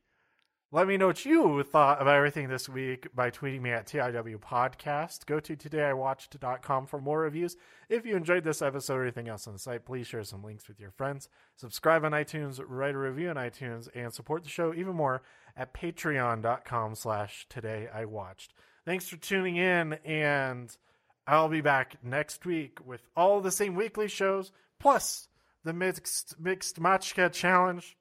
Let 0.75 0.89
me 0.89 0.97
know 0.97 1.07
what 1.07 1.25
you 1.25 1.63
thought 1.63 2.03
about 2.03 2.17
everything 2.17 2.49
this 2.49 2.69
week 2.69 3.07
by 3.15 3.31
tweeting 3.31 3.61
me 3.61 3.71
at 3.71 3.87
TIW 3.87 4.39
Podcast. 4.41 5.25
Go 5.25 5.39
to 5.39 5.55
todayiwatched.com 5.55 6.87
for 6.87 7.01
more 7.01 7.21
reviews. 7.21 7.57
If 7.89 8.05
you 8.05 8.17
enjoyed 8.17 8.43
this 8.43 8.61
episode 8.61 8.97
or 8.97 9.03
anything 9.03 9.29
else 9.29 9.47
on 9.47 9.53
the 9.53 9.61
site, 9.61 9.85
please 9.85 10.09
share 10.09 10.25
some 10.25 10.43
links 10.43 10.67
with 10.67 10.81
your 10.81 10.91
friends. 10.91 11.29
Subscribe 11.55 12.05
on 12.05 12.11
iTunes, 12.11 12.61
write 12.67 12.97
a 12.97 12.99
review 12.99 13.31
on 13.31 13.37
iTunes, 13.37 13.89
and 13.95 14.13
support 14.13 14.43
the 14.43 14.49
show 14.49 14.75
even 14.75 14.97
more 14.97 15.23
at 15.57 15.75
patreon.com 15.75 16.97
slash 16.97 17.47
todayiwatched. 17.49 18.49
Thanks 18.85 19.09
for 19.09 19.17
tuning 19.17 19.55
in, 19.55 19.93
and 20.05 20.77
I'll 21.25 21.49
be 21.49 21.61
back 21.61 21.99
next 22.03 22.45
week 22.45 22.85
with 22.85 23.07
all 23.17 23.41
the 23.41 23.53
same 23.53 23.77
weekly 23.77 24.09
shows, 24.09 24.51
plus 24.81 25.29
the 25.63 25.73
mixed 25.73 26.41
mixed 26.41 26.83
matchka 26.83 27.31
challenge, 27.31 27.97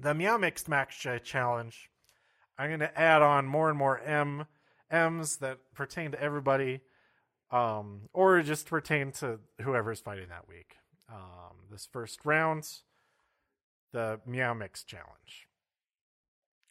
the 0.00 0.14
meow 0.14 0.36
mixed 0.36 0.68
matchka 0.68 1.22
challenge. 1.22 1.88
I'm 2.58 2.70
going 2.70 2.80
to 2.80 2.98
add 2.98 3.22
on 3.22 3.46
more 3.46 3.68
and 3.68 3.78
more 3.78 4.00
M 4.00 4.46
M's 4.90 5.36
that 5.36 5.58
pertain 5.74 6.10
to 6.10 6.20
everybody, 6.20 6.80
um, 7.50 8.08
or 8.12 8.42
just 8.42 8.66
pertain 8.66 9.12
to 9.12 9.38
whoever's 9.60 10.00
fighting 10.00 10.28
that 10.30 10.48
week. 10.48 10.76
Um, 11.10 11.56
this 11.70 11.88
first 11.90 12.20
round, 12.24 12.68
the 13.92 14.20
Meow 14.26 14.54
Mix 14.54 14.82
Challenge. 14.82 15.46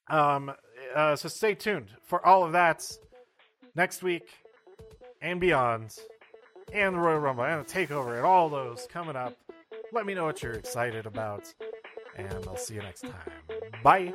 Um, 0.10 0.52
uh, 0.96 1.16
so 1.16 1.30
stay 1.30 1.56
tuned 1.56 1.90
for 2.04 2.26
all 2.26 2.44
of 2.44 2.52
that 2.52 2.90
next 3.76 4.04
week 4.04 4.28
and 5.22 5.40
beyond, 5.40 5.96
and 6.74 6.96
the 6.96 7.00
Royal 7.00 7.20
Rumble 7.20 7.44
and 7.44 7.66
the 7.66 7.72
Takeover 7.72 8.18
and 8.18 8.26
all 8.26 8.50
those 8.50 8.88
coming 8.92 9.16
up. 9.16 9.38
Let 9.94 10.06
me 10.06 10.14
know 10.14 10.26
what 10.26 10.44
you're 10.44 10.54
excited 10.54 11.06
about, 11.06 11.54
and 12.16 12.46
I'll 12.48 12.58
see 12.58 12.76
you 12.76 12.82
next 12.82 13.02
time. 13.02 13.14
Bye. 13.84 14.14